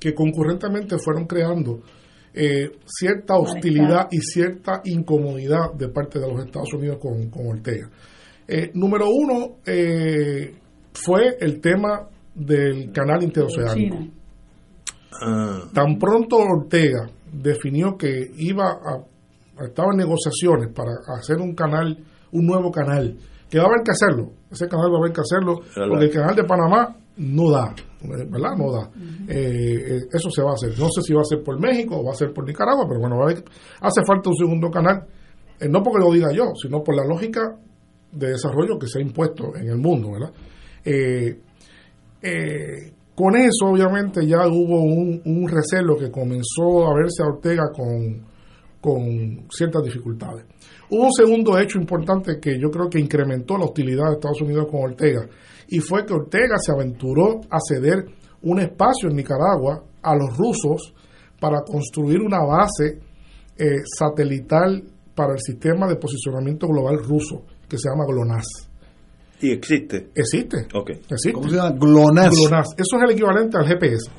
[0.04, 1.80] que concurrentemente fueron creando
[2.34, 7.88] eh, cierta hostilidad y cierta incomodidad de parte de los Estados Unidos con, Ortega.
[8.46, 10.54] Eh, número uno eh,
[10.92, 13.96] fue el tema del canal interoceánico.
[15.22, 15.70] Ah.
[15.72, 21.96] Tan pronto Ortega definió que iba a, estaba en negociaciones para hacer un canal,
[22.30, 23.16] un nuevo canal,
[23.48, 24.32] que va a haber que hacerlo.
[24.50, 28.56] Ese canal va a haber que hacerlo, porque el canal de Panamá no da, ¿verdad?
[28.56, 28.90] No da.
[29.28, 30.70] Eh, eh, eso se va a hacer.
[30.78, 33.00] No sé si va a ser por México o va a ser por Nicaragua, pero
[33.00, 33.24] bueno,
[33.80, 35.06] hace falta un segundo canal,
[35.60, 37.56] eh, no porque lo diga yo, sino por la lógica
[38.12, 40.32] de desarrollo que se ha impuesto en el mundo, ¿verdad?
[43.14, 48.26] con eso, obviamente, ya hubo un, recelo que comenzó a verse a Ortega con,
[48.80, 50.44] con ciertas dificultades.
[50.90, 54.66] Hubo un segundo hecho importante que yo creo que incrementó la hostilidad de Estados Unidos
[54.68, 55.26] con Ortega,
[55.68, 58.04] y fue que Ortega se aventuró a ceder
[58.42, 60.94] un espacio en Nicaragua a los rusos
[61.40, 63.00] para construir una base
[63.56, 64.82] eh, satelital
[65.14, 68.68] para el sistema de posicionamiento global ruso, que se llama GLONASS.
[69.40, 70.10] ¿Y existe?
[70.14, 70.66] Existe.
[70.72, 70.96] Okay.
[70.96, 71.32] existe.
[71.32, 71.70] ¿Cómo se llama?
[71.70, 72.36] GLONASS.
[72.36, 72.68] GLONASS.
[72.76, 74.10] Eso es el equivalente al GPS.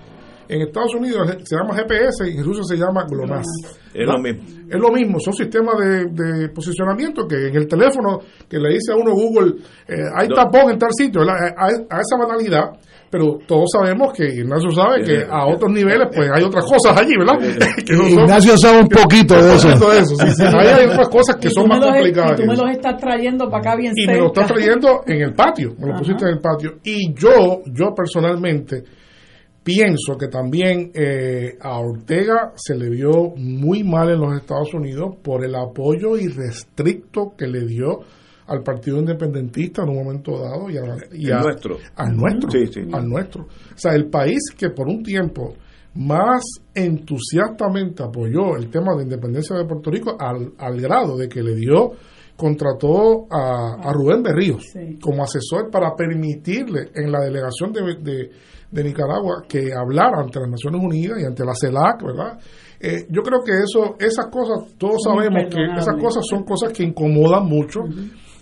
[0.48, 3.46] En Estados Unidos se llama GPS y en Rusia se llama GLONASS.
[3.94, 4.44] Es lo mismo.
[4.70, 8.20] Es lo mismo, son sistemas de, posicionamiento que en el teléfono
[8.50, 9.54] que le dice a uno Google,
[9.88, 12.72] eh, hay tapón en tal sitio, a, esa banalidad,
[13.10, 17.14] pero todos sabemos que Ignacio sabe que a otros niveles pues hay otras cosas allí,
[17.18, 17.40] ¿verdad?
[18.10, 19.70] Ignacio sabe un poquito de eso.
[19.70, 22.40] hay otras cosas que son más complicadas.
[22.40, 25.22] Y tú me los estás trayendo para acá bien Y me lo estás trayendo en
[25.22, 26.72] el patio, me lo pusiste en el patio.
[26.84, 28.84] Y yo, yo personalmente
[29.66, 35.16] Pienso que también eh, a Ortega se le vio muy mal en los Estados Unidos
[35.24, 38.02] por el apoyo irrestricto que le dio
[38.46, 41.80] al Partido Independentista en un momento dado y, a, nuestro.
[41.96, 42.50] al nuestro,
[42.94, 43.42] al nuestro.
[43.46, 45.56] O sea, el país que por un tiempo
[45.96, 46.44] más
[46.76, 51.56] entusiastamente apoyó el tema de independencia de Puerto Rico al, al grado de que le
[51.56, 51.94] dio
[52.38, 54.64] contrató a, Rubén Berríos
[55.02, 58.30] como asesor para permitirle en la delegación de de
[58.84, 62.40] Nicaragua que hablar ante las Naciones Unidas y ante la CELAC, ¿verdad?
[62.80, 66.84] Eh, yo creo que eso, esas cosas, todos sabemos que esas cosas son cosas que
[66.84, 67.82] incomodan mucho,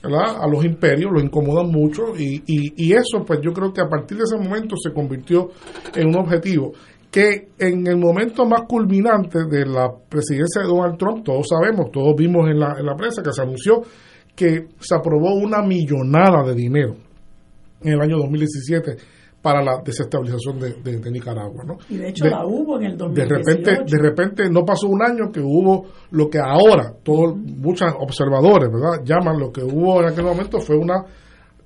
[0.02, 0.42] ¿verdad?
[0.42, 3.88] A los imperios, lo incomodan mucho y, y, y eso, pues yo creo que a
[3.88, 5.50] partir de ese momento se convirtió
[5.96, 6.74] en un objetivo
[7.14, 12.16] que en el momento más culminante de la presidencia de Donald Trump, todos sabemos, todos
[12.18, 13.84] vimos en la, en la prensa que se anunció
[14.36, 16.96] que se aprobó una millonada de dinero
[17.82, 18.98] en el año 2017
[19.44, 21.66] para la desestabilización de, Nicaragua.
[21.66, 21.78] ¿no?
[21.90, 23.14] Y de hecho la hubo en el 2018.
[23.14, 27.94] De repente, de repente no pasó un año que hubo lo que ahora todos muchos
[28.00, 29.04] observadores ¿verdad?
[29.04, 31.04] llaman lo que hubo en aquel momento fue una,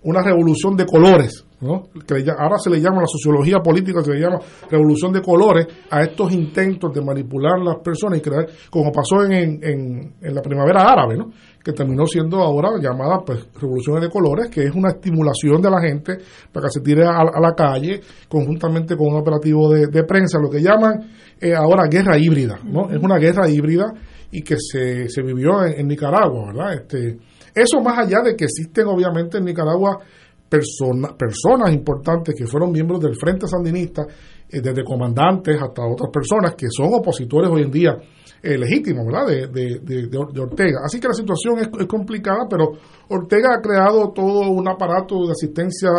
[0.01, 1.45] una revolución de colores.
[1.61, 1.83] ¿no?
[2.05, 4.39] Que ahora se le llama la sociología política, se le llama
[4.69, 9.63] revolución de colores a estos intentos de manipular las personas y crear, como pasó en,
[9.63, 11.31] en, en la primavera árabe, ¿no?
[11.68, 15.81] Que terminó siendo ahora llamada pues revoluciones de colores, que es una estimulación de la
[15.81, 16.18] gente
[16.49, 17.99] para que se tire a, la calle
[18.30, 21.11] conjuntamente con un operativo de, prensa, lo que llaman
[21.41, 22.89] eh, ahora guerra híbrida, ¿no?
[22.89, 23.94] Es una guerra híbrida
[24.31, 26.73] y que se, se vivió en, Nicaragua, ¿verdad?
[26.76, 27.18] Este,
[27.53, 29.99] eso más allá de que existen obviamente en Nicaragua
[30.48, 34.03] personas importantes que fueron miembros del Frente Sandinista,
[34.49, 37.98] eh, desde comandantes hasta otras personas que son opositores hoy en día
[38.43, 39.27] eh, legítimo, ¿verdad?
[39.27, 40.80] De, de, Ortega.
[40.85, 42.72] Así que la situación es, complicada, pero
[43.09, 45.89] Ortega ha creado todo un aparato de asistencia,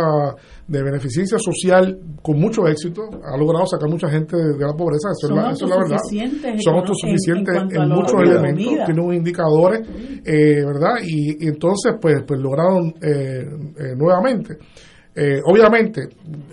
[0.67, 3.03] de beneficencia social con mucho éxito.
[3.25, 5.99] Ha logrado sacar mucha gente de, la pobreza, eso, es la, verdad.
[6.59, 9.81] Son autosuficientes en, en, muchos elementos, tienen unos indicadores,
[10.25, 10.97] eh, ¿verdad?
[11.03, 13.45] Y, entonces, pues, pues lograron eh,
[13.97, 14.59] nuevamente.
[15.45, 16.03] obviamente,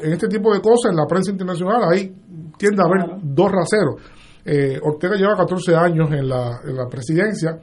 [0.01, 2.11] en este tipo de cosas, en la prensa internacional, hay
[2.57, 4.01] tiende a haber dos raseros
[4.45, 7.57] eh, Ortega lleva 14 años en la, en la presidencia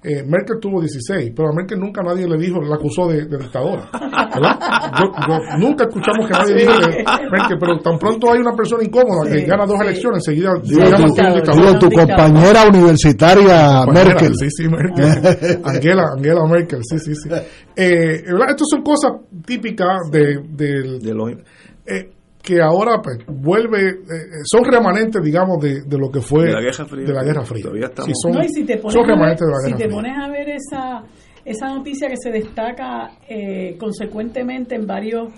[0.00, 3.36] eh, Merkel tuvo 16, pero a Merkel nunca nadie le dijo, la acusó de, de
[3.36, 3.90] dictadora.
[3.92, 4.92] ¿verdad?
[4.96, 8.84] Yo- yo- nunca escuchamos que nadie dijo de Merkel, pero tan pronto hay una persona
[8.84, 9.82] incómoda que Sí, gana dos sí.
[9.88, 11.66] elecciones, enseguida Digo, se llama tu, que es un dictador.
[11.66, 14.32] digo, tu compañera universitaria Compañera, Merkel.
[14.36, 15.60] Sí, sí, Merkel.
[15.64, 17.28] Angela, Angela Merkel, sí, sí, sí.
[17.74, 18.22] Eh.
[18.24, 19.12] Estas son cosas
[19.44, 21.42] típicas de, del-
[21.86, 22.10] eh,
[22.48, 26.60] que ahora pues, vuelve, eh, son remanentes, digamos, de, de lo que fue De la
[26.62, 27.04] Guerra Fría.
[27.06, 27.62] de la Guerra Fría.
[27.64, 29.58] Todavía estamos- Sí, son, No, y si te pones, son a ver, remanentes de la
[29.58, 29.96] si Guerra te Fría.
[29.96, 31.04] pones a ver esa,
[31.44, 35.28] esa noticia que se destaca eh, consecuentemente en varios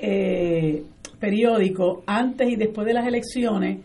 [0.00, 0.82] eh,
[1.18, 3.78] periódicos antes y después de las elecciones,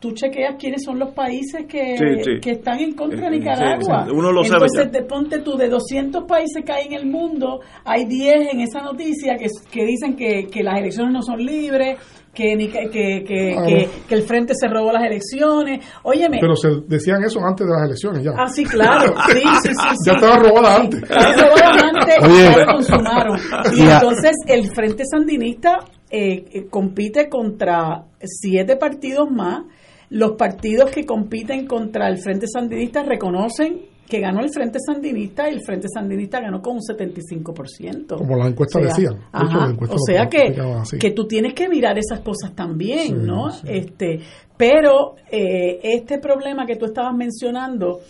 [0.00, 2.40] tú chequeas quiénes son los países que, Sí, sí.
[2.40, 4.04] que están en contra de Nicaragua.
[4.04, 4.16] sí, sí.
[4.16, 7.60] Uno lo sabe Entonces, te ponte tú, de 200 países que hay en el mundo,
[7.84, 11.98] hay 10 en esa noticia que, que dicen que, que las elecciones no son libres,
[12.32, 13.66] que, ni- que, que, Ah,
[14.14, 15.84] el frente se robó las elecciones.
[16.04, 18.30] Óyeme, Pero se decían eso antes de las elecciones ya.
[18.38, 19.14] Ah, sí, claro.
[19.32, 19.72] Sí, sí, sí.
[19.72, 19.96] sí.
[20.06, 21.02] Ya estaba robada antes.
[21.02, 23.38] Estaba robada antes y ya lo consumaron.
[23.74, 23.94] Y Ya.
[23.94, 25.78] entonces el Frente Sandinista
[26.10, 29.62] eh, eh, compite contra siete partidos más.
[30.10, 35.54] Los partidos que compiten contra el Frente Sandinista reconocen que ganó el Frente Sandinista y
[35.54, 38.16] el Frente Sandinista ganó con un 75%.
[38.16, 39.20] Como las encuestas O sea, decían.
[39.32, 40.56] Ajá, las encuestas o sea que,
[40.98, 43.50] que tú tienes que mirar esas cosas también, Sí, ¿no?
[43.50, 43.66] sí.
[43.68, 44.20] Este,
[44.56, 48.00] pero eh, este problema que tú estabas mencionando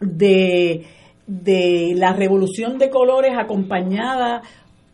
[0.00, 0.84] de,
[1.26, 4.42] de la revolución de colores acompañada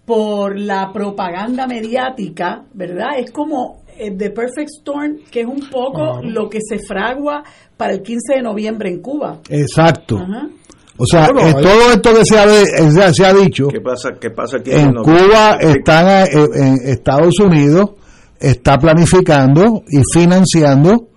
[0.05, 3.19] por la propaganda mediática, ¿verdad?
[3.19, 7.43] Es como eh, The Perfect Storm, que es un poco lo que se fragua
[7.77, 9.39] para el 15 de noviembre en Cuba.
[9.49, 10.19] Exacto.
[11.01, 13.33] O sea, Bueno, eh, todo esto que se ha, de- eh, se ha- se ha
[13.33, 17.91] dicho, ¿Qué pasa, qué pasa aquí en Cuba están eh, en Estados Unidos
[18.41, 21.09] está planificando y financiando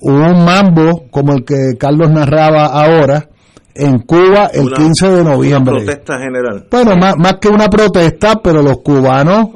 [0.00, 3.28] un mambo como el que Carlos narraba ahora
[3.74, 5.74] en Cuba el Una- 15 de Una noviembre.
[5.76, 6.66] protesta general.
[6.70, 9.48] Bueno, más, más que una protesta, pero los cubanos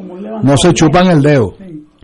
[0.43, 1.55] no se chupan el dedo.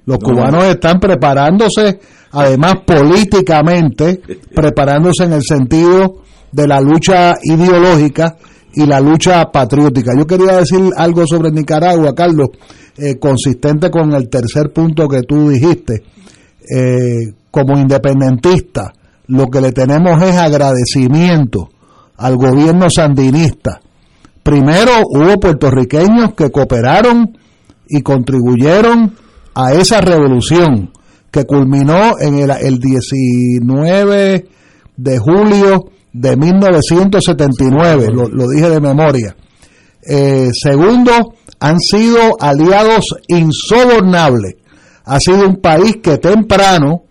[0.08, 2.00] Los cubanos están preparándose,
[2.32, 4.18] además políticamente,
[4.54, 8.34] preparándose en el sentido de la lucha ideológica
[8.72, 10.12] y la lucha patriótica.
[10.16, 12.48] Yo quería decir algo sobre Nicaragua, Carlos,
[12.96, 16.02] eh, consistente con el tercer punto que tú dijiste.
[16.74, 18.90] Eh, como independentista,
[19.26, 21.68] lo que le tenemos es agradecimiento
[22.16, 23.78] al gobierno sandinista.
[24.42, 27.36] Primero hubo puertorriqueños que cooperaron
[27.86, 29.27] y contribuyeron
[29.58, 30.92] a esa revolución
[31.32, 34.46] que culminó en el, el 19
[34.96, 39.34] de julio de 1979, lo, lo dije de memoria.
[40.08, 44.54] Eh, segundo, han sido aliados insobornables.
[45.04, 47.02] Ha sido un país que temprano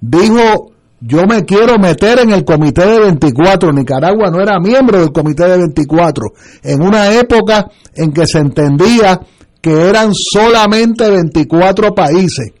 [0.00, 3.72] dijo, yo me quiero meter en el comité de 24.
[3.72, 6.28] Nicaragua no era miembro del comité de 24.
[6.62, 9.20] En una época en que se entendía
[9.60, 12.52] que eran solamente 24 países.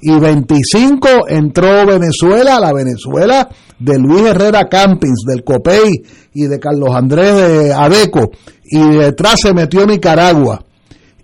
[0.00, 3.48] Y 25 entró Venezuela, la Venezuela
[3.78, 5.90] de Luis Herrera Campins, del COPEI
[6.34, 8.30] y de Carlos Andrés de Adeco.
[8.64, 10.62] Y detrás se metió Nicaragua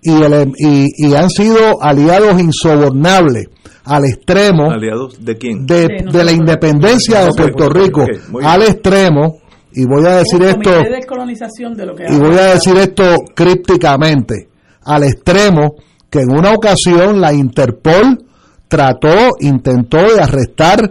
[0.02, 3.46] y, el- y, y han sido aliados insobornables
[3.84, 5.66] al extremo ¿Aliados de quién?
[5.66, 8.04] de, de la independencia de Puerto Rico
[8.42, 9.38] al extremo
[9.72, 12.76] y voy a decir esto comité de descolonización de lo que y voy a decir
[12.76, 14.48] esto crípticamente
[14.84, 15.76] al extremo
[16.08, 18.24] que en una ocasión la Interpol
[18.68, 20.90] trató intentó de arrestar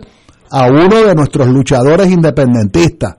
[0.52, 3.16] a uno de nuestros luchadores independentistas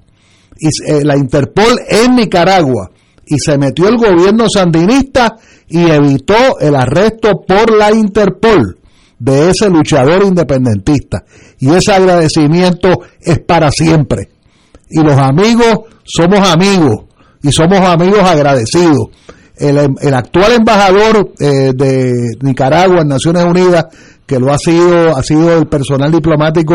[0.58, 2.90] y eh, la Interpol en Nicaragua
[3.26, 5.36] y se metió el gobierno sandinista
[5.68, 8.76] y evitó el arresto por la Interpol
[9.20, 11.24] de ese luchador independentista.
[11.60, 12.88] Y ese agradecimiento
[13.20, 14.30] es para siempre.
[14.88, 17.04] Y los amigos somos amigos
[17.42, 19.10] y somos amigos agradecidos.
[19.60, 23.86] El, el actual embajador eh, de Nicaragua en Naciones Unidas,
[24.26, 26.74] que lo ha sido, ha sido el personal diplomático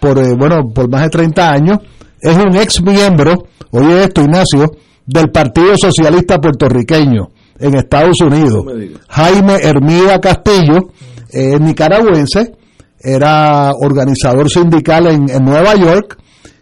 [0.00, 1.78] por, eh, bueno, por más de 30 años,
[2.20, 4.72] es un ex miembro, oye esto Ignacio,
[5.06, 7.28] del Partido Socialista Puertorriqueño
[7.60, 8.64] en Estados Unidos.
[8.64, 8.72] No.
[9.08, 10.90] Jaime Hermida Castillo,
[11.32, 12.54] eh, nicaragüense,
[13.00, 16.18] era organizador sindical en, en Nueva York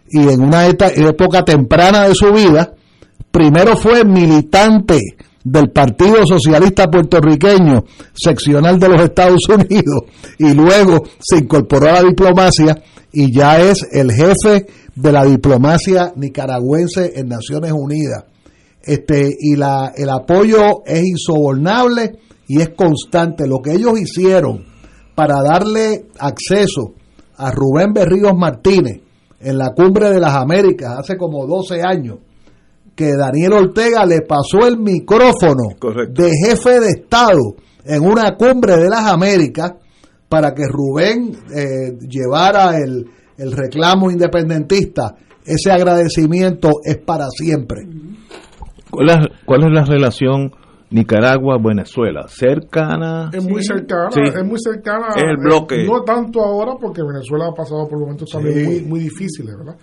[0.09, 2.73] y en una época temprana de su vida,
[3.31, 5.14] primero fue militante
[5.45, 10.03] del Partido Socialista Puertorriqueño, seccional de los Estados Unidos,
[10.37, 12.75] y luego se incorporó a la diplomacia
[13.13, 18.25] y ya es el jefe de la diplomacia nicaragüense en Naciones Unidas
[18.85, 23.47] este y la, el apoyo es insobornable y es constante.
[23.47, 24.63] Lo que ellos hicieron
[25.15, 26.93] para darle acceso
[27.37, 29.01] a Rubén Berríos Martínez
[29.39, 32.19] en la cumbre de las Américas hace como 12 años,
[32.95, 35.75] que Daniel Ortega le pasó el micrófono
[36.09, 39.73] de jefe de Estado en una cumbre de las Américas
[40.29, 43.05] para que Rubén eh, llevara el,
[43.37, 45.15] el reclamo independentista.
[45.45, 47.81] Ese agradecimiento es para siempre.
[48.89, 50.51] ¿Cuál es, cuál es la relación
[50.89, 52.27] Nicaragua-Venezuela?
[52.27, 53.29] ¿Cercana?
[53.33, 54.21] Es muy cercana, Sí.
[54.23, 55.07] es muy cercana.
[55.15, 55.83] Es el bloque.
[55.83, 58.65] eh, no tanto ahora porque Venezuela ha pasado por momentos también Sí.
[58.65, 59.75] muy, muy difíciles, ¿verdad?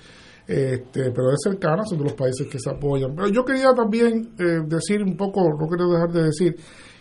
[0.47, 3.15] Este, pero es cercana, son de los países que se apoyan.
[3.15, 6.57] Pero yo quería también eh, decir un poco, no quiero dejar de decir,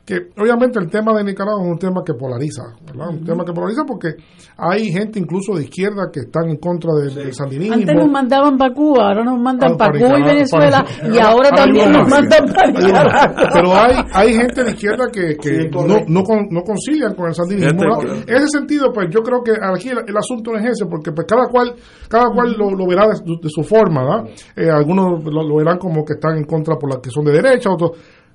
[0.06, 3.10] que obviamente el tema de Nicaragua es un tema que polariza, ¿verdad?
[3.10, 4.16] Un tema que polariza porque
[4.58, 7.76] hay gente incluso de izquierda que están en contra del, del sandinismo.
[7.76, 11.50] Antes nos mandaban para Cuba, ahora nos mandan para Cuba y Venezuela para- y ahora
[11.52, 12.72] Hay también nos mandan para.
[12.72, 13.50] Nicaragua.
[13.54, 17.28] Pero hay, hay gente de izquierda que, que Sí, no, no, con- no concilian con
[17.28, 18.00] el sandinismo.
[18.00, 20.86] Que- En ese sentido, pues yo creo que aquí el, el asunto no es ese,
[20.88, 21.76] porque pues cada cual
[22.10, 24.02] cada cual lo, lo verá de, su- de su forma.
[24.04, 24.30] ¿verdad?
[24.56, 27.34] Eh, algunos lo, lo verán como que están en contra por las que son de
[27.34, 27.92] derecha, otros...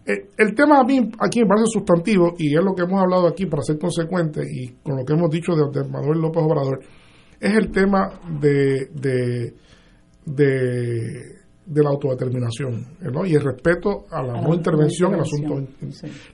[0.07, 3.27] Eh, el tema a mí aquí me parece sustantivo y es lo que hemos hablado
[3.27, 6.81] aquí para ser consecuente y con lo que hemos dicho de, de Manuel López Obrador,
[7.41, 9.55] es el tema de, de,
[10.25, 13.27] de, de la autodeterminación ¿no?
[13.27, 15.65] y el respeto a la no intervención en asuntos.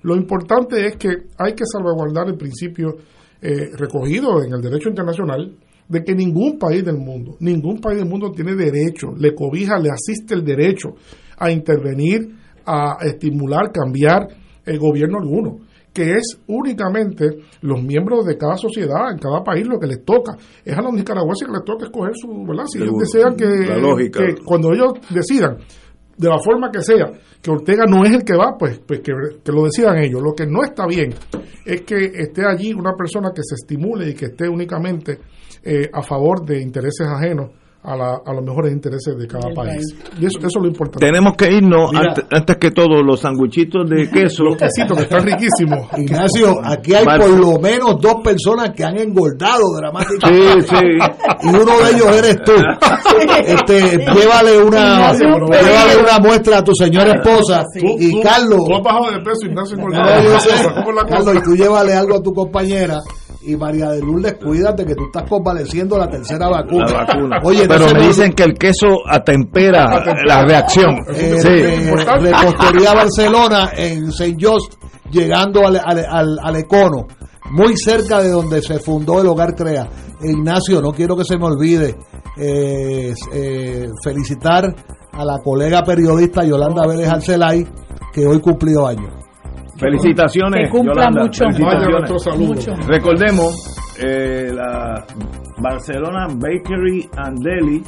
[0.03, 1.09] Lo importante es que
[1.39, 2.97] hay que salvaguardar el principio
[3.41, 5.57] eh, recogido en el derecho internacional
[5.89, 9.91] de que ningún país del mundo, ningún país del mundo tiene derecho, le cobija, le
[9.91, 10.95] asiste el derecho
[11.39, 14.29] a intervenir, a estimular, cambiar
[14.65, 15.59] el gobierno alguno
[15.93, 20.37] que es únicamente los miembros de cada sociedad, en cada país, lo que les toca.
[20.65, 22.65] Es a los nicaragüenses que les toca escoger su, ¿verdad?
[22.67, 24.21] Si ellos desean que, La lógica.
[24.21, 25.59] que cuando ellos decidan,
[26.17, 27.13] de la forma que sea,
[27.43, 29.13] que Ortega no es el que va, pues, pues que,
[29.45, 30.23] que lo decidan ellos.
[30.23, 31.13] Lo que no está bien
[31.65, 35.19] es que esté allí una persona que se estimule y que esté únicamente
[35.63, 37.51] eh, a favor de intereses ajenos
[37.85, 39.83] a, la- a los mejores intereses de cada país.
[40.21, 41.05] Y eso, eso es lo importante.
[41.05, 42.09] Tenemos que irnos Mira.
[42.11, 44.45] antes, antes que todo los sanguichitos de queso.
[44.45, 45.87] Los quesitos que están riquísimos.
[45.99, 50.63] Ignacio, aquí hay por lo menos dos personas que han engordado dramáticamente.
[50.63, 50.87] Sí, sí.
[51.43, 52.53] Y uno de ellos eres tú.
[53.45, 57.65] Este, llévale una, llévale una muestra a tu señora esposa.
[57.75, 59.77] Y, Tú- Carlos, Tú has bajado de peso, Ignacio.
[59.77, 60.23] No, engordado.
[60.23, 60.51] yo sé.
[61.09, 62.99] Carlos, y tú llévale algo a tu compañera.
[63.45, 66.87] Y María de Lourdes, cuídate que tú estás convaleciendo la tercera vacuna.
[66.87, 67.37] La vacuna.
[67.43, 70.97] Oye, Pero me dicen que el queso atempera la reacción.
[71.15, 71.49] eh, Sí.
[71.49, 74.37] eh, repostería Barcelona en St.
[74.41, 74.75] Just,
[75.11, 77.07] llegando al, al, al- al Econo,
[77.51, 79.89] muy cerca de donde se fundó el Hogar Crea.
[80.23, 81.97] Ignacio, no quiero que se me olvide
[82.37, 84.75] eh, eh, felicitar
[85.13, 87.67] a la colega periodista Yolanda Vélez Arcelay,
[88.13, 89.13] que hoy cumplió años.
[89.83, 90.65] Felicitaciones.
[90.65, 91.23] Que cumpla Yolanda.
[91.23, 91.45] mucho.
[91.45, 92.49] Felicitaciones.
[92.49, 92.75] Mucho.
[92.87, 95.05] Recordemos, eh, la
[95.59, 97.83] Barcelona Bakery and Deli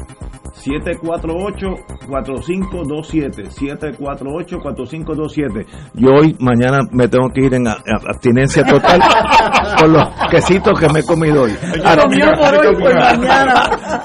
[0.55, 3.51] 748-4527.
[3.51, 5.67] 748-4527.
[5.95, 9.01] Yo hoy, mañana me tengo que ir en abstinencia total
[9.81, 11.53] con los quesitos que me he comido hoy.
[11.85, 13.53] Hasta, comió por hoy, por mañana.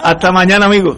[0.04, 0.98] hasta mañana, amigos.